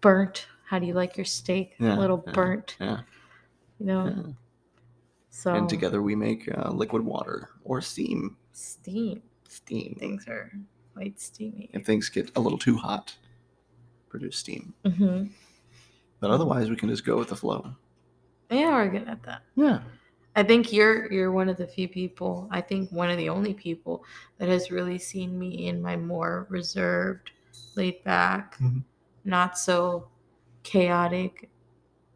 burnt. 0.00 0.46
How 0.66 0.78
do 0.78 0.86
you 0.86 0.94
like 0.94 1.16
your 1.16 1.24
steak? 1.24 1.74
Yeah, 1.80 1.96
a 1.96 2.00
little 2.00 2.22
yeah, 2.24 2.32
burnt. 2.32 2.76
Yeah, 2.78 3.00
You 3.80 3.86
know. 3.86 4.06
yeah. 4.06 4.32
So 5.36 5.52
and 5.54 5.68
together 5.68 6.00
we 6.00 6.16
make 6.16 6.48
uh, 6.56 6.70
liquid 6.70 7.02
water 7.04 7.50
or 7.62 7.82
steam. 7.82 8.38
steam 8.52 9.20
Steam. 9.46 9.94
things 9.98 10.26
are 10.26 10.50
quite 10.94 11.20
steamy. 11.20 11.68
If 11.74 11.84
things 11.84 12.08
get 12.08 12.30
a 12.36 12.40
little 12.40 12.56
too 12.58 12.78
hot, 12.78 13.14
produce 14.08 14.38
steam. 14.38 14.72
hmm 14.86 15.24
But 16.20 16.30
otherwise, 16.30 16.70
we 16.70 16.76
can 16.76 16.88
just 16.88 17.04
go 17.04 17.18
with 17.18 17.28
the 17.28 17.36
flow. 17.36 17.76
Yeah, 18.50 18.70
we're 18.76 18.88
good 18.88 19.06
at 19.08 19.22
that. 19.24 19.42
Yeah. 19.56 19.80
I 20.34 20.42
think 20.42 20.72
you're 20.72 21.12
you're 21.12 21.30
one 21.32 21.50
of 21.50 21.58
the 21.58 21.66
few 21.66 21.86
people, 21.86 22.48
I 22.50 22.62
think 22.62 22.90
one 22.90 23.10
of 23.10 23.18
the 23.18 23.28
only 23.28 23.52
people 23.52 24.04
that 24.38 24.48
has 24.48 24.70
really 24.70 24.98
seen 24.98 25.38
me 25.38 25.66
in 25.68 25.82
my 25.82 25.96
more 25.96 26.46
reserved, 26.48 27.30
laid 27.76 28.02
back, 28.04 28.56
Mhm. 28.58 28.82
not 29.24 29.58
so 29.58 30.08
chaotic, 30.62 31.50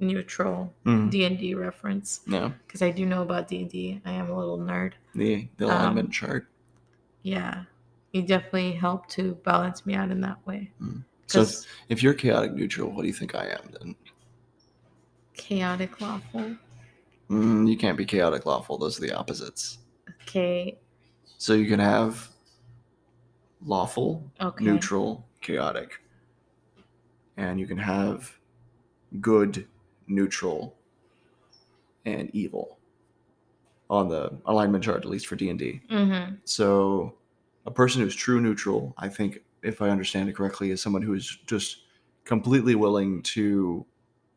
neutral 0.01 0.72
Mm. 0.84 1.11
D&D 1.11 1.55
reference 1.55 2.20
No. 2.26 2.53
because 2.66 2.82
I 2.82 2.90
do 2.90 3.05
know 3.07 3.22
about 3.22 3.48
D&D. 3.48 4.01
I 4.05 4.12
am 4.12 4.30
a 4.30 4.36
little 4.38 4.59
nerd. 4.59 4.94
The 5.14 5.48
the 5.59 5.66
Um, 5.66 5.70
alignment 5.72 6.12
chart. 6.12 6.48
Yeah. 7.22 7.64
You 8.12 8.22
definitely 8.22 8.72
help 8.72 9.07
to 9.11 9.34
balance 9.44 9.86
me 9.86 9.94
out 9.94 10.11
in 10.11 10.20
that 10.22 10.44
way. 10.46 10.72
So 11.26 11.42
if, 11.42 11.64
if 11.88 12.03
you're 12.03 12.14
chaotic 12.14 12.53
neutral, 12.55 12.90
what 12.90 13.03
do 13.03 13.09
you 13.09 13.14
think 13.14 13.34
I 13.34 13.46
am 13.46 13.70
then? 13.78 13.96
chaotic 15.34 16.01
lawful. 16.01 16.55
Mm, 17.30 17.68
you 17.70 17.76
can't 17.76 17.96
be 17.96 18.05
chaotic 18.05 18.44
lawful. 18.44 18.76
Those 18.76 18.98
are 18.98 19.01
the 19.01 19.12
opposites. 19.16 19.78
Okay. 20.22 20.78
So 21.38 21.55
you 21.55 21.66
can 21.66 21.80
have 21.80 22.28
lawful, 23.64 24.30
Okay. 24.40 24.64
neutral, 24.64 25.26
chaotic. 25.40 26.03
And 27.36 27.59
you 27.59 27.66
can 27.66 27.78
have 27.78 28.38
good, 29.20 29.66
neutral, 30.11 30.76
and 32.04 32.30
evil 32.34 32.78
on 33.88 34.08
the 34.08 34.38
alignment 34.46 34.84
chart, 34.84 34.98
at 34.98 35.11
least 35.11 35.26
for 35.26 35.36
D&D. 35.36 35.80
Mm-hmm. 35.90 36.34
So 36.44 37.14
a 37.66 37.70
person 37.70 38.00
who's 38.02 38.14
true 38.14 38.40
neutral, 38.40 38.94
I 38.98 39.08
think, 39.08 39.40
if 39.62 39.82
I 39.82 39.90
understand 39.90 40.28
it 40.28 40.36
correctly, 40.36 40.70
is 40.70 40.80
someone 40.80 41.02
who 41.02 41.14
is 41.14 41.38
just 41.46 41.82
completely 42.24 42.74
willing 42.74 43.22
to 43.22 43.84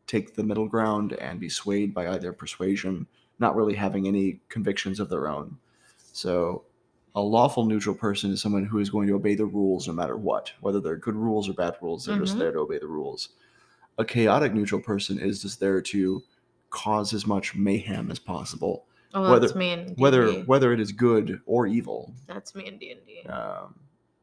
take 0.06 0.34
the 0.34 0.42
middle 0.42 0.68
ground 0.68 1.14
and 1.14 1.40
be 1.40 1.48
swayed 1.48 1.94
by 1.94 2.08
either 2.08 2.32
persuasion, 2.32 3.06
not 3.38 3.56
really 3.56 3.74
having 3.74 4.06
any 4.06 4.40
convictions 4.48 5.00
of 5.00 5.08
their 5.08 5.28
own. 5.28 5.56
So 6.12 6.64
a 7.14 7.20
lawful 7.22 7.64
neutral 7.64 7.94
person 7.94 8.32
is 8.32 8.42
someone 8.42 8.66
who 8.66 8.80
is 8.80 8.90
going 8.90 9.06
to 9.06 9.14
obey 9.14 9.34
the 9.36 9.46
rules 9.46 9.86
no 9.86 9.94
matter 9.94 10.16
what, 10.16 10.52
whether 10.60 10.80
they're 10.80 10.96
good 10.96 11.14
rules 11.16 11.48
or 11.48 11.54
bad 11.54 11.76
rules, 11.80 12.04
they're 12.04 12.18
just 12.18 12.34
Mhm. 12.34 12.38
there 12.40 12.52
to 12.52 12.58
obey 12.58 12.78
the 12.78 12.86
rules. 12.88 13.30
A 13.98 14.04
chaotic 14.04 14.52
neutral 14.54 14.80
person 14.80 15.18
is 15.18 15.42
just 15.42 15.60
there 15.60 15.80
to 15.82 16.22
cause 16.70 17.14
as 17.14 17.26
much 17.26 17.54
mayhem 17.54 18.10
as 18.10 18.18
possible, 18.18 18.86
Oh, 19.16 19.30
Whether- 19.30 19.46
that's 19.46 19.54
me 19.54 19.94
whether 19.96 20.26
D&D. 20.26 20.42
whether 20.46 20.72
it 20.72 20.80
is 20.80 20.90
good 20.90 21.40
or 21.46 21.68
evil 21.68 22.12
That's 22.26 22.52
me 22.56 22.66
in 22.66 22.78
D&D. 22.78 23.22
um, 23.28 23.78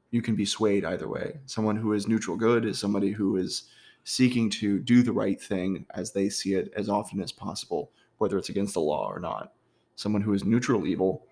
you 0.09 0.21
can 0.21 0.35
be 0.35 0.43
swayed 0.43 0.83
either 0.83 1.07
way. 1.07 1.39
Someone 1.45 1.77
who 1.77 1.93
is 1.93 2.09
neutral 2.09 2.35
good 2.35 2.65
is 2.65 2.77
somebody 2.77 3.11
who 3.11 3.37
is 3.37 3.69
seeking 4.03 4.49
to 4.49 4.79
do 4.79 5.01
the 5.01 5.13
right 5.13 5.41
thing 5.41 5.85
as 5.91 6.11
they 6.11 6.27
see 6.27 6.55
it 6.55 6.73
as 6.75 6.89
often 6.89 7.21
as 7.21 7.31
possible, 7.31 7.91
whether 8.17 8.37
it's 8.37 8.49
against 8.49 8.73
the 8.73 8.81
law 8.81 9.07
or 9.09 9.21
not. 9.21 9.53
Someone 9.95 10.21
who 10.21 10.33
is 10.33 10.43
neutral 10.43 10.85
evil 10.85 11.25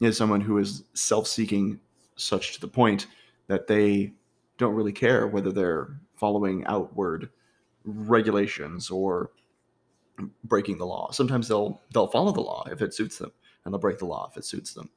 is 0.00 0.16
someone 0.16 0.40
who 0.40 0.58
is 0.58 0.82
self 0.94 1.28
seeking 1.28 1.78
such 2.16 2.54
to 2.54 2.60
the 2.60 2.66
point 2.66 3.06
that 3.46 3.68
they 3.68 4.12
don't 4.58 4.74
really 4.74 4.92
care 4.92 5.28
whether 5.28 5.52
they're 5.52 6.00
following 6.16 6.64
outward 6.66 7.28
regulations 7.84 8.90
or 8.90 9.30
breaking 10.44 10.78
the 10.78 10.86
law. 10.86 11.10
Sometimes 11.10 11.48
they'll 11.48 11.80
they'll 11.92 12.06
follow 12.06 12.32
the 12.32 12.40
law 12.40 12.64
if 12.70 12.82
it 12.82 12.94
suits 12.94 13.18
them, 13.18 13.32
and 13.64 13.72
they'll 13.72 13.80
break 13.80 13.98
the 13.98 14.06
law 14.06 14.28
if 14.30 14.36
it 14.36 14.44
suits 14.44 14.72
them. 14.74 14.90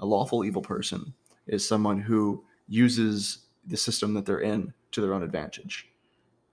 A 0.00 0.06
lawful 0.06 0.44
evil 0.44 0.62
person 0.62 1.14
is 1.46 1.66
someone 1.66 2.00
who 2.00 2.44
uses 2.68 3.38
the 3.66 3.76
system 3.76 4.14
that 4.14 4.26
they're 4.26 4.40
in 4.40 4.72
to 4.92 5.00
their 5.00 5.14
own 5.14 5.22
advantage. 5.22 5.88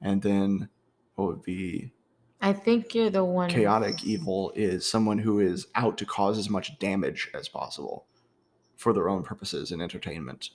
And 0.01 0.21
then 0.21 0.69
what 1.15 1.27
would 1.27 1.43
be 1.43 1.93
I 2.41 2.53
think 2.53 2.95
you're 2.95 3.11
the 3.11 3.23
one. 3.23 3.49
chaotic 3.49 4.03
evil 4.03 4.51
is 4.55 4.89
someone 4.89 5.19
who 5.19 5.39
is 5.39 5.67
out 5.75 5.97
to 5.99 6.05
cause 6.05 6.39
as 6.39 6.49
much 6.49 6.79
damage 6.79 7.29
as 7.35 7.47
possible 7.47 8.05
for 8.77 8.93
their 8.93 9.09
own 9.09 9.21
purposes 9.21 9.71
and 9.71 9.81
entertainment. 9.81 10.49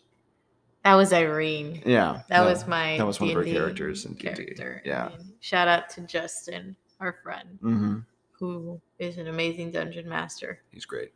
That 0.86 0.94
was 0.94 1.12
Irene. 1.12 1.82
Yeah. 1.84 2.20
That 2.28 2.42
no, 2.42 2.46
was 2.46 2.64
my. 2.68 2.96
that 2.96 3.04
was 3.04 3.18
one 3.20 3.30
of 3.30 3.34
her 3.34 3.42
D&D 3.42 3.56
characters 3.56 4.04
in 4.04 4.12
D&D. 4.14 4.22
character. 4.36 4.82
Yeah. 4.84 5.06
I 5.06 5.18
mean, 5.18 5.32
shout 5.40 5.66
out 5.66 5.90
to 5.90 6.02
Justin, 6.02 6.76
our 7.00 7.16
friend, 7.24 7.58
hmm 7.60 7.98
who 8.38 8.78
is 9.00 9.16
an 9.18 9.26
amazing 9.28 9.72
dungeon 9.72 10.08
master. 10.08 10.60
He's 10.70 10.84
great. 10.84 11.10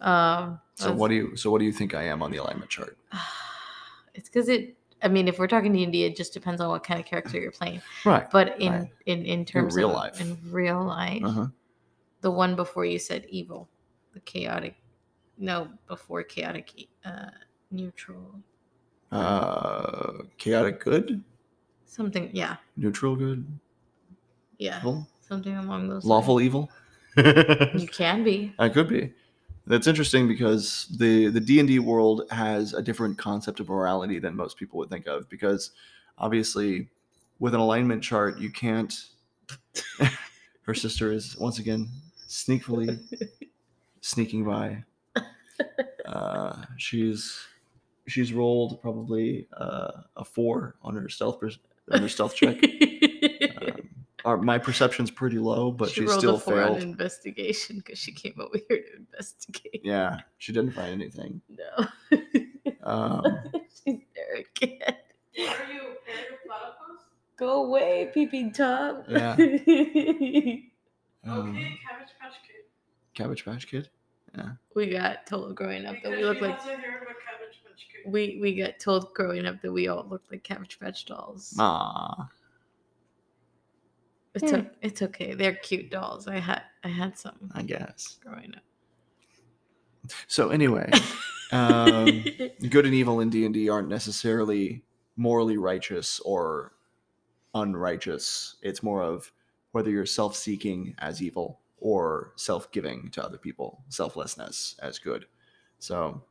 Um, 0.00 0.60
So 0.74 0.92
what 0.92 1.08
do 1.08 1.14
you 1.16 1.34
so 1.36 1.50
what 1.50 1.58
do 1.58 1.64
you 1.64 1.72
think 1.72 1.92
I 1.94 2.04
am 2.04 2.22
on 2.22 2.30
the 2.30 2.36
alignment 2.36 2.70
chart? 2.70 2.96
It's 4.14 4.28
because 4.28 4.48
it. 4.48 4.76
I 5.02 5.08
mean, 5.08 5.26
if 5.28 5.38
we're 5.40 5.48
talking 5.48 5.72
D 5.72 5.82
and 5.82 5.92
D, 5.92 6.04
it 6.04 6.16
just 6.16 6.32
depends 6.32 6.60
on 6.60 6.68
what 6.70 6.84
kind 6.84 6.98
of 7.00 7.04
character 7.04 7.38
you're 7.40 7.50
playing. 7.50 7.82
Right. 8.04 8.30
But 8.30 8.60
in 8.60 8.72
Right. 8.72 8.90
in 9.06 9.26
in 9.26 9.44
terms 9.44 9.74
real 9.74 9.90
of 9.90 9.96
life. 9.96 10.20
in 10.20 10.38
real 10.52 10.82
life, 10.84 11.22
Uh-huh. 11.24 11.46
the 12.20 12.30
one 12.30 12.54
before 12.56 12.84
you 12.84 12.98
said 13.00 13.26
evil, 13.28 13.68
the 14.14 14.20
chaotic. 14.20 14.76
No, 15.36 15.68
before 15.88 16.22
chaotic, 16.22 16.88
uh, 17.04 17.30
neutral, 17.72 18.40
Uh 19.16 20.12
chaotic 20.38 20.80
good, 20.80 21.22
something. 21.84 22.30
Yeah, 22.32 22.56
neutral 22.76 23.16
good, 23.16 23.46
yeah, 24.58 24.78
evil, 24.80 25.06
something 25.20 25.56
along 25.56 25.88
those. 25.88 26.04
lawful 26.04 26.36
lines. 26.36 26.46
evil. 26.46 26.70
You 27.16 27.88
can 27.88 28.24
be. 28.24 28.52
I 28.58 28.68
could 28.68 28.88
be. 28.88 29.12
That's 29.66 29.86
interesting 29.86 30.28
because 30.28 30.86
the 30.98 31.28
the 31.28 31.40
D 31.40 31.58
and 31.60 31.68
D 31.68 31.78
world 31.78 32.22
has 32.30 32.72
a 32.74 32.82
different 32.82 33.18
concept 33.18 33.58
of 33.60 33.68
morality 33.68 34.18
than 34.18 34.36
most 34.36 34.56
people 34.58 34.78
would 34.78 34.90
think 34.90 35.06
of. 35.06 35.28
Because 35.28 35.70
obviously, 36.18 36.88
with 37.38 37.54
an 37.54 37.60
alignment 37.60 38.02
chart, 38.02 38.38
you 38.38 38.50
can't. 38.50 38.94
Her 40.62 40.74
sister 40.74 41.12
is 41.12 41.36
once 41.38 41.58
again 41.58 41.88
sneakily 42.28 42.98
sneaking 44.00 44.44
by. 44.44 44.84
Uh, 46.04 46.62
she's 46.76 47.46
she's 48.06 48.32
rolled 48.32 48.80
probably 48.80 49.48
uh, 49.56 49.90
a 50.16 50.24
four 50.24 50.76
on 50.82 50.94
her 50.96 51.08
stealth 51.08 51.40
pers- 51.40 51.58
on 51.90 52.00
her 52.02 52.08
stealth 52.08 52.34
check. 52.34 52.58
Um, 53.62 53.88
our, 54.24 54.36
my 54.38 54.58
perception's 54.58 55.10
pretty 55.10 55.38
low, 55.38 55.70
but 55.70 55.88
she 55.88 56.00
she, 56.00 56.06
rolled 56.06 56.18
still 56.18 56.34
a 56.34 56.38
four 56.38 56.60
on 56.60 56.72
failed. 56.74 56.82
investigation 56.82 57.76
because 57.76 57.98
she 57.98 58.10
came 58.12 58.34
over 58.40 58.58
here 58.68 58.82
to 58.82 58.96
investigate. 58.96 59.82
Yeah, 59.84 60.18
she 60.38 60.52
didn't 60.52 60.72
find 60.72 60.90
anything. 60.92 61.40
No, 61.48 61.86
Um, 62.82 63.22
she's 63.84 64.00
there 64.16 64.36
again. 64.40 64.80
Are 64.82 65.72
you 65.72 65.80
Andrew 66.08 66.36
Platypus? 66.44 67.04
Go 67.36 67.64
away, 67.66 68.10
peeping 68.12 68.52
tom. 68.52 69.04
Yeah. 69.08 69.36
Okay, 71.28 71.30
um, 71.40 71.54
Cabbage 71.54 72.14
Patch 72.20 72.34
Kid. 72.46 72.64
Cabbage 73.14 73.44
Patch 73.44 73.68
Kid. 73.68 73.88
Yeah. 74.36 74.50
We 74.74 74.90
got 74.90 75.26
told 75.26 75.54
growing 75.56 75.86
up 75.86 75.96
that 76.02 76.12
we 76.12 76.22
look 76.24 76.38
she 76.38 76.44
like 76.44 76.60
has 77.78 77.88
a 77.88 77.92
hair 77.92 78.00
of 78.04 78.06
a 78.06 78.12
Cabbage 78.12 78.12
Patch 78.12 78.12
Kid. 78.12 78.12
we 78.12 78.38
we 78.40 78.54
got 78.56 78.78
told 78.78 79.14
growing 79.14 79.46
up 79.46 79.60
that 79.62 79.72
we 79.72 79.88
all 79.88 80.06
looked 80.08 80.30
like 80.30 80.42
Cabbage 80.42 80.78
Patch 80.80 81.04
dolls. 81.06 81.54
Ah, 81.58 82.28
It's 84.34 84.50
Hmm. 84.50 84.56
o- 84.56 84.70
it's 84.82 85.02
okay. 85.02 85.34
They're 85.34 85.54
cute 85.54 85.90
dolls. 85.90 86.28
I 86.28 86.38
had 86.38 86.62
I 86.84 86.88
had 86.88 87.18
some 87.18 87.50
I 87.54 87.62
guess. 87.62 88.18
growing 88.22 88.54
up. 88.54 88.62
So 90.28 90.50
anyway, 90.50 90.90
Um, 91.52 92.24
good 92.70 92.84
and 92.86 92.94
evil 92.94 93.20
in 93.20 93.30
D&D 93.30 93.68
aren't 93.68 93.88
necessarily 93.88 94.84
morally 95.16 95.56
righteous 95.56 96.20
or 96.20 96.74
unrighteous. 97.54 98.56
It's 98.62 98.82
more 98.82 99.02
of 99.02 99.32
whether 99.72 99.90
you're 99.90 100.06
self-seeking 100.06 100.94
as 100.98 101.22
evil 101.22 101.60
or 101.78 102.32
self-giving 102.36 103.10
to 103.12 103.24
other 103.24 103.38
people, 103.38 103.84
selflessness 103.88 104.76
as 104.80 104.98
good. 104.98 105.26
So 105.78 106.22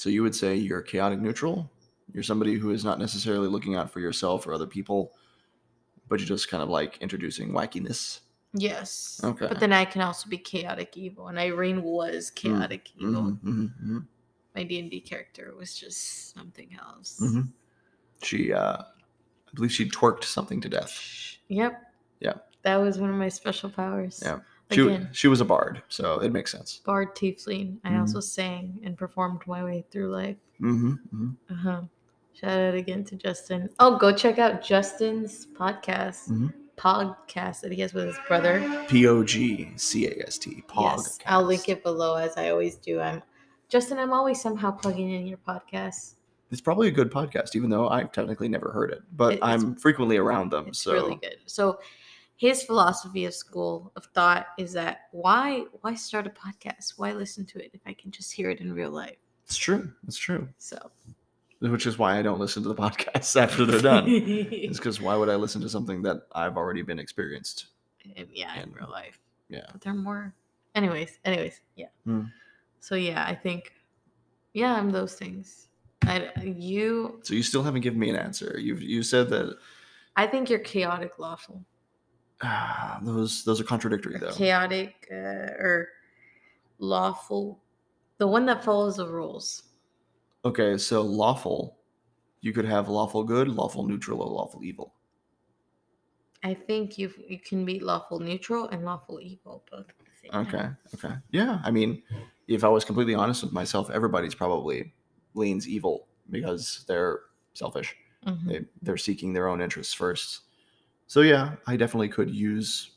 so 0.00 0.08
you 0.08 0.22
would 0.22 0.34
say 0.34 0.56
you're 0.56 0.80
chaotic 0.80 1.20
neutral? 1.20 1.70
You're 2.14 2.22
somebody 2.22 2.54
who 2.54 2.70
is 2.70 2.86
not 2.86 2.98
necessarily 2.98 3.48
looking 3.48 3.76
out 3.76 3.90
for 3.90 4.00
yourself 4.00 4.46
or 4.46 4.54
other 4.54 4.66
people, 4.66 5.12
but 6.08 6.18
you're 6.18 6.26
just 6.26 6.48
kind 6.48 6.62
of 6.62 6.70
like 6.70 6.96
introducing 7.02 7.50
wackiness. 7.52 8.20
yes. 8.54 9.20
Okay. 9.22 9.46
But 9.46 9.60
then 9.60 9.74
I 9.74 9.84
can 9.84 10.00
also 10.00 10.26
be 10.30 10.38
chaotic 10.38 10.96
evil, 10.96 11.28
and 11.28 11.38
Irene 11.38 11.82
was 11.82 12.30
chaotic 12.30 12.88
evil. 12.96 13.24
Mhm, 13.24 13.40
mhm, 13.42 13.72
mhm. 13.84 14.06
My 14.56 14.62
D 14.64 14.80
and 14.80 14.90
D 14.90 15.02
character 15.02 15.54
was 15.54 15.74
just 15.74 16.32
something 16.34 16.74
else. 16.82 17.20
Mhm. 17.20 17.52
She, 18.22 18.54
uh, 18.54 18.78
I 18.78 19.52
believe 19.54 19.70
she 19.70 19.86
twerked 19.88 20.24
something 20.24 20.62
to 20.62 20.68
death. 20.70 20.98
Yep. 21.48 21.92
Yeah. 22.20 22.34
That 22.62 22.76
was 22.76 22.98
one 22.98 23.10
of 23.10 23.16
my 23.16 23.28
special 23.28 23.68
powers. 23.68 24.20
Yeah. 24.24 24.40
She, 24.72 24.80
Again, 24.82 25.08
she 25.12 25.26
was 25.28 25.40
a 25.40 25.44
bard, 25.44 25.82
so 25.88 26.20
it 26.20 26.30
makes 26.32 26.52
sense. 26.52 26.80
Bard 26.84 27.14
Tiefling. 27.16 27.78
I 27.84 27.90
Mhm. 27.90 28.00
also 28.00 28.20
sang 28.20 28.78
and 28.84 28.96
performed 28.96 29.42
my 29.46 29.64
way 29.64 29.84
through 29.90 30.10
life. 30.10 30.36
hmm 30.58 30.92
hmm 31.10 31.30
Uh 31.50 31.54
huh. 31.54 31.80
Shout 32.34 32.58
out 32.58 32.74
again 32.74 33.04
to 33.04 33.16
Justin. 33.16 33.68
Oh, 33.80 33.96
go 33.98 34.14
check 34.14 34.38
out 34.38 34.62
Justin's 34.62 35.46
podcast, 35.54 36.28
Mhm. 36.30 36.52
podcast 36.76 37.60
that 37.62 37.72
he 37.72 37.80
has 37.80 37.92
with 37.92 38.06
his 38.06 38.16
brother. 38.28 38.84
P 38.88 39.06
O 39.06 39.24
G 39.24 39.72
C 39.76 40.06
A 40.06 40.24
S 40.26 40.38
T. 40.38 40.62
Pog. 40.68 40.96
Yes, 40.98 41.18
I'll 41.26 41.42
link 41.44 41.68
it 41.68 41.82
below 41.82 42.14
as 42.16 42.36
I 42.36 42.50
always 42.50 42.76
do. 42.76 43.00
I'm 43.00 43.22
Justin. 43.68 43.98
I'm 43.98 44.12
always 44.12 44.40
somehow 44.40 44.70
plugging 44.70 45.10
in 45.10 45.26
your 45.26 45.38
podcast. 45.38 46.14
It's 46.50 46.60
probably 46.60 46.88
a 46.88 46.92
good 46.92 47.12
podcast, 47.12 47.54
even 47.54 47.70
though 47.70 47.88
I've 47.88 48.10
technically 48.10 48.48
never 48.48 48.70
heard 48.72 48.90
it, 48.90 49.02
but 49.16 49.34
It- 49.34 49.36
it's- 49.36 49.50
I'm 49.62 49.76
frequently 49.76 50.16
around 50.16 50.50
them. 50.50 50.66
It's 50.68 50.80
so 50.80 50.92
really 50.92 51.14
good. 51.16 51.36
So 51.46 51.78
his 52.40 52.62
philosophy 52.62 53.26
of 53.26 53.34
school 53.34 53.92
of 53.96 54.06
thought 54.14 54.46
is 54.56 54.72
that 54.72 55.08
why 55.12 55.64
why 55.82 55.94
start 55.94 56.26
a 56.26 56.30
podcast? 56.30 56.94
Why 56.96 57.12
listen 57.12 57.44
to 57.44 57.62
it 57.62 57.70
if 57.74 57.82
I 57.84 57.92
can 57.92 58.10
just 58.10 58.32
hear 58.32 58.48
it 58.48 58.60
in 58.60 58.72
real 58.72 58.90
life? 58.90 59.18
it's 59.44 59.58
true. 59.58 59.92
It's 60.06 60.16
true. 60.16 60.48
So 60.56 60.90
Which 61.58 61.84
is 61.84 61.98
why 61.98 62.18
I 62.18 62.22
don't 62.22 62.40
listen 62.40 62.62
to 62.62 62.70
the 62.70 62.74
podcasts 62.86 63.38
after 63.38 63.66
they're 63.66 63.82
done. 63.82 64.04
it's 64.08 64.78
because 64.78 65.02
why 65.02 65.16
would 65.16 65.28
I 65.28 65.34
listen 65.34 65.60
to 65.60 65.68
something 65.68 66.00
that 66.00 66.22
I've 66.32 66.56
already 66.56 66.80
been 66.80 66.98
experienced? 66.98 67.66
And 68.16 68.26
yeah, 68.32 68.58
in 68.58 68.72
real 68.72 68.88
life. 68.90 69.20
yeah. 69.50 69.66
But 69.70 69.82
they're 69.82 69.92
more 69.92 70.34
anyways, 70.74 71.18
anyways, 71.26 71.60
yeah. 71.76 71.88
Hmm. 72.06 72.22
So 72.80 72.94
yeah, 72.94 73.22
I 73.26 73.34
think 73.34 73.74
yeah, 74.54 74.72
I'm 74.72 74.90
those 74.90 75.12
things. 75.12 75.68
I 76.04 76.30
you 76.42 77.20
So 77.22 77.34
you 77.34 77.42
still 77.42 77.62
haven't 77.62 77.82
given 77.82 77.98
me 77.98 78.08
an 78.08 78.16
answer. 78.16 78.58
You've 78.58 78.80
you 78.80 79.02
said 79.02 79.28
that 79.28 79.58
I 80.16 80.26
think 80.26 80.48
you're 80.48 80.60
chaotic 80.60 81.18
lawful. 81.18 81.66
Ah, 82.42 83.00
those 83.02 83.44
those 83.44 83.60
are 83.60 83.64
contradictory 83.64 84.18
though. 84.18 84.32
Chaotic 84.32 85.08
uh, 85.12 85.54
or 85.58 85.88
lawful. 86.78 87.62
The 88.18 88.26
one 88.26 88.46
that 88.46 88.64
follows 88.64 88.96
the 88.96 89.06
rules. 89.06 89.64
Okay, 90.44 90.76
so 90.78 91.02
lawful, 91.02 91.78
you 92.40 92.52
could 92.52 92.64
have 92.64 92.88
lawful 92.88 93.24
good, 93.24 93.48
lawful 93.48 93.82
neutral, 93.86 94.22
or 94.22 94.28
lawful 94.28 94.64
evil. 94.64 94.94
I 96.42 96.54
think 96.54 96.96
you 96.98 97.12
you 97.28 97.38
can 97.38 97.64
be 97.64 97.80
lawful 97.80 98.18
neutral 98.18 98.68
and 98.68 98.84
lawful 98.84 99.20
evil 99.20 99.64
both. 99.70 99.88
at 99.90 99.98
the 99.98 100.28
same 100.30 100.46
Okay, 100.46 100.68
okay, 100.94 101.14
yeah. 101.32 101.60
I 101.62 101.70
mean, 101.70 102.02
if 102.48 102.64
I 102.64 102.68
was 102.68 102.84
completely 102.84 103.14
honest 103.14 103.42
with 103.42 103.52
myself, 103.52 103.90
everybody's 103.90 104.34
probably 104.34 104.94
leans 105.34 105.68
evil 105.68 106.08
because 106.30 106.84
they're 106.88 107.20
selfish. 107.52 107.94
Mhm. 108.26 108.46
They 108.46 108.64
they're 108.82 108.96
seeking 108.96 109.32
their 109.32 109.48
own 109.48 109.60
interests 109.60 109.92
first. 109.92 110.40
So 111.10 111.22
yeah, 111.22 111.56
I 111.66 111.74
definitely 111.74 112.08
could 112.08 112.30
use 112.30 112.92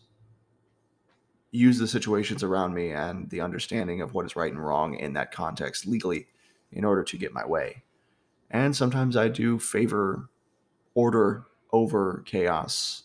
use 1.49 1.79
the 1.79 1.87
situations 1.87 2.43
around 2.43 2.75
me 2.75 2.91
and 2.91 3.27
the 3.31 3.41
understanding 3.41 4.01
of 4.01 4.13
what 4.13 4.23
is 4.23 4.35
right 4.35 4.51
and 4.51 4.63
wrong 4.63 4.93
in 4.93 5.13
that 5.13 5.31
context 5.31 5.87
legally 5.87 6.27
in 6.71 6.85
order 6.85 7.03
to 7.03 7.17
get 7.17 7.33
my 7.33 7.43
way. 7.43 7.81
And 8.51 8.75
sometimes 8.75 9.17
I 9.17 9.29
do 9.29 9.57
favor 9.57 10.29
order 10.93 11.45
over 11.71 12.21
chaos. 12.27 13.01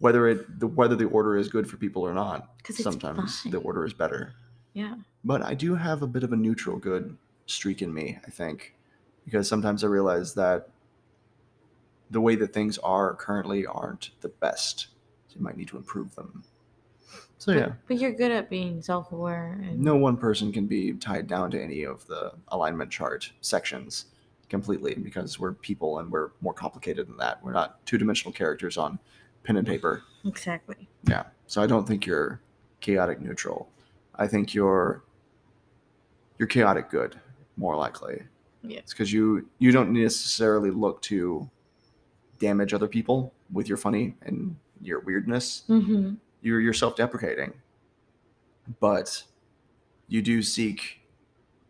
Whether 0.00 0.26
it 0.26 0.58
the 0.58 0.66
whether 0.66 0.96
the 0.96 1.04
order 1.04 1.36
is 1.36 1.48
good 1.48 1.70
for 1.70 1.76
people 1.76 2.02
or 2.02 2.12
not. 2.12 2.48
Sometimes 2.68 3.44
the 3.44 3.58
order 3.58 3.84
is 3.84 3.94
better. 3.94 4.34
Yeah. 4.72 4.96
But 5.22 5.42
I 5.42 5.54
do 5.54 5.76
have 5.76 6.02
a 6.02 6.08
bit 6.08 6.24
of 6.24 6.32
a 6.32 6.36
neutral 6.36 6.76
good 6.76 7.16
streak 7.46 7.82
in 7.82 7.94
me, 7.94 8.18
I 8.26 8.30
think, 8.30 8.74
because 9.24 9.46
sometimes 9.46 9.84
I 9.84 9.86
realize 9.86 10.34
that 10.34 10.70
the 12.14 12.20
way 12.20 12.36
that 12.36 12.52
things 12.54 12.78
are 12.78 13.14
currently 13.16 13.66
aren't 13.66 14.10
the 14.20 14.28
best. 14.28 14.86
So 15.28 15.34
you 15.36 15.42
might 15.42 15.56
need 15.56 15.68
to 15.68 15.76
improve 15.76 16.14
them. 16.14 16.44
So 17.38 17.52
But- 17.52 17.58
yeah, 17.58 17.72
But 17.88 17.98
you're 17.98 18.12
good 18.12 18.30
at 18.30 18.48
being 18.48 18.80
self 18.80 19.10
aware 19.12 19.58
and 19.60 19.78
no 19.80 19.96
one 19.96 20.16
person 20.16 20.52
can 20.52 20.66
be 20.66 20.94
tied 20.94 21.26
down 21.26 21.50
to 21.50 21.62
any 21.62 21.82
of 21.82 22.06
the 22.06 22.32
alignment 22.48 22.90
chart 22.90 23.30
sections 23.40 24.06
completely 24.48 24.94
because 24.94 25.38
we're 25.40 25.52
people 25.52 25.98
and 25.98 26.10
we're 26.10 26.30
more 26.40 26.54
complicated 26.54 27.08
than 27.08 27.16
that. 27.16 27.42
We're 27.44 27.52
not 27.52 27.84
two-dimensional 27.84 28.32
characters 28.32 28.78
on 28.78 28.98
pen 29.42 29.56
and 29.56 29.66
paper. 29.66 30.04
Exactly. 30.24 30.88
Yeah. 31.08 31.24
So 31.48 31.60
I 31.60 31.66
don't 31.66 31.86
think 31.86 32.06
you're 32.06 32.40
chaotic 32.80 33.20
neutral. 33.20 33.68
I 34.14 34.28
think 34.28 34.54
you're 34.54 35.02
you're 36.38 36.48
chaotic 36.48 36.88
good, 36.90 37.20
more 37.56 37.76
likely. 37.76 38.22
Yeah. 38.62 38.78
It's 38.78 38.92
because 38.92 39.12
you 39.12 39.48
you 39.58 39.72
don't 39.72 39.92
necessarily 39.92 40.70
look 40.70 41.02
to 41.02 41.50
damage 42.44 42.74
other 42.74 42.88
people 42.88 43.32
with 43.52 43.68
your 43.68 43.78
funny 43.78 44.14
and 44.22 44.56
your 44.82 45.00
weirdness. 45.00 45.62
Mm-hmm. 45.68 46.14
You're 46.42 46.60
you're 46.60 46.72
self-deprecating, 46.74 47.54
but 48.80 49.24
you 50.08 50.20
do 50.20 50.42
seek 50.42 51.00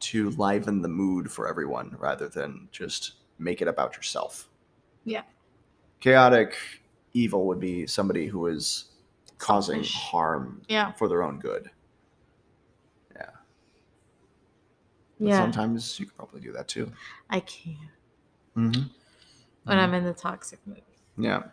to 0.00 0.30
liven 0.30 0.82
the 0.82 0.88
mood 0.88 1.30
for 1.30 1.48
everyone 1.48 1.96
rather 1.98 2.28
than 2.28 2.68
just 2.72 3.12
make 3.38 3.62
it 3.62 3.68
about 3.68 3.94
yourself. 3.96 4.48
Yeah. 5.04 5.22
Chaotic 6.00 6.56
evil 7.12 7.46
would 7.46 7.60
be 7.60 7.86
somebody 7.86 8.26
who 8.26 8.46
is 8.48 8.86
causing 9.38 9.76
Selfish. 9.84 9.94
harm 9.94 10.62
Yeah. 10.68 10.92
for 10.92 11.08
their 11.08 11.22
own 11.22 11.38
good. 11.38 11.70
But 15.20 15.28
Yeah. 15.28 15.38
sometimes 15.38 16.00
you 16.00 16.06
could 16.06 16.16
probably 16.16 16.40
do 16.40 16.50
that 16.52 16.66
too. 16.66 16.90
I 17.30 17.38
can 17.40 17.76
Mm-hmm. 18.56 18.82
When 19.64 19.78
I'm 19.78 19.94
in 19.94 20.04
the 20.04 20.12
toxic 20.12 20.58
mood. 20.66 20.82
Yeah. 21.18 21.44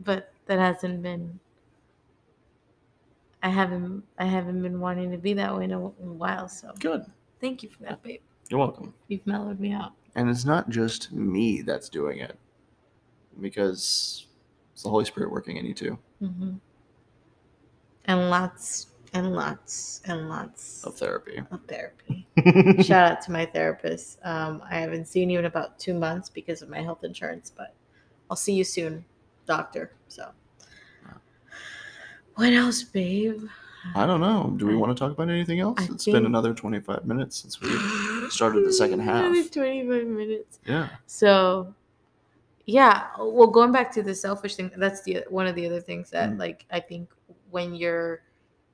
But 0.00 0.32
that 0.46 0.58
hasn't 0.58 1.02
been 1.02 1.38
I 3.42 3.48
haven't 3.48 4.04
I 4.18 4.24
haven't 4.24 4.62
been 4.62 4.80
wanting 4.80 5.10
to 5.10 5.18
be 5.18 5.34
that 5.34 5.56
way 5.56 5.64
in 5.64 5.72
a, 5.72 5.78
in 5.78 6.08
a 6.08 6.12
while, 6.12 6.48
so 6.48 6.72
Good. 6.78 7.04
thank 7.40 7.62
you 7.62 7.68
for 7.68 7.82
that, 7.82 8.02
babe. 8.02 8.20
You're 8.48 8.60
welcome. 8.60 8.94
You've 9.08 9.26
mellowed 9.26 9.58
me 9.58 9.72
out. 9.72 9.92
And 10.14 10.28
it's 10.28 10.44
not 10.44 10.68
just 10.68 11.10
me 11.12 11.62
that's 11.62 11.88
doing 11.88 12.18
it, 12.18 12.38
because 13.40 14.26
it's 14.72 14.82
the 14.82 14.90
Holy 14.90 15.04
Spirit 15.04 15.32
working 15.32 15.56
in 15.56 15.64
you 15.64 15.74
too. 15.74 15.98
Mm-hmm. 16.22 16.52
And 18.04 18.30
lots 18.30 18.88
and 19.14 19.34
lots 19.34 20.00
and 20.06 20.28
lots 20.28 20.84
Of 20.84 20.96
therapy. 20.96 21.38
of 21.50 21.60
therapy. 21.66 22.26
Shout 22.82 23.12
out 23.12 23.20
to 23.22 23.32
my 23.32 23.44
therapist. 23.46 24.18
Um, 24.24 24.62
I 24.70 24.76
haven't 24.80 25.06
seen 25.06 25.28
you 25.30 25.38
in 25.38 25.44
about 25.44 25.78
two 25.78 25.94
months 25.94 26.30
because 26.30 26.62
of 26.62 26.68
my 26.68 26.80
health 26.80 27.04
insurance, 27.04 27.52
but 27.54 27.74
I'll 28.30 28.36
see 28.36 28.54
you 28.54 28.64
soon, 28.64 29.04
doctor. 29.46 29.92
So, 30.08 30.30
what 32.36 32.52
else, 32.52 32.82
babe? 32.82 33.46
I 33.94 34.06
don't 34.06 34.20
know. 34.20 34.54
Do 34.56 34.66
we 34.66 34.74
I- 34.74 34.76
want 34.76 34.96
to 34.96 34.98
talk 34.98 35.12
about 35.12 35.28
anything 35.28 35.60
else? 35.60 35.78
I 35.80 35.92
It's 35.92 36.04
been 36.06 36.24
another 36.24 36.54
25 36.54 37.04
minutes 37.04 37.36
since 37.36 37.60
we. 37.60 37.68
started 38.30 38.64
the 38.64 38.72
second 38.72 39.00
Another 39.00 39.34
half. 39.34 39.50
25 39.50 40.06
minutes. 40.06 40.60
Yeah. 40.64 40.88
So, 41.06 41.74
yeah. 42.64 43.08
Well, 43.18 43.48
going 43.48 43.72
back 43.72 43.92
to 43.92 44.02
the 44.02 44.14
selfish 44.14 44.56
thing, 44.56 44.70
that's 44.76 45.02
the 45.02 45.24
one 45.28 45.46
of 45.46 45.54
the 45.56 45.66
other 45.66 45.80
things 45.80 46.08
that, 46.10 46.30
Mm. 46.30 46.38
like, 46.38 46.64
I 46.70 46.80
think 46.80 47.10
when 47.50 47.74
you're 47.74 48.22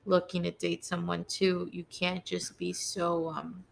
looking 0.05 0.43
to 0.43 0.51
date 0.51 0.83
someone 0.85 1.25
too, 1.25 1.69
you 1.71 1.83
can't 1.89 2.23
just 2.25 2.57
be 2.57 2.73
so 2.73 3.29
um 3.29 3.63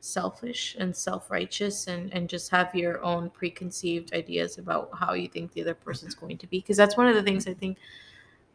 selfish 0.00 0.76
and 0.78 0.94
self-righteous 0.94 1.86
and 1.86 2.12
and 2.12 2.28
just 2.28 2.50
have 2.50 2.74
your 2.74 3.02
own 3.02 3.30
preconceived 3.30 4.12
ideas 4.12 4.58
about 4.58 4.90
how 4.92 5.14
you 5.14 5.28
think 5.28 5.50
the 5.52 5.62
other 5.62 5.72
person's 5.74 6.14
going 6.14 6.36
to 6.36 6.46
be 6.46 6.58
because 6.58 6.76
that's 6.76 6.94
one 6.98 7.06
of 7.08 7.14
the 7.14 7.22
things 7.22 7.46
i 7.48 7.54
think 7.54 7.78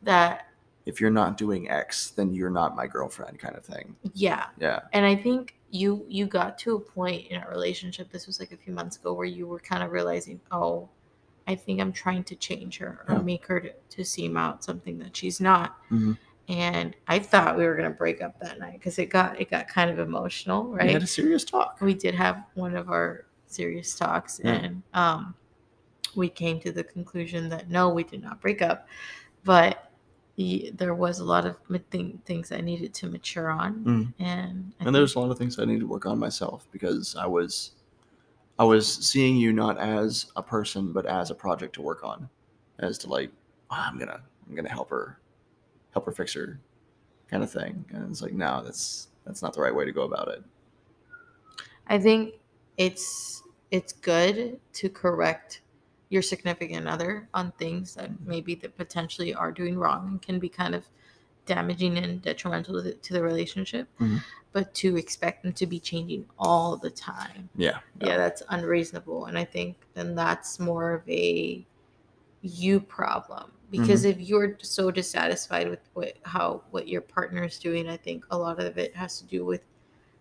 that 0.04 0.46
If 0.86 1.02
you're 1.02 1.10
not 1.10 1.38
doing 1.38 1.68
X, 1.70 2.12
then 2.12 2.34
you're 2.34 2.50
not 2.52 2.76
my 2.76 2.86
girlfriend, 2.88 3.40
kind 3.40 3.56
of 3.56 3.66
thing. 3.66 3.96
yeah 4.14 4.46
Yeah. 4.60 4.82
and 4.94 5.04
i 5.08 5.16
think 5.16 5.56
you 5.72 6.06
you 6.08 6.28
got 6.28 6.60
to 6.60 6.76
a 6.76 6.80
point 6.80 7.26
in 7.32 7.42
our 7.42 7.50
relationship 7.50 8.12
this 8.12 8.28
was 8.28 8.40
like 8.40 8.52
a 8.52 8.58
few 8.58 8.72
months 8.74 8.98
ago 8.98 9.14
where 9.14 9.26
you 9.26 9.48
were 9.48 9.60
kind 9.60 9.82
of 9.82 9.92
realizing 9.92 10.40
oh 10.52 10.88
i 11.48 11.56
think 11.56 11.82
i'm 11.82 11.92
trying 11.92 12.24
to 12.26 12.36
change 12.36 12.78
her 12.78 13.04
or 13.08 13.16
Yeah. 13.16 13.22
make 13.24 13.48
her 13.48 13.60
to, 13.60 13.74
to 13.90 14.04
seem 14.06 14.38
out 14.38 14.64
something 14.64 15.00
that 15.00 15.18
she's 15.18 15.42
not 15.42 15.78
Mhm. 15.90 16.16
And 16.50 16.96
I 17.08 17.20
thought 17.20 17.58
we 17.58 17.66
were 17.66 17.76
gonna 17.76 17.90
break 17.92 18.22
up 18.22 18.38
that 18.42 18.60
night 18.60 18.74
because 18.74 19.00
it 19.00 19.06
got 19.06 19.40
it 19.40 19.50
got 19.50 19.68
kind 19.70 19.90
of 19.90 20.00
emotional, 20.00 20.66
right? 20.68 20.88
We 20.88 20.94
had 20.94 21.04
a 21.04 21.08
serious 21.08 21.46
talk. 21.46 21.78
we 21.82 21.94
did 21.94 22.16
have 22.16 22.44
one 22.56 22.76
of 22.76 22.90
our 22.90 23.26
serious 23.48 23.96
talks 23.96 24.42
Yeah. 24.44 24.52
and 24.54 24.84
um 24.94 25.36
we 26.16 26.28
came 26.30 26.60
to 26.62 26.72
the 26.72 26.84
conclusion 26.84 27.50
that 27.50 27.70
no 27.70 27.90
we 27.90 28.04
did 28.04 28.22
not 28.22 28.42
break 28.42 28.62
up 28.62 28.88
but 29.44 29.92
y- 30.38 30.72
there 30.76 30.94
was 30.96 31.20
a 31.20 31.24
lot 31.24 31.46
of 31.46 31.58
thing, 31.92 32.20
things 32.26 32.52
i 32.52 32.62
needed 32.62 32.94
to 32.96 33.08
mature 33.08 33.50
on 33.50 33.74
Mm. 33.86 34.14
and 34.20 34.74
I 34.80 34.86
and 34.86 34.96
there's 34.96 35.16
a 35.16 35.20
lot 35.20 35.32
of 35.32 35.38
things 35.38 35.58
I 35.60 35.66
need 35.66 35.80
to 35.80 35.88
work 35.88 36.06
on 36.06 36.18
myself 36.20 36.68
because 36.72 37.16
I 37.16 37.26
was 37.28 37.72
I 38.60 38.64
was 38.66 38.86
seeing 39.08 39.36
you 39.38 39.52
not 39.54 39.78
as 39.80 40.32
a 40.36 40.44
person 40.44 40.92
but 40.94 41.06
as 41.06 41.32
a 41.32 41.36
project 41.36 41.74
to 41.76 41.82
work 41.82 42.04
on 42.04 42.30
as 42.80 42.98
to 43.00 43.08
like 43.10 43.32
"Oh, 43.72 43.76
I'm 43.80 43.98
gonna 43.98 44.22
I'm 44.48 44.56
gonna 44.56 44.70
help 44.70 44.90
her 44.92 45.18
help 45.92 46.06
her 46.06 46.12
fix 46.12 46.34
her 46.34 46.60
kind 47.30 47.44
of 47.44 47.52
thing. 47.52 47.86
And 47.92 48.10
it's 48.10 48.22
like 48.22 48.34
no 48.34 48.62
that's 48.64 49.08
that's 49.26 49.42
not 49.42 49.54
the 49.54 49.62
right 49.62 49.74
way 49.76 49.86
to 49.86 49.92
go 49.92 50.04
about 50.04 50.28
it. 50.30 50.44
I 51.88 51.98
think 52.00 52.36
it's 52.78 53.44
it's 53.72 53.94
good 53.94 54.60
to 54.74 54.90
correct 54.90 55.62
your 56.10 56.22
significant 56.24 56.88
other 56.88 57.28
on 57.36 57.52
things 57.54 57.94
that 57.96 58.10
maybe 58.26 58.56
that 58.56 58.76
potentially 58.76 59.34
are 59.34 59.52
doing 59.52 59.78
wrong 59.78 60.08
and 60.08 60.22
can 60.22 60.40
be 60.40 60.50
kind 60.50 60.74
of 60.74 60.90
damaging 61.46 61.98
and 62.00 62.22
detrimental 62.22 62.76
to 62.76 62.82
the, 62.82 62.94
to 62.94 63.14
the 63.14 63.22
relationship 63.22 63.88
Mhm. 64.00 64.22
but 64.52 64.74
to 64.76 64.98
expect 64.98 65.44
them 65.44 65.54
to 65.54 65.66
be 65.68 65.80
changing 65.80 66.26
all 66.40 66.78
the 66.78 66.90
time. 66.90 67.50
Yeah 67.56 67.80
yeah. 68.02 68.18
that's 68.18 68.42
unreasonable. 68.50 69.26
And 69.26 69.38
i 69.38 69.44
think 69.46 69.76
then 69.94 70.16
that's 70.16 70.60
more 70.60 70.92
of 70.94 71.08
a 71.10 71.66
you 72.42 72.80
problem 72.80 73.52
because 73.72 74.02
mm-hmm. 74.04 74.20
if 74.22 74.28
you're 74.28 74.58
so 74.62 74.92
dissatisfied 74.92 75.70
with 75.70 75.80
what 75.94 76.14
how 76.24 76.62
what 76.72 76.88
your 76.88 77.02
partner 77.02 77.44
is 77.44 77.60
doing 77.60 77.88
i 77.88 77.98
think 77.98 78.26
a 78.32 78.38
lot 78.38 78.60
of 78.60 78.78
it 78.78 78.96
has 78.96 79.20
to 79.20 79.26
do 79.26 79.46
with 79.46 79.62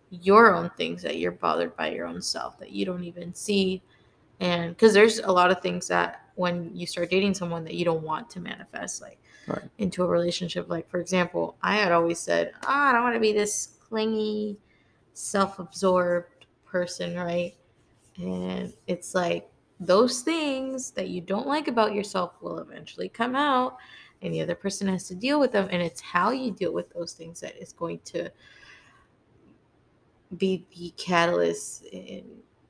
your 0.09 0.55
own 0.55 0.69
things 0.71 1.01
that 1.03 1.17
you're 1.17 1.31
bothered 1.31 1.75
by 1.75 1.91
your 1.91 2.05
own 2.05 2.21
self 2.21 2.57
that 2.59 2.71
you 2.71 2.85
don't 2.85 3.03
even 3.03 3.33
see. 3.33 3.81
And 4.39 4.75
because 4.75 4.93
there's 4.93 5.19
a 5.19 5.31
lot 5.31 5.51
of 5.51 5.61
things 5.61 5.87
that 5.89 6.23
when 6.35 6.71
you 6.73 6.87
start 6.87 7.09
dating 7.09 7.33
someone 7.33 7.63
that 7.65 7.75
you 7.75 7.85
don't 7.85 8.03
want 8.03 8.29
to 8.31 8.39
manifest 8.39 9.01
like 9.01 9.17
Right. 9.47 9.63
into 9.79 10.03
a 10.03 10.07
relationship. 10.07 10.69
Like 10.69 10.87
for 10.89 10.99
example 10.99 11.55
i 11.63 11.75
had 11.75 11.91
always 11.91 12.19
said 12.19 12.51
oh, 12.63 12.67
i 12.67 12.91
don't 12.91 13.01
want 13.01 13.15
to 13.15 13.19
be 13.19 13.33
this 13.33 13.77
clingy 13.87 14.57
self-absorbed 15.13 16.45
person 16.65 17.15
right? 17.17 17.55
And 18.17 18.73
it's 18.85 19.15
like 19.15 19.49
those 19.79 20.21
things 20.21 20.91
that 20.91 21.07
you 21.07 21.21
don't 21.21 21.47
like 21.47 21.67
about 21.67 21.93
yourself 21.93 22.33
will 22.41 22.59
eventually 22.59 23.07
come 23.09 23.35
out 23.35 23.77
and 24.21 24.33
the 24.33 24.41
other 24.41 24.55
person 24.55 24.87
has 24.87 25.07
to 25.07 25.15
deal 25.15 25.39
with 25.39 25.51
them 25.53 25.67
and 25.71 25.81
it's 25.81 26.01
how 26.01 26.31
you 26.31 26.51
deal 26.51 26.73
with 26.73 26.89
those 26.93 27.13
things 27.13 27.39
that 27.39 27.55
is 27.61 27.71
going 27.73 27.99
to 28.03 28.29
be 30.37 30.65
the 30.77 30.91
catalyst 30.97 31.85
in 31.85 32.23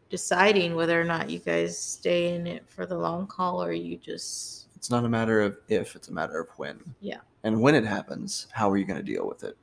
deciding 0.09 0.75
whether 0.75 0.99
or 0.99 1.03
not 1.03 1.29
you 1.29 1.39
guys 1.39 1.77
stay 1.77 2.33
in 2.33 2.47
it 2.47 2.63
for 2.67 2.85
the 2.85 2.97
long 2.97 3.27
haul 3.27 3.61
or 3.61 3.71
you 3.73 3.97
just 3.97 4.67
it's 4.75 4.89
not 4.89 5.03
a 5.03 5.09
matter 5.09 5.41
of 5.41 5.57
if 5.67 5.95
it's 5.95 6.07
a 6.07 6.13
matter 6.13 6.39
of 6.39 6.47
when 6.57 6.79
Yeah. 7.01 7.19
and 7.43 7.59
when 7.59 7.75
it 7.75 7.85
happens 7.85 8.47
how 8.51 8.69
are 8.69 8.77
you 8.77 8.85
going 8.85 8.99
to 8.99 9.03
deal 9.05 9.27
with 9.27 9.43
it 9.43 9.57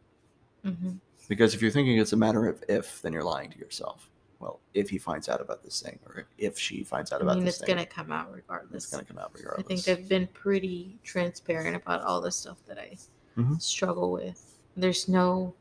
Mhm. 0.65 0.99
because 1.29 1.55
if 1.55 1.63
you're 1.63 1.71
thinking 1.71 1.99
it's 1.99 2.13
a 2.13 2.17
matter 2.17 2.47
of 2.49 2.63
if 2.69 3.01
then 3.03 3.13
you're 3.13 3.25
lying 3.25 3.51
to 3.51 3.59
yourself 3.59 4.11
well 4.41 4.61
if 4.75 4.91
he 4.91 4.99
finds 4.99 5.29
out 5.29 5.41
about 5.41 5.63
this 5.65 5.81
thing 5.81 5.99
or 6.07 6.27
if 6.39 6.59
she 6.59 6.83
finds 6.85 7.13
out 7.13 7.21
i 7.21 7.25
about 7.25 7.37
mean 7.37 7.45
this 7.45 7.57
it's 7.57 7.65
thing 7.65 7.75
gonna 7.77 7.87
come 7.87 8.13
out 8.13 8.33
regardless 8.33 8.85
it's 8.85 8.93
going 8.93 9.05
to 9.05 9.13
come 9.13 9.19
out 9.19 9.31
regardless. 9.35 9.65
i 9.65 9.69
think 9.69 9.89
i've 9.89 10.09
been 10.09 10.27
pretty 10.29 10.97
transparent 11.03 11.75
about 11.77 12.03
all 12.03 12.21
the 12.21 12.31
stuff 12.31 12.59
that 12.67 12.79
i 12.79 12.97
Mhm. 13.39 13.61
struggle 13.61 14.13
with 14.13 14.59
there's 14.77 15.09
no 15.09 15.55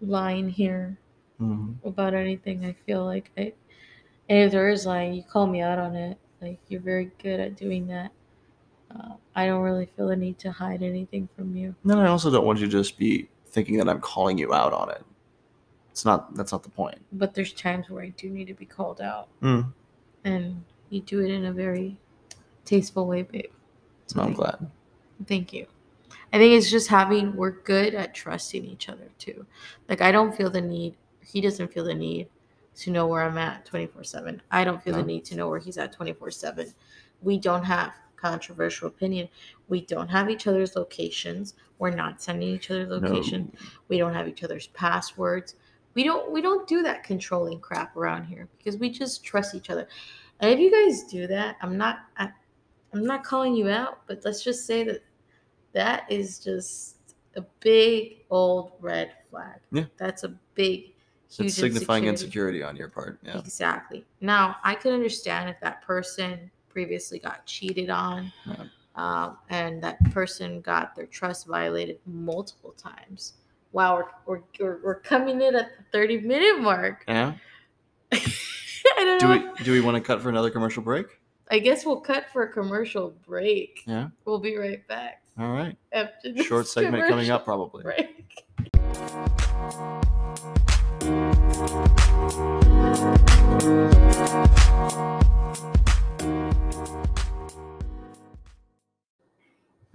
line 0.00 0.48
here 0.48 0.98
Mhm. 1.40 1.74
about 1.84 2.14
anything. 2.14 2.64
I 2.64 2.72
feel 2.72 3.04
like 3.04 3.30
I, 3.36 3.52
and 4.28 4.38
if 4.40 4.52
there 4.52 4.68
is 4.68 4.84
lying, 4.86 5.14
you 5.14 5.22
call 5.22 5.46
me 5.46 5.60
out 5.60 5.78
on 5.78 5.94
it. 5.96 6.18
Like 6.42 6.58
you're 6.68 6.80
very 6.80 7.10
good 7.22 7.40
at 7.40 7.56
doing 7.56 7.86
that. 7.88 8.10
Uh, 8.90 9.14
I 9.36 9.46
don't 9.46 9.62
really 9.62 9.86
feel 9.86 10.08
the 10.08 10.16
need 10.16 10.38
to 10.40 10.50
hide 10.52 10.82
anything 10.82 11.28
from 11.36 11.54
you. 11.56 11.74
then 11.84 11.98
i 11.98 12.06
also 12.08 12.30
don't 12.30 12.44
want 12.46 12.58
you 12.58 12.66
to 12.66 12.72
just 12.72 12.96
be 12.98 13.28
thinking 13.46 13.76
that 13.78 13.88
i'm 13.88 14.00
calling 14.00 14.36
you 14.38 14.52
out 14.54 14.72
on 14.72 14.90
it 14.90 15.04
it's 15.98 16.04
not 16.04 16.32
that's 16.36 16.52
not 16.52 16.62
the 16.62 16.70
point 16.70 16.98
But 17.12 17.34
there's 17.34 17.52
times 17.52 17.90
where 17.90 18.04
I 18.04 18.10
do 18.10 18.30
need 18.30 18.46
to 18.46 18.54
be 18.54 18.64
called 18.64 19.00
out, 19.00 19.26
Mm. 19.42 19.72
and 20.24 20.64
you 20.90 21.00
do 21.00 21.18
it 21.20 21.30
in 21.30 21.44
a 21.46 21.52
very 21.52 21.98
tasteful 22.64 23.04
way, 23.06 23.22
babe. 23.22 23.50
so 24.06 24.20
i'm 24.22 24.32
glad 24.32 24.70
Thank 25.26 25.52
you. 25.52 25.66
I 26.32 26.38
think 26.38 26.52
it's 26.56 26.70
just 26.70 26.86
having 26.88 27.34
we're 27.34 27.50
good 27.74 27.92
at 27.96 28.14
trusting 28.14 28.64
each 28.64 28.88
other 28.88 29.08
too. 29.18 29.44
Like 29.88 30.00
I 30.00 30.12
don't 30.12 30.32
feel 30.36 30.48
the 30.48 30.60
need. 30.60 30.94
He 31.26 31.40
doesn't 31.40 31.72
feel 31.72 31.82
the 31.84 31.94
need 31.94 32.28
to 32.76 32.92
know 32.92 33.08
where 33.08 33.24
I'm 33.24 33.36
at 33.36 33.64
24 33.66 34.04
7. 34.04 34.40
I 34.52 34.62
don't 34.62 34.80
feel 34.80 34.92
No. 34.94 35.00
the 35.00 35.06
need 35.08 35.24
to 35.24 35.34
know 35.36 35.48
where 35.48 35.58
he's 35.58 35.76
at 35.76 35.92
24 35.92 36.30
7. 36.30 36.72
We 37.20 37.36
don't 37.38 37.64
have 37.64 37.90
controversial 38.14 38.86
opinion. 38.86 39.28
We 39.68 39.80
don't 39.80 40.06
have 40.08 40.30
each 40.30 40.46
other's 40.46 40.76
locations. 40.76 41.54
We're 41.80 41.90
not 41.96 42.22
sending 42.22 42.48
each 42.50 42.70
other 42.70 42.86
location. 42.86 43.50
No. 43.54 43.66
We 43.88 43.98
don't 43.98 44.14
have 44.14 44.28
each 44.28 44.44
other's 44.44 44.68
passwords. 44.68 45.56
We 45.98 46.04
don't 46.04 46.30
we 46.30 46.40
don't 46.40 46.64
do 46.68 46.80
that 46.84 47.02
controlling 47.02 47.58
crap 47.58 47.96
around 47.96 48.26
here 48.26 48.46
because 48.56 48.76
we 48.76 48.88
just 48.88 49.24
trust 49.24 49.56
each 49.56 49.68
other. 49.68 49.88
And 50.38 50.48
if 50.48 50.60
you 50.60 50.70
guys 50.70 51.02
do 51.10 51.26
that, 51.26 51.56
I'm 51.60 51.76
not 51.76 52.02
I, 52.16 52.30
I'm 52.94 53.04
not 53.04 53.24
calling 53.24 53.52
you 53.56 53.68
out, 53.68 54.02
but 54.06 54.20
let's 54.24 54.44
just 54.44 54.64
say 54.64 54.84
that 54.84 55.02
that 55.72 56.04
is 56.08 56.38
just 56.38 56.98
a 57.34 57.42
big 57.58 58.18
old 58.30 58.74
red 58.78 59.10
flag. 59.28 59.58
Yeah. 59.72 59.86
That's 59.96 60.22
a 60.22 60.28
big 60.54 60.92
huge 61.32 61.48
it's 61.48 61.56
signifying 61.56 62.04
insecurity. 62.04 62.58
insecurity 62.58 62.62
on 62.62 62.76
your 62.76 62.90
part 62.90 63.18
yeah 63.24 63.36
Exactly. 63.36 64.06
Now, 64.20 64.58
I 64.62 64.76
could 64.76 64.92
understand 64.92 65.50
if 65.50 65.58
that 65.62 65.82
person 65.82 66.48
previously 66.68 67.18
got 67.18 67.44
cheated 67.44 67.90
on 67.90 68.32
Yeah. 68.46 68.66
um, 68.94 69.38
and 69.50 69.82
that 69.82 69.98
person 70.12 70.60
got 70.60 70.94
their 70.94 71.06
trust 71.06 71.48
violated 71.48 71.98
multiple 72.06 72.72
times. 72.78 73.32
Wow, 73.72 74.08
we're, 74.26 74.40
we're, 74.58 74.80
we're, 74.82 75.00
coming 75.00 75.42
in 75.42 75.54
at 75.54 75.68
the 75.76 75.84
30 75.92 76.20
minute 76.20 76.60
mark. 76.60 77.04
yeah 77.06 77.34
I 78.12 78.20
don't 78.96 79.20
do 79.20 79.28
know. 79.28 79.52
we 79.58 79.64
do 79.64 79.72
we 79.72 79.80
want 79.80 79.96
to 79.96 80.00
cut 80.00 80.22
for 80.22 80.28
another 80.30 80.50
commercial 80.50 80.82
break 80.82 81.06
I 81.50 81.58
guess 81.58 81.84
we'll 81.84 82.00
cut 82.00 82.26
for 82.32 82.42
a 82.44 82.52
commercial 82.52 83.14
break. 83.26 83.82
yeah 83.86 84.08
We'll 84.24 84.38
be 84.38 84.56
right 84.56 84.86
back 84.88 85.22
all 85.38 85.52
right 85.52 85.76
after 85.92 86.32
this 86.32 86.46
short 86.46 86.66
segment 86.66 87.08
coming 87.08 87.30
up 87.30 87.44
probably 87.44 87.82
break. 87.82 88.44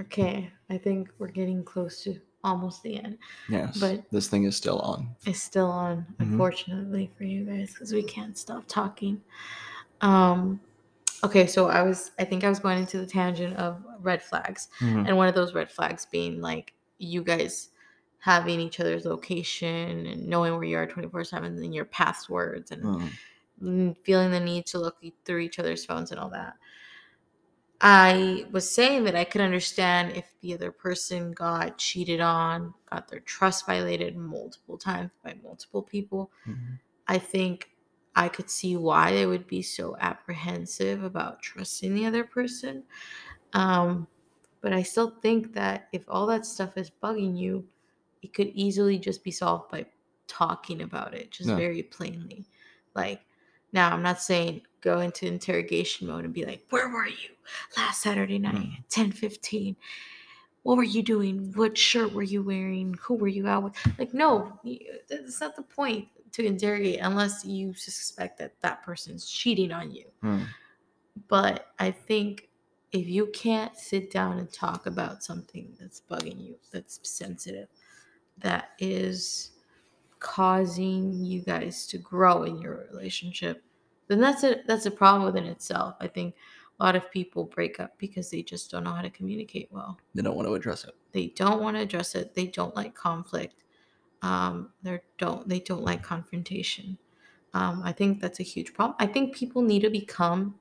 Okay, 0.02 0.52
I 0.70 0.78
think 0.78 1.10
we're 1.18 1.28
getting 1.28 1.64
close 1.64 2.04
to 2.04 2.20
almost 2.44 2.84
the 2.84 3.02
end. 3.02 3.18
yes 3.50 3.80
But- 3.80 4.04
this 4.12 4.28
thing 4.28 4.44
is 4.44 4.56
still 4.56 4.80
on 4.80 5.10
It's 5.26 5.42
still 5.42 5.72
on, 5.72 6.06
Mhm. 6.20 6.32
unfortunately 6.32 7.12
for 7.18 7.24
you 7.24 7.46
guys, 7.46 7.74
because 7.74 7.94
we 7.94 8.04
can't 8.04 8.38
stop 8.38 8.66
talking. 8.68 9.22
Um, 10.02 10.60
okay, 11.24 11.48
so 11.48 11.68
I 11.68 11.82
was, 11.84 12.12
I 12.20 12.26
think 12.26 12.44
I 12.44 12.50
was 12.50 12.60
going 12.60 12.80
into 12.80 12.98
the 13.00 13.06
tangent 13.06 13.56
of 13.58 13.82
red 14.02 14.22
flags, 14.22 14.68
Mhm. 14.80 15.08
and 15.08 15.18
one 15.18 15.28
of 15.28 15.36
those 15.36 15.54
red 15.54 15.72
flags 15.72 16.06
being 16.06 16.42
like 16.42 16.74
you 16.98 17.24
guys 17.24 17.70
having 18.20 18.60
each 18.60 18.80
other's 18.80 19.06
location 19.06 20.06
and 20.06 20.28
knowing 20.28 20.54
where 20.54 20.64
you 20.64 20.78
are 20.78 20.88
24 20.88 21.24
7 21.26 21.58
and 21.58 21.74
your 21.76 21.86
passwords 21.86 22.72
and 22.72 23.12
mm, 23.62 23.96
feeling 24.04 24.32
the 24.32 24.40
need 24.40 24.66
to 24.66 24.80
look 24.80 24.98
through 25.26 25.40
each 25.40 25.60
other's 25.60 25.86
phones 25.86 26.12
and 26.12 26.20
all 26.20 26.30
that. 26.30 26.56
I 27.86 28.46
was 28.52 28.70
saying 28.72 29.04
that 29.04 29.16
I 29.16 29.26
could 29.26 29.42
understand 29.42 30.16
if 30.16 30.34
the 30.40 30.54
other 30.54 30.72
person 30.72 31.34
got 31.34 31.78
cheated 31.78 32.22
on, 32.22 32.74
got 32.90 33.10
their 33.10 33.20
trust 33.20 33.66
violated 33.66 34.16
multiple 34.16 34.78
times 34.78 35.12
by 35.22 35.36
multiple 35.44 35.84
people. 35.84 36.32
Mhm. 36.48 36.80
I 37.08 37.18
think 37.18 37.72
I 38.16 38.30
could 38.30 38.50
see 38.50 38.78
why 38.78 39.12
they 39.12 39.26
would 39.26 39.48
be 39.48 39.62
so 39.62 39.98
apprehensive 40.00 41.04
about 41.04 41.42
trusting 41.42 41.94
the 41.94 42.06
other 42.06 42.24
person. 42.24 42.84
Um, 43.54 44.08
but 44.62 44.72
I 44.74 44.84
still 44.84 45.12
think 45.22 45.54
that 45.54 45.90
if 45.92 46.06
all 46.08 46.26
that 46.28 46.46
stuff 46.46 46.78
is 46.78 46.90
bugging 46.90 47.38
you, 47.38 47.68
it 48.22 48.34
could 48.34 48.48
easily 48.54 48.98
just 48.98 49.24
be 49.26 49.32
solved 49.32 49.70
by 49.70 49.86
talking 50.28 50.84
about 50.84 51.14
it, 51.14 51.32
just 51.32 51.50
Yeah. 51.50 51.58
very 51.58 51.84
plainly. 51.84 52.46
Like, 52.96 53.26
now 53.74 53.92
I'm 53.92 54.02
not 54.04 54.22
saying 54.22 54.62
go 54.84 55.00
into 55.00 55.26
interrogation 55.26 56.08
mode 56.08 56.26
and 56.26 56.34
be 56.34 56.46
like, 56.46 56.66
"Where 56.70 56.90
were 56.90 57.08
you 57.08 57.30
last 57.78 58.02
Saturday 58.02 58.38
night, 58.40 58.56
Mm. 58.56 58.78
at 58.80 58.90
10:15? 58.90 59.76
What 60.64 60.78
were 60.78 60.84
you 60.84 61.02
doing? 61.04 61.52
What 61.54 61.78
shirt 61.78 62.14
were 62.14 62.24
you 62.24 62.44
wearing? 62.44 62.94
Who 63.02 63.16
were 63.16 63.28
you 63.28 63.48
out 63.48 63.64
with?" 63.64 63.74
Like, 63.98 64.14
no, 64.14 64.60
that's 65.10 65.42
not 65.42 65.56
the 65.56 65.64
point 65.64 66.08
to 66.34 66.46
interrogate 66.46 67.00
unless 67.02 67.46
you 67.46 67.74
suspect 67.74 68.38
that 68.40 68.60
that 68.62 68.84
person's 68.84 69.30
cheating 69.30 69.72
on 69.72 69.92
you 69.92 70.06
Mhm. 70.24 70.48
but 71.28 71.74
I 71.80 71.92
think 71.92 72.50
if 72.92 73.08
you 73.08 73.28
can't 73.28 73.76
sit 73.78 74.10
down 74.12 74.40
and 74.40 74.52
talk 74.52 74.86
about 74.88 75.24
something 75.24 75.76
that's 75.80 76.02
bugging 76.02 76.40
you, 76.44 76.56
that's 76.72 77.00
sensitive, 77.08 77.68
that 78.40 78.72
is 78.80 79.52
causing 80.20 81.24
you 81.24 81.42
guys 81.42 81.86
to 81.88 81.98
grow 81.98 82.44
in 82.44 82.60
your 82.62 82.88
relationship, 82.92 83.64
then 84.08 84.20
that's 84.20 84.44
a 84.44 84.62
that's 84.68 84.86
a 84.86 84.92
problem 84.92 85.24
within 85.24 85.46
itself. 85.46 85.96
I 86.00 86.08
think 86.08 86.36
a 86.80 86.84
lot 86.84 86.96
of 86.96 87.12
people 87.12 87.46
break 87.46 87.80
up 87.80 87.98
because 87.98 88.30
they 88.30 88.42
just 88.42 88.72
don't 88.72 88.84
know 88.84 88.92
how 88.92 89.02
to 89.02 89.10
communicate 89.10 89.70
well. 89.72 89.98
They 90.16 90.22
don't 90.22 90.36
want 90.36 90.48
to 90.48 90.54
address 90.54 90.84
it. 90.84 90.96
They 91.12 91.28
don't 91.28 91.62
want 91.62 91.78
to 91.78 91.84
address 91.84 92.16
it. 92.16 92.34
They 92.34 92.48
don't 92.48 92.76
like 92.76 92.96
conflict. 92.96 93.64
Um, 94.22 94.72
they 94.82 95.00
don't 95.18 95.48
they 95.48 95.60
don't 95.60 95.84
like 95.84 96.02
confrontation. 96.02 96.98
Um, 97.54 97.82
I 97.84 97.92
think 97.92 98.20
that's 98.20 98.40
a 98.40 98.44
huge 98.44 98.74
problem. 98.74 98.96
I 99.00 99.06
think 99.06 99.36
people 99.36 99.62
need 99.62 99.82
to 99.82 99.90
become 99.90 100.56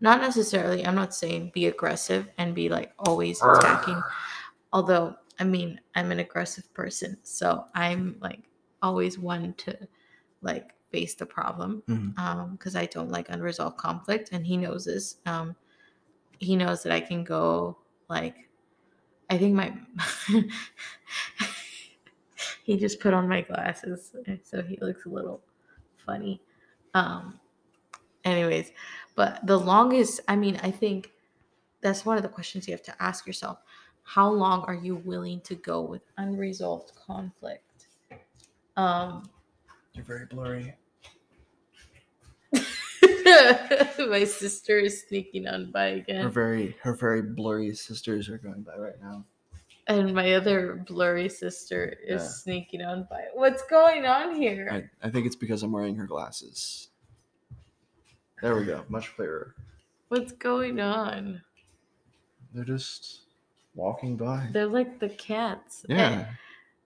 not 0.00 0.20
necessarily. 0.20 0.84
I'm 0.84 0.94
not 0.94 1.14
saying 1.14 1.52
be 1.54 1.66
aggressive 1.66 2.28
and 2.38 2.54
be 2.54 2.68
like 2.68 2.92
always 2.98 3.40
attacking. 3.42 4.02
Although 4.72 5.16
I 5.38 5.44
mean 5.44 5.80
I'm 5.94 6.10
an 6.10 6.20
aggressive 6.20 6.72
person, 6.74 7.18
so 7.22 7.66
I'm 7.74 8.16
like 8.20 8.40
always 8.80 9.18
one 9.18 9.54
to 9.58 9.76
like 10.40 10.74
face 10.92 11.14
the 11.16 11.26
problem 11.26 11.82
Mhm. 11.88 12.18
um 12.18 12.52
because 12.52 12.76
i 12.76 12.86
don't 12.86 13.10
like 13.10 13.28
unresolved 13.30 13.78
conflict 13.78 14.30
and 14.32 14.46
he 14.46 14.56
knows 14.56 14.84
this 14.84 15.16
um 15.26 15.56
he 16.38 16.56
knows 16.56 16.82
that 16.84 16.92
i 16.92 17.00
can 17.00 17.24
go 17.24 17.76
like 18.08 18.36
i 19.30 19.38
think 19.38 19.54
my 19.54 19.72
he 22.64 22.76
just 22.76 23.00
put 23.00 23.14
on 23.14 23.28
my 23.28 23.40
glasses 23.42 24.14
so 24.42 24.62
he 24.62 24.76
looks 24.80 25.04
a 25.06 25.08
little 25.08 25.40
funny 26.04 26.40
um 26.94 27.38
anyways 28.24 28.72
but 29.14 29.44
the 29.46 29.58
longest 29.58 30.20
i 30.28 30.36
mean 30.36 30.56
i 30.62 30.70
think 30.70 31.12
that's 31.80 32.04
one 32.06 32.16
of 32.16 32.22
the 32.22 32.28
questions 32.28 32.68
you 32.68 32.72
have 32.74 32.82
to 32.82 33.02
ask 33.02 33.26
yourself 33.26 33.58
how 34.04 34.28
long 34.30 34.62
are 34.64 34.74
you 34.74 34.96
willing 34.96 35.40
to 35.40 35.54
go 35.54 35.80
with 35.82 36.02
unresolved 36.18 36.92
conflict 36.94 37.88
um 38.76 39.22
You're 39.94 40.04
very 40.04 40.26
blurry. 40.26 40.74
my 44.08 44.24
sister 44.24 44.78
is 44.78 45.02
sneaking 45.06 45.46
on 45.46 45.70
by 45.70 45.86
again. 45.86 46.22
Her 46.22 46.28
very 46.30 46.76
her 46.82 46.94
very 46.94 47.22
blurry 47.22 47.74
sisters 47.74 48.28
are 48.28 48.38
going 48.38 48.62
by 48.62 48.76
right 48.76 49.00
now. 49.00 49.24
and 49.88 50.14
my 50.14 50.34
other 50.34 50.84
blurry 50.86 51.28
sister 51.28 51.96
is 52.06 52.22
Yeah. 52.22 52.28
sneaking 52.28 52.82
on 52.82 53.06
by 53.10 53.24
what's 53.34 53.62
going 53.66 54.06
on 54.06 54.34
here 54.34 54.68
I, 55.02 55.06
I 55.06 55.10
think 55.10 55.26
it's 55.26 55.36
because 55.36 55.62
I'm 55.62 55.72
wearing 55.72 55.96
her 55.96 56.06
glasses. 56.06 56.88
There 58.42 58.56
we 58.56 58.64
go. 58.64 58.84
Much 58.88 59.14
clearer. 59.14 59.54
what's 60.08 60.32
going 60.32 60.80
on 60.80 61.40
They're 62.54 62.64
just 62.64 63.22
walking 63.74 64.16
by. 64.16 64.48
they're 64.52 64.66
like 64.66 64.98
the 65.00 65.08
cats 65.10 65.84
Yeah. 65.88 66.26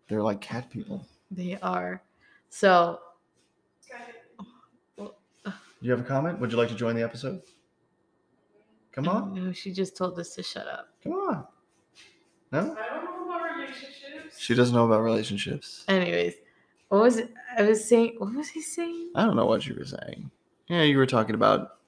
They're 0.09 0.23
like 0.23 0.41
cat 0.41 0.71
people. 0.71 1.07
they 1.31 1.59
are 1.63 2.03
so 2.49 3.01
you 5.87 5.93
have 5.93 6.01
a 6.01 6.05
comment? 6.05 6.41
Would 6.41 6.51
you 6.53 6.59
like 6.59 6.69
to 6.69 6.75
join 6.75 6.97
the 6.97 7.03
episode? 7.03 7.43
Come 8.93 9.09
on. 9.09 9.35
no 9.35 9.53
she 9.53 9.73
just 9.73 9.97
told 9.97 10.19
us 10.19 10.35
to 10.35 10.43
shut 10.43 10.67
up 10.67 10.89
Come 11.03 11.13
on. 11.13 11.47
No? 12.53 12.59
I 12.59 12.95
don't 12.95 13.05
know 13.05 13.27
about 13.27 13.57
relationships. 13.57 14.39
She 14.39 14.55
doesn't 14.55 14.75
know 14.75 14.87
about 14.87 15.03
relationships. 15.03 15.85
anyways 15.89 16.35
what 16.89 17.03
was 17.03 17.17
it 17.19 17.31
i 17.59 17.63
was 17.63 17.85
saying 17.87 18.15
what 18.19 18.33
was 18.35 18.49
he 18.49 18.63
saying 18.63 19.11
I 19.15 19.25
don't 19.25 19.37
know 19.37 19.47
what 19.47 19.67
you 19.67 19.75
were 19.75 19.85
saying. 19.85 20.31
Yeah, 20.69 20.83
you 20.83 20.97
were 20.99 21.07
talking 21.07 21.35
about 21.35 21.79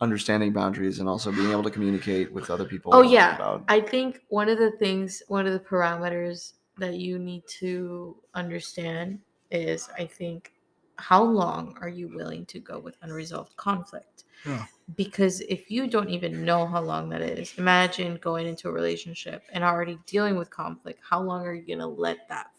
understanding 0.00 0.52
boundaries 0.52 0.98
and 0.98 1.08
also 1.08 1.30
being 1.32 1.50
able 1.50 1.62
to 1.64 1.70
communicate 1.70 2.32
with 2.32 2.48
other 2.50 2.64
people. 2.64 2.94
Oh, 2.94 3.02
yeah. 3.02 3.34
About 3.36 3.64
I 3.68 3.80
think 3.80 4.22
one 4.28 4.48
of 4.48 4.56
the 4.58 4.70
things, 4.78 5.22
one 5.28 5.46
of 5.46 5.52
the 5.52 5.60
parameters 5.60 6.54
that 6.78 6.94
you 6.94 7.18
need 7.18 7.42
to 7.60 8.16
understand 8.34 9.18
is 9.50 9.88
I 9.98 10.06
think 10.06 10.52
how 11.00 11.22
long 11.22 11.76
are 11.80 11.88
you 11.88 12.08
willing 12.08 12.46
to 12.46 12.60
go 12.60 12.78
with 12.78 12.96
unresolved 13.02 13.56
conflict? 13.56 14.24
Yeah. 14.46 14.66
Because 14.96 15.40
if 15.42 15.70
you 15.70 15.86
don't 15.86 16.10
even 16.10 16.44
know 16.44 16.66
how 16.66 16.80
long 16.80 17.08
that 17.10 17.22
is, 17.22 17.56
imagine 17.58 18.18
going 18.22 18.46
into 18.46 18.68
a 18.68 18.72
relationship 18.72 19.42
and 19.52 19.62
already 19.62 19.98
dealing 20.06 20.36
with 20.36 20.50
conflict. 20.50 21.00
How 21.08 21.20
long 21.20 21.46
are 21.46 21.54
you 21.54 21.66
going 21.66 21.78
to 21.78 21.86
let 21.86 22.28
that 22.28 22.50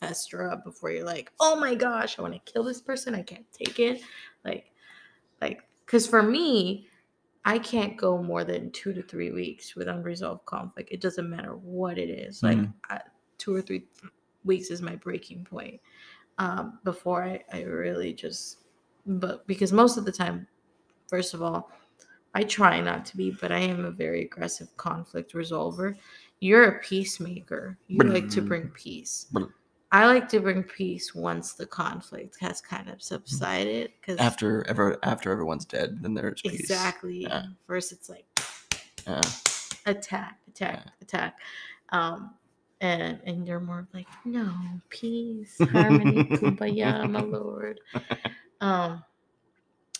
fester 0.00 0.50
up 0.50 0.64
before 0.64 0.90
you're 0.90 1.04
like, 1.04 1.32
oh 1.40 1.56
my 1.56 1.74
gosh, 1.74 2.18
I 2.18 2.22
want 2.22 2.34
to 2.34 2.52
kill 2.52 2.64
this 2.64 2.80
person. 2.80 3.14
I 3.14 3.22
can't 3.22 3.50
take 3.52 3.78
it. 3.78 4.00
Like, 4.44 4.72
like, 5.40 5.62
because 5.84 6.06
for 6.06 6.22
me, 6.22 6.88
I 7.44 7.58
can't 7.58 7.96
go 7.96 8.22
more 8.22 8.44
than 8.44 8.70
two 8.72 8.92
to 8.92 9.02
three 9.02 9.30
weeks 9.32 9.74
with 9.74 9.88
unresolved 9.88 10.44
conflict. 10.46 10.90
It 10.92 11.00
doesn't 11.00 11.28
matter 11.28 11.56
what 11.56 11.98
it 11.98 12.10
is. 12.10 12.42
Like 12.42 12.58
Mhm. 12.58 12.74
I, 12.90 13.00
two 13.38 13.54
or 13.54 13.62
three 13.62 13.86
weeks 14.44 14.70
is 14.70 14.82
my 14.82 14.96
breaking 14.96 15.44
point 15.44 15.80
um, 16.38 16.78
before 16.84 17.22
I, 17.24 17.42
I 17.52 17.62
really 17.62 18.12
just. 18.12 18.58
But 19.06 19.46
because 19.46 19.72
most 19.72 19.96
of 19.96 20.04
the 20.04 20.12
time, 20.12 20.46
first 21.08 21.34
of 21.34 21.42
all, 21.42 21.70
I 22.34 22.42
try 22.42 22.80
not 22.80 23.04
to 23.06 23.16
be, 23.16 23.30
but 23.30 23.50
I 23.52 23.58
am 23.58 23.84
a 23.84 23.90
very 23.90 24.24
aggressive 24.24 24.74
conflict 24.76 25.34
resolver. 25.34 25.96
You're 26.40 26.64
a 26.64 26.78
peacemaker. 26.80 27.76
You 27.88 27.98
like 28.04 28.28
to 28.30 28.42
bring 28.42 28.68
peace. 28.68 29.26
I 29.90 30.04
like 30.06 30.28
to 30.28 30.40
bring 30.40 30.62
peace 30.62 31.14
once 31.14 31.54
the 31.54 31.64
conflict 31.66 32.36
has 32.40 32.60
kind 32.60 32.90
of 32.90 33.02
subsided. 33.02 33.92
Because 34.00 34.18
after 34.18 34.64
ever 34.68 34.98
after 35.02 35.32
everyone's 35.32 35.64
dead, 35.64 35.98
then 36.02 36.12
there's 36.14 36.42
peace. 36.42 36.60
exactly. 36.60 37.22
Yeah. 37.22 37.44
First, 37.66 37.92
it's 37.92 38.08
like 38.10 38.26
Yeah. 39.06 39.22
attack, 39.86 40.38
attack, 40.48 40.86
attack. 41.00 41.38
Um, 41.88 42.34
and 42.80 43.20
and 43.24 43.46
you're 43.46 43.60
more 43.60 43.86
like, 43.92 44.08
no, 44.24 44.52
peace, 44.88 45.58
harmony, 45.58 46.24
kumbaya, 46.24 47.10
my 47.10 47.20
lord. 47.20 47.80
Um, 48.60 49.04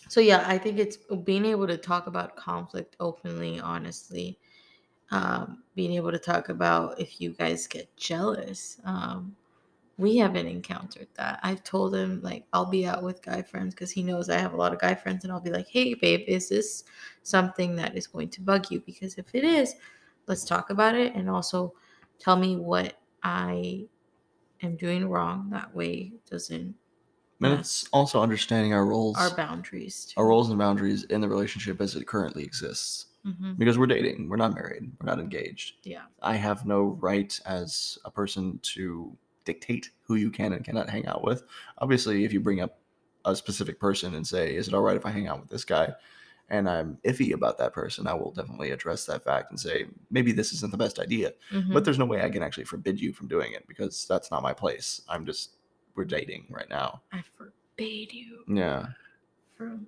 so 0.09 0.19
yeah, 0.19 0.43
I 0.45 0.57
think 0.57 0.79
it's 0.79 0.97
being 1.23 1.45
able 1.45 1.67
to 1.67 1.77
talk 1.77 2.07
about 2.07 2.35
conflict 2.35 2.97
openly, 2.99 3.59
honestly. 3.61 4.37
Um, 5.11 5.63
being 5.75 5.93
able 5.93 6.11
to 6.11 6.19
talk 6.19 6.49
about 6.49 6.99
if 6.99 7.21
you 7.21 7.31
guys 7.31 7.67
get 7.67 7.95
jealous. 7.95 8.81
Um, 8.83 9.35
we 9.97 10.17
haven't 10.17 10.47
encountered 10.47 11.07
that. 11.15 11.39
I've 11.43 11.63
told 11.63 11.93
him 11.93 12.21
like 12.23 12.45
I'll 12.53 12.65
be 12.65 12.87
out 12.87 13.03
with 13.03 13.21
guy 13.21 13.41
friends 13.41 13.75
because 13.75 13.91
he 13.91 14.01
knows 14.01 14.29
I 14.29 14.39
have 14.39 14.53
a 14.53 14.57
lot 14.57 14.73
of 14.73 14.79
guy 14.79 14.95
friends, 14.95 15.23
and 15.23 15.33
I'll 15.33 15.41
be 15.41 15.51
like, 15.51 15.67
"Hey, 15.67 15.93
babe, 15.93 16.23
is 16.27 16.49
this 16.49 16.85
something 17.23 17.75
that 17.75 17.95
is 17.97 18.07
going 18.07 18.29
to 18.29 18.41
bug 18.41 18.71
you? 18.71 18.79
Because 18.81 19.17
if 19.17 19.35
it 19.35 19.43
is, 19.43 19.75
let's 20.27 20.45
talk 20.45 20.69
about 20.69 20.95
it, 20.95 21.13
and 21.15 21.29
also 21.29 21.73
tell 22.19 22.35
me 22.35 22.55
what 22.57 22.99
I 23.23 23.87
am 24.61 24.75
doing 24.75 25.07
wrong. 25.09 25.49
That 25.51 25.73
way, 25.73 26.13
doesn't 26.29 26.75
And 27.41 27.53
it's 27.53 27.87
also 27.93 28.21
understanding 28.21 28.73
our 28.73 28.85
roles, 28.85 29.17
our 29.17 29.33
boundaries. 29.35 30.05
Too. 30.05 30.19
our 30.19 30.27
roles 30.27 30.49
and 30.49 30.59
boundaries 30.59 31.03
in 31.05 31.21
the 31.21 31.29
relationship 31.29 31.79
as 31.81 31.95
it 31.95 32.05
currently 32.05 32.43
exists. 32.43 33.05
Mhm. 33.25 33.57
Because 33.57 33.77
we're 33.77 33.87
dating, 33.87 34.29
we're 34.29 34.37
not 34.37 34.53
married, 34.53 34.91
we're 34.99 35.05
not 35.05 35.19
engaged. 35.19 35.75
Yeah. 35.83 36.03
I 36.21 36.35
have 36.35 36.65
no 36.65 36.97
right 37.01 37.37
as 37.45 37.97
a 38.05 38.11
person 38.11 38.59
to 38.75 39.17
dictate 39.45 39.89
who 40.03 40.15
you 40.15 40.29
can 40.31 40.53
and 40.53 40.63
cannot 40.63 40.89
hang 40.89 41.05
out 41.07 41.23
with. 41.23 41.43
Obviously, 41.79 42.23
if 42.25 42.31
you 42.33 42.39
bring 42.39 42.61
up 42.61 42.79
a 43.25 43.35
specific 43.35 43.79
person 43.79 44.15
and 44.15 44.25
say, 44.25 44.55
"Is 44.55 44.67
it 44.67 44.73
all 44.73 44.81
right 44.81 44.95
if 44.95 45.05
I 45.05 45.11
hang 45.11 45.27
out 45.27 45.39
with 45.41 45.49
this 45.49 45.65
guy?" 45.65 45.93
And 46.49 46.69
I'm 46.69 46.97
iffy 47.03 47.33
about 47.33 47.57
that 47.59 47.73
person, 47.73 48.07
I 48.07 48.13
will 48.13 48.31
definitely 48.31 48.71
address 48.71 49.05
that 49.05 49.23
fact 49.23 49.51
and 49.51 49.59
say, 49.59 49.85
"Maybe 50.09 50.31
this 50.31 50.51
isn't 50.53 50.71
the 50.71 50.77
best 50.77 50.99
idea." 50.99 51.33
Mhm. 51.51 51.73
But 51.73 51.85
there's 51.85 51.99
no 51.99 52.05
way 52.05 52.23
I 52.23 52.29
can 52.29 52.43
actually 52.43 52.65
forbid 52.65 52.99
you 52.99 53.13
from 53.13 53.27
doing 53.27 53.53
it 53.53 53.67
because 53.67 54.05
that's 54.07 54.31
not 54.31 54.43
my 54.43 54.53
place. 54.53 55.01
I'm 55.09 55.25
just 55.25 55.55
we're 55.95 56.05
dating 56.05 56.47
right 56.49 56.69
now. 56.69 57.01
I 57.11 57.21
forbade 57.37 58.13
you 58.13 58.43
Yeah. 58.47 58.87
from 59.57 59.87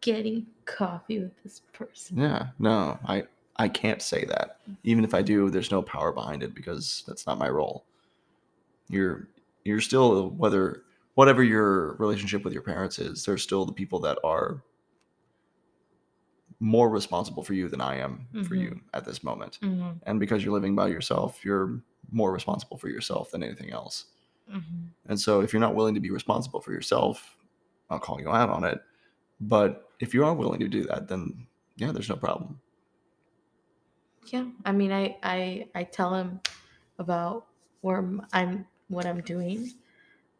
getting 0.00 0.46
coffee 0.64 1.18
with 1.20 1.42
this 1.42 1.62
person. 1.72 2.18
Yeah. 2.18 2.48
No, 2.58 2.98
I 3.04 3.24
I 3.58 3.68
can't 3.68 4.02
say 4.02 4.24
that. 4.26 4.60
Even 4.84 5.02
if 5.02 5.14
I 5.14 5.22
do, 5.22 5.48
there's 5.50 5.70
no 5.70 5.80
power 5.82 6.12
behind 6.12 6.42
it 6.42 6.54
because 6.54 7.02
that's 7.06 7.26
not 7.26 7.38
my 7.38 7.48
role. 7.48 7.84
You're 8.88 9.28
you're 9.64 9.80
still 9.80 10.30
whether 10.30 10.84
whatever 11.14 11.42
your 11.42 11.94
relationship 11.94 12.44
with 12.44 12.52
your 12.52 12.62
parents 12.62 12.98
is, 12.98 13.24
they're 13.24 13.38
still 13.38 13.64
the 13.64 13.72
people 13.72 13.98
that 14.00 14.18
are 14.22 14.62
more 16.60 16.88
responsible 16.88 17.42
for 17.42 17.52
you 17.54 17.68
than 17.68 17.80
I 17.80 17.96
am 17.96 18.26
for 18.44 18.54
Mhm. 18.54 18.60
you 18.60 18.80
at 18.94 19.04
this 19.04 19.22
moment. 19.22 19.58
Mhm. 19.60 20.00
And 20.04 20.18
because 20.18 20.42
you're 20.44 20.54
living 20.54 20.74
by 20.74 20.88
yourself, 20.88 21.44
you're 21.44 21.82
more 22.10 22.32
responsible 22.32 22.78
for 22.78 22.88
yourself 22.88 23.30
than 23.30 23.42
anything 23.42 23.70
else. 23.70 24.06
Mhm. 24.50 24.88
And 25.06 25.20
so 25.20 25.40
if 25.40 25.52
you're 25.52 25.60
not 25.60 25.74
willing 25.74 25.94
to 25.94 26.00
be 26.00 26.10
responsible 26.10 26.60
for 26.60 26.72
yourself, 26.72 27.36
I'll 27.90 27.98
call 27.98 28.20
you 28.20 28.30
out 28.30 28.48
on 28.48 28.64
it. 28.64 28.82
But 29.40 29.90
if 30.00 30.14
you 30.14 30.24
are 30.24 30.34
willing 30.34 30.60
to 30.60 30.68
do 30.68 30.84
that, 30.84 31.08
then 31.08 31.46
yeah, 31.76 31.92
there's 31.92 32.08
no 32.08 32.16
problem. 32.16 32.60
Yeah, 34.26 34.46
I 34.64 34.72
mean, 34.72 34.92
I 34.92 35.18
I 35.22 35.68
I 35.74 35.84
tell 35.84 36.14
him 36.14 36.40
about 36.98 37.46
where 37.82 37.98
I'm, 38.32 38.66
what 38.88 39.04
I'm 39.06 39.20
doing, 39.20 39.70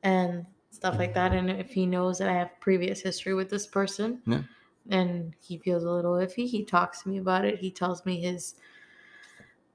and 0.02 0.46
stuff 0.70 0.98
like 0.98 1.14
that. 1.14 1.32
And 1.32 1.50
if 1.50 1.70
he 1.70 1.86
knows 1.86 2.18
that 2.18 2.28
I 2.28 2.32
have 2.32 2.50
previous 2.60 3.00
history 3.00 3.34
with 3.34 3.50
this 3.50 3.66
person, 3.66 4.22
Yeah. 4.26 4.42
And 4.90 5.34
he 5.40 5.58
feels 5.58 5.84
a 5.84 5.90
little 5.90 6.14
iffy. 6.14 6.48
He 6.48 6.64
talks 6.64 7.02
to 7.02 7.08
me 7.08 7.18
about 7.18 7.44
it. 7.44 7.58
He 7.60 7.70
tells 7.70 8.04
me 8.06 8.20
his 8.20 8.56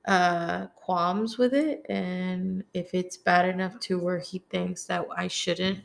uh 0.05 0.65
qualms 0.75 1.37
with 1.37 1.53
it 1.53 1.85
and 1.87 2.63
if 2.73 2.91
it's 2.93 3.17
bad 3.17 3.47
enough 3.47 3.79
to 3.79 3.99
where 3.99 4.17
he 4.17 4.39
thinks 4.49 4.85
that 4.85 5.05
I 5.15 5.27
shouldn't 5.27 5.83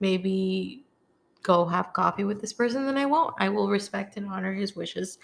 maybe 0.00 0.84
go 1.42 1.66
have 1.66 1.92
coffee 1.92 2.24
with 2.24 2.40
this 2.40 2.52
person 2.52 2.86
then 2.86 2.98
I 2.98 3.06
won't. 3.06 3.34
I 3.38 3.50
will 3.50 3.70
respect 3.70 4.16
and 4.16 4.28
honor 4.28 4.54
his 4.54 4.76
wishes 4.76 5.18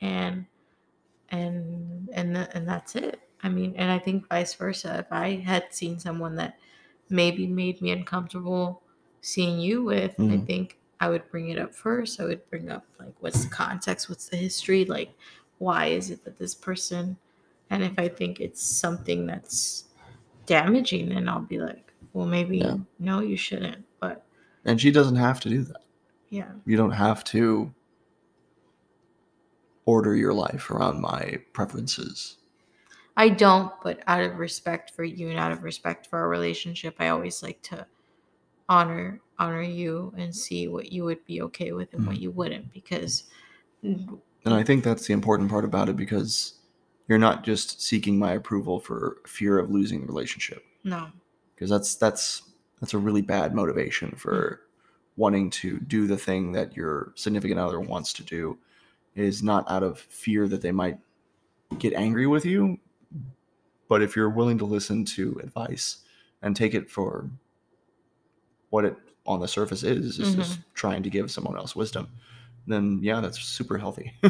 and 0.00 0.46
and 1.30 2.10
and 2.14 2.36
th- 2.36 2.48
and 2.54 2.68
that's 2.68 2.96
it. 2.96 3.20
I 3.42 3.48
mean, 3.50 3.74
and 3.76 3.90
I 3.92 3.98
think 3.98 4.28
vice 4.28 4.54
versa. 4.54 4.98
If 5.00 5.12
I 5.12 5.36
had 5.36 5.74
seen 5.74 5.98
someone 6.00 6.36
that 6.36 6.58
maybe 7.10 7.46
made 7.46 7.82
me 7.82 7.90
uncomfortable 7.92 8.82
seeing 9.22 9.60
you 9.60 9.84
with, 9.84 10.16
I 10.28 10.36
Mhm. 10.36 10.46
think 10.46 10.78
I 11.04 11.08
would 11.10 11.30
bring 11.30 11.50
it 11.50 11.58
up 11.58 11.74
first. 11.74 12.18
I 12.18 12.24
would 12.24 12.48
bring 12.48 12.70
up 12.70 12.86
like 12.98 13.12
what's 13.20 13.44
the 13.44 13.50
context, 13.50 14.08
what's 14.08 14.28
the 14.28 14.38
history, 14.38 14.86
like 14.86 15.10
why 15.58 15.86
is 15.86 16.10
it 16.10 16.24
that 16.24 16.38
this 16.38 16.54
person 16.54 17.16
and 17.70 17.82
if 17.82 17.98
I 17.98 18.08
think 18.08 18.40
it's 18.40 18.62
something 18.62 19.26
that's 19.26 19.84
damaging, 20.46 21.08
then 21.10 21.28
I'll 21.28 21.40
be 21.40 21.58
like, 21.58 21.92
well 22.14 22.26
maybe 22.26 22.58
Yeah. 22.58 22.76
no, 22.98 23.20
you 23.20 23.36
shouldn't. 23.36 23.84
But 24.00 24.24
And 24.64 24.80
she 24.80 24.90
doesn't 24.90 25.16
have 25.16 25.40
to 25.40 25.48
do 25.50 25.62
that. 25.64 25.82
yeah. 26.30 26.52
You 26.64 26.76
don't 26.78 26.92
have 26.92 27.22
to 27.24 27.72
order 29.84 30.16
your 30.16 30.32
life 30.32 30.70
around 30.70 31.02
my 31.02 31.38
preferences. 31.52 32.38
I 33.16 33.28
don't, 33.28 33.70
but 33.82 34.00
out 34.06 34.22
of 34.22 34.38
respect 34.38 34.92
for 34.96 35.04
you 35.04 35.28
and 35.28 35.38
out 35.38 35.52
of 35.52 35.62
respect 35.62 36.06
for 36.08 36.18
our 36.18 36.28
relationship, 36.30 36.96
I 36.98 37.08
always 37.08 37.42
like 37.42 37.60
to 37.64 37.86
honor 38.68 39.20
honor 39.38 39.62
you 39.62 40.12
and 40.16 40.34
see 40.34 40.68
what 40.68 40.92
you 40.92 41.04
would 41.04 41.24
be 41.26 41.42
okay 41.42 41.72
with 41.72 41.92
and 41.92 42.06
what 42.06 42.16
Mhm. 42.16 42.20
you 42.20 42.30
wouldn't 42.30 42.72
because 42.72 43.24
And 43.82 44.54
I 44.54 44.62
think 44.62 44.84
that's 44.84 45.06
the 45.06 45.12
important 45.12 45.50
part 45.50 45.64
about 45.64 45.88
it 45.88 45.96
because 45.96 46.54
you're 47.08 47.18
not 47.18 47.44
just 47.44 47.82
seeking 47.82 48.18
my 48.18 48.32
approval 48.32 48.78
for 48.80 49.18
fear 49.26 49.58
of 49.58 49.70
losing 49.70 50.00
the 50.00 50.06
relationship. 50.06 50.64
no. 50.84 51.08
Because 51.54 51.70
that's 51.70 51.94
that's 51.96 52.42
that's 52.80 52.94
a 52.94 52.98
really 52.98 53.22
bad 53.22 53.54
motivation 53.54 54.12
for 54.16 54.60
wanting 55.16 55.48
to 55.50 55.78
do 55.80 56.06
the 56.06 56.16
thing 56.16 56.52
that 56.52 56.76
your 56.76 57.12
significant 57.14 57.60
other 57.60 57.80
wants 57.80 58.12
to 58.14 58.22
do 58.24 58.58
is 59.14 59.42
not 59.42 59.70
out 59.70 59.82
of 59.82 59.98
fear 60.00 60.48
that 60.48 60.60
they 60.60 60.72
might 60.72 60.98
get 61.78 61.92
angry 61.94 62.26
with 62.26 62.44
you, 62.44 62.78
but 63.88 64.02
if 64.02 64.16
you're 64.16 64.28
willing 64.30 64.58
to 64.58 64.64
listen 64.64 65.04
to 65.04 65.38
advice 65.42 65.98
and 66.42 66.56
take 66.56 66.74
it 66.74 66.90
for 66.90 67.30
what 68.74 68.84
it 68.84 68.96
on 69.24 69.38
the 69.38 69.46
surface 69.46 69.84
is, 69.84 70.18
is 70.18 70.34
just 70.34 70.52
mm-hmm. 70.52 70.62
trying 70.74 71.02
to 71.04 71.08
give 71.08 71.30
someone 71.30 71.56
else 71.56 71.76
wisdom, 71.76 72.08
then 72.66 72.98
yeah, 73.00 73.20
that's 73.20 73.40
super 73.40 73.78
healthy. 73.78 74.12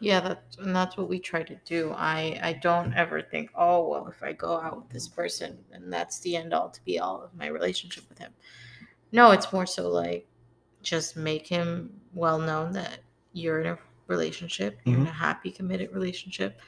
Yeah, 0.00 0.20
that's 0.20 0.56
and 0.58 0.74
that's 0.76 0.96
what 0.98 1.08
we 1.08 1.18
try 1.18 1.42
to 1.42 1.56
do. 1.64 1.92
I 1.96 2.38
I 2.42 2.52
don't 2.54 2.92
ever 2.94 3.22
think, 3.22 3.50
oh 3.54 3.88
well, 3.88 4.06
if 4.08 4.22
I 4.22 4.32
go 4.32 4.58
out 4.58 4.76
with 4.76 4.88
this 4.90 5.08
person, 5.08 5.58
and 5.72 5.92
that's 5.92 6.18
the 6.20 6.36
end 6.36 6.52
all 6.52 6.68
to 6.70 6.84
be 6.84 6.98
all 6.98 7.22
of 7.22 7.34
my 7.34 7.46
relationship 7.46 8.04
with 8.08 8.18
him. 8.18 8.32
No, 9.12 9.30
it's 9.30 9.52
more 9.52 9.66
so 9.66 9.88
like 9.88 10.26
just 10.82 11.16
make 11.16 11.46
him 11.46 11.90
well 12.12 12.38
known 12.38 12.72
that 12.72 13.00
you're 13.32 13.60
in 13.60 13.66
a 13.66 13.78
relationship, 14.08 14.78
you're 14.84 14.96
in 14.96 15.00
mm-hmm. 15.02 15.10
a 15.10 15.24
happy, 15.26 15.50
committed 15.50 15.92
relationship, 15.92 16.60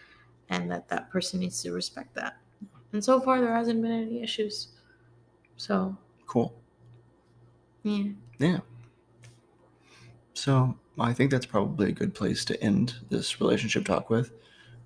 and 0.51 0.71
that 0.71 0.89
that 0.89 1.11
person 1.11 1.41
needs 1.41 1.63
to 1.63 1.73
respect 1.73 2.15
that. 2.15 2.37
And 2.93 3.05
so 3.05 3.21
far, 3.21 3.41
there 3.41 3.55
hasn't 3.55 3.83
been 3.83 3.93
any 3.93 4.23
issues. 4.23 4.69
So 5.57 5.97
cool. 6.27 6.55
Yeah, 7.87 8.05
Yeah. 8.39 8.59
So 10.35 10.77
I 10.99 11.13
think 11.13 11.31
that's 11.31 11.47
probably 11.47 11.89
a 11.89 11.93
good 11.93 12.15
place 12.15 12.45
to 12.47 12.61
end 12.63 12.95
this 13.11 13.41
relationship 13.41 13.85
talk 13.85 14.11
with. 14.11 14.33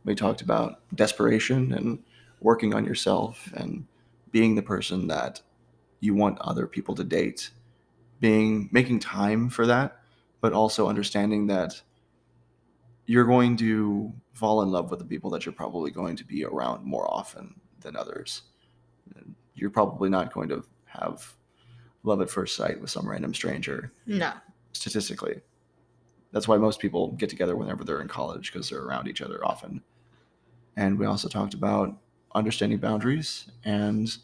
We 0.04 0.14
talked 0.14 0.42
about 0.42 0.80
desperation 0.94 1.72
and 1.72 2.02
working 2.40 2.74
on 2.74 2.84
yourself 2.84 3.52
and 3.54 3.86
being 4.30 4.54
the 4.54 4.62
person 4.62 5.08
that 5.08 5.40
you 6.00 6.14
want 6.14 6.38
other 6.40 6.66
people 6.66 6.94
to 6.94 7.04
date, 7.04 7.50
being 8.20 8.68
making 8.70 9.00
time 9.00 9.48
for 9.48 9.66
that, 9.66 9.98
but 10.42 10.52
also 10.52 10.88
understanding 10.88 11.46
that 11.46 11.80
you're 13.06 13.24
going 13.24 13.56
to 13.56 14.12
fall 14.34 14.62
in 14.62 14.70
love 14.70 14.90
with 14.90 14.98
the 14.98 15.06
people 15.06 15.30
that 15.30 15.46
you're 15.46 15.52
probably 15.54 15.90
going 15.90 16.16
to 16.16 16.24
be 16.24 16.44
around 16.44 16.84
more 16.84 17.10
often 17.10 17.60
than 17.80 17.96
others. 17.96 18.42
You're 19.54 19.70
probably 19.70 20.10
not 20.10 20.32
going 20.32 20.50
to 20.50 20.64
have 20.84 21.34
love 22.02 22.20
at 22.20 22.30
first 22.30 22.56
sight 22.56 22.80
with 22.80 22.90
some 22.90 23.08
random 23.08 23.34
stranger 23.34 23.92
no, 24.06 24.32
statistically. 24.72 25.40
That's 26.32 26.46
why 26.48 26.56
most 26.56 26.80
people 26.80 27.12
get 27.12 27.28
together 27.28 27.56
whenever 27.56 27.84
they're 27.84 28.00
in 28.00 28.08
college 28.08 28.52
because 28.52 28.70
they're 28.70 28.82
around 28.82 29.08
each 29.08 29.20
other 29.20 29.44
often. 29.44 29.82
And 30.76 30.98
we 30.98 31.06
also 31.06 31.28
talked 31.28 31.54
about 31.54 31.96
understanding 32.34 32.78
boundaries 32.78 33.50
and 33.64 34.16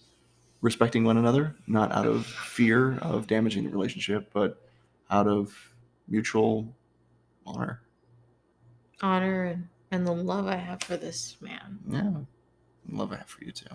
respecting 0.62 1.05
one 1.05 1.16
another, 1.16 1.57
not 1.66 1.93
out 1.93 2.07
of 2.07 2.24
fear 2.27 2.99
of 2.99 3.27
damaging 3.27 3.64
the 3.64 3.70
relationship, 3.70 4.31
but 4.33 4.62
out 5.11 5.27
of 5.27 5.53
mutual 6.09 6.74
honor. 7.45 7.83
honor 9.03 9.45
and 9.45 9.68
and 9.91 10.07
the 10.07 10.12
love 10.12 10.47
I 10.47 10.57
have 10.57 10.83
for 10.83 10.97
this 10.97 11.37
man. 11.41 11.79
Yeah. 11.89 12.97
Love 12.97 13.12
I 13.12 13.16
have 13.16 13.29
for 13.29 13.45
you 13.45 13.53
too. 13.53 13.66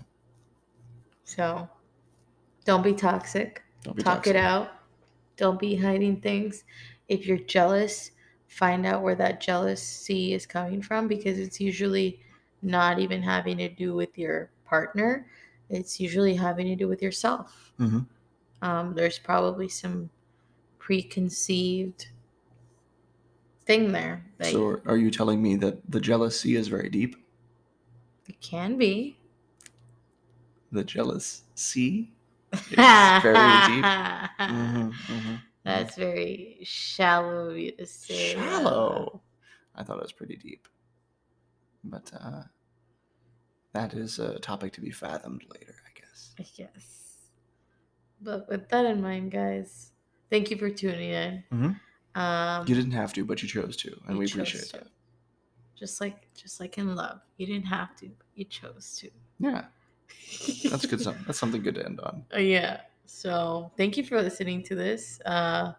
So 1.24 1.68
don't 2.64 2.82
be 2.82 2.92
toxic. 2.92 3.62
Talk 3.98 4.26
it 4.26 4.36
out. 4.36 4.70
Don't 5.36 5.60
be 5.60 5.76
hiding 5.76 6.20
things. 6.20 6.64
If 7.08 7.26
you're 7.26 7.38
jealous, 7.38 8.12
find 8.48 8.86
out 8.86 9.02
where 9.02 9.14
that 9.16 9.40
jealousy 9.40 10.32
is 10.34 10.46
coming 10.46 10.82
from 10.82 11.08
because 11.08 11.38
it's 11.38 11.60
usually 11.60 12.20
not 12.62 12.98
even 12.98 13.22
having 13.22 13.58
to 13.58 13.68
do 13.68 13.94
with 13.94 14.18
your 14.18 14.50
partner. 14.64 15.30
It's 15.70 16.00
usually 16.00 16.36
having 16.36 16.66
to 16.66 16.76
do 16.76 16.88
with 16.88 17.02
yourself. 17.02 17.72
Mhm. 17.78 18.06
Um, 18.62 18.94
there's 18.94 19.18
probably 19.18 19.68
some 19.68 20.10
preconceived 20.78 22.08
thing 23.64 23.92
there 23.92 24.24
So 24.40 24.82
are 24.84 24.96
you 24.98 25.10
telling 25.10 25.42
me 25.42 25.56
that 25.56 25.90
the 25.90 26.00
jealousy 26.00 26.54
is 26.56 26.68
very 26.68 26.88
deep? 26.90 27.16
it 28.28 28.40
can 28.40 28.76
be. 28.78 29.16
The 30.72 30.82
jealousy 30.82 32.10
is 32.52 33.22
very 33.22 33.74
deep. 33.74 33.84
Mhm, 33.84 34.92
mhm. 34.92 35.42
That's 35.64 35.96
very 35.96 36.58
shallow 36.64 37.50
of 37.50 37.56
you 37.56 37.72
to 37.72 37.86
say. 37.86 38.34
shallow. 38.34 39.22
I 39.74 39.82
thought 39.84 39.98
it 39.98 40.02
was 40.02 40.12
pretty 40.12 40.36
deep. 40.36 40.66
But 41.84 42.12
uh, 42.18 42.42
that 43.72 43.94
is 43.94 44.18
a 44.18 44.38
topic 44.38 44.72
to 44.74 44.80
be 44.80 44.90
fathomed 44.90 45.44
later, 45.52 45.74
I 45.86 45.98
guess. 45.98 46.34
I 46.38 46.44
guess. 46.56 47.16
But 48.20 48.48
with 48.48 48.68
that 48.68 48.84
in 48.84 49.00
mind, 49.02 49.30
guys, 49.32 49.90
thank 50.30 50.50
you 50.50 50.56
for 50.56 50.70
tuning 50.70 51.10
in. 51.10 51.44
Mhm. 51.52 51.80
Um, 52.14 52.66
You 52.68 52.74
didn't 52.74 52.92
have 52.92 53.12
to, 53.14 53.24
but 53.24 53.42
you 53.42 53.48
chose 53.48 53.76
to, 53.78 53.98
and 54.06 54.18
we 54.18 54.26
appreciate 54.26 54.64
to. 54.66 54.72
that. 54.78 54.86
Just 55.74 56.00
like 56.00 56.32
just 56.34 56.60
like 56.60 56.76
in 56.78 56.94
love, 56.94 57.20
you 57.38 57.46
didn't 57.46 57.66
have 57.66 57.96
to, 57.96 58.06
but 58.08 58.26
you 58.34 58.44
chose 58.44 58.96
to. 58.98 59.10
Yeah, 59.40 59.64
that's 60.64 60.86
good. 60.86 61.00
That's 61.26 61.38
something 61.38 61.62
good 61.62 61.76
to 61.76 61.84
end 61.84 62.00
on. 62.00 62.24
Uh, 62.34 62.38
yeah. 62.38 62.80
So 63.06 63.70
thank 63.76 63.96
you 63.96 64.04
for 64.04 64.20
listening 64.20 64.62
to 64.64 64.74
this. 64.74 65.20
Uh, 65.26 65.72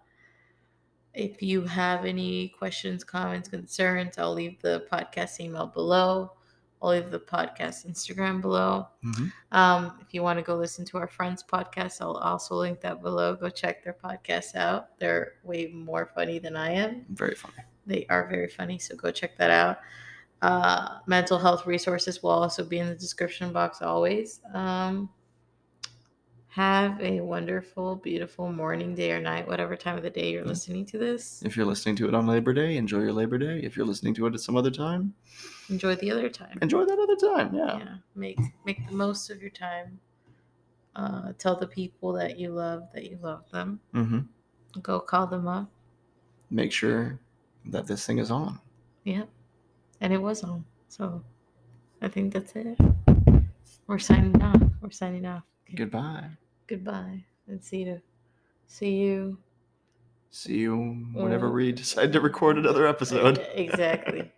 if 1.14 1.42
you 1.42 1.62
have 1.62 2.06
any 2.06 2.50
questions, 2.50 3.04
comments, 3.04 3.50
concerns, 3.50 4.18
I'll 4.18 4.34
leave 4.34 4.60
the 4.62 4.86
podcast 4.92 5.40
email 5.40 5.68
below. 5.68 6.34
I'll 6.82 6.90
leave 6.90 7.12
the 7.12 7.20
podcast 7.20 7.88
Instagram 7.88 8.42
below. 8.42 8.88
Mhm. 9.06 9.32
Um, 9.52 9.98
if 10.02 10.14
you 10.14 10.22
want 10.22 10.38
to 10.40 10.44
go 10.44 10.56
listen 10.56 10.84
to 10.86 10.98
our 10.98 11.08
friends' 11.08 11.42
podcast, 11.44 12.02
I'll 12.02 12.18
also 12.18 12.56
link 12.56 12.82
that 12.82 13.02
below. 13.02 13.36
Go 13.36 13.50
check 13.50 13.84
their 13.84 13.94
podcast 13.94 14.56
out. 14.56 14.98
They're 15.00 15.34
way 15.44 15.68
more 15.68 16.12
funny 16.14 16.40
than 16.40 16.58
I 16.58 16.72
am. 16.72 17.06
Very 17.10 17.36
funny. 17.36 17.64
They 17.86 18.06
are 18.10 18.28
very 18.28 18.50
funny, 18.50 18.80
so 18.80 18.96
go 18.96 19.12
check 19.12 19.38
that 19.38 19.50
out. 19.50 19.80
Uh, 20.44 21.00
mental 21.08 21.40
health 21.40 21.66
resources 21.66 22.22
will 22.22 22.32
also 22.32 22.66
be 22.66 22.78
in 22.80 22.88
the 22.90 22.96
description 22.96 23.54
box 23.54 23.82
always. 23.82 24.42
Um, 24.54 25.10
have 26.50 27.00
a 27.02 27.22
wonderful, 27.22 27.96
beautiful 27.96 28.52
morning, 28.52 28.94
day, 28.94 29.12
or 29.14 29.22
night, 29.22 29.48
whatever 29.48 29.76
time 29.78 29.96
of 29.98 30.04
the 30.04 30.10
day 30.10 30.32
you're 30.34 30.44
listening 30.44 30.86
to 30.88 30.98
this. 30.98 31.42
If 31.46 31.56
you're 31.56 31.66
listening 31.66 31.96
to 31.96 32.08
it 32.10 32.14
on 32.14 32.28
Labor 32.28 32.54
Day, 32.54 32.76
enjoy 32.76 33.00
your 33.00 33.14
Labor 33.14 33.38
Day. 33.38 33.62
If 33.64 33.78
you're 33.78 33.86
listening 33.86 34.14
to 34.16 34.28
it 34.28 34.34
at 34.34 34.40
some 34.42 34.58
other 34.58 34.70
time, 34.70 35.14
Enjoy 35.70 35.96
the 35.96 36.12
other 36.12 36.28
time. 36.30 36.60
enjoy 36.62 36.84
that 36.84 37.00
other 37.00 37.36
time. 37.36 37.56
Yeah. 37.56 37.78
yeah 37.78 37.96
make 38.16 38.38
make 38.66 38.86
the 38.88 38.94
most 38.94 39.30
of 39.30 39.42
your 39.42 39.50
time 39.50 39.98
uh 40.98 41.32
tell 41.40 41.56
the 41.56 41.66
people 41.68 42.12
that 42.14 42.38
you 42.38 42.50
love 42.52 42.84
that 42.94 43.10
you 43.10 43.18
love 43.22 43.50
them 43.52 43.80
Mm-hmm. 43.96 44.80
go 44.82 45.00
call 45.00 45.26
them 45.26 45.48
up 45.48 45.72
Make 46.52 46.72
sure 46.74 47.18
that 47.66 47.88
this 47.88 48.06
thing 48.06 48.18
is 48.20 48.30
on. 48.30 48.60
yep 49.06 49.30
and 50.04 50.14
it 50.14 50.22
was 50.22 50.44
on 50.44 50.64
so 50.88 51.24
i 52.04 52.08
think 52.08 52.32
that's 52.34 52.54
it 52.56 52.78
we're 53.88 53.98
signing 53.98 54.40
off 54.44 54.62
we're 54.82 54.92
signing 54.92 55.26
off 55.26 55.42
Okay. 55.68 55.78
Goodbye. 55.78 56.30
goodbye 56.68 57.24
and 57.48 57.64
see 57.64 57.84
you 57.84 58.00
see 58.68 58.92
you 58.98 59.38
See 60.30 60.58
you 60.66 60.76
whenever 61.14 61.52
we 61.52 61.72
decide 61.72 62.12
to 62.14 62.20
record 62.20 62.58
another 62.58 62.88
episode. 62.88 63.38
Exactly. 63.54 64.32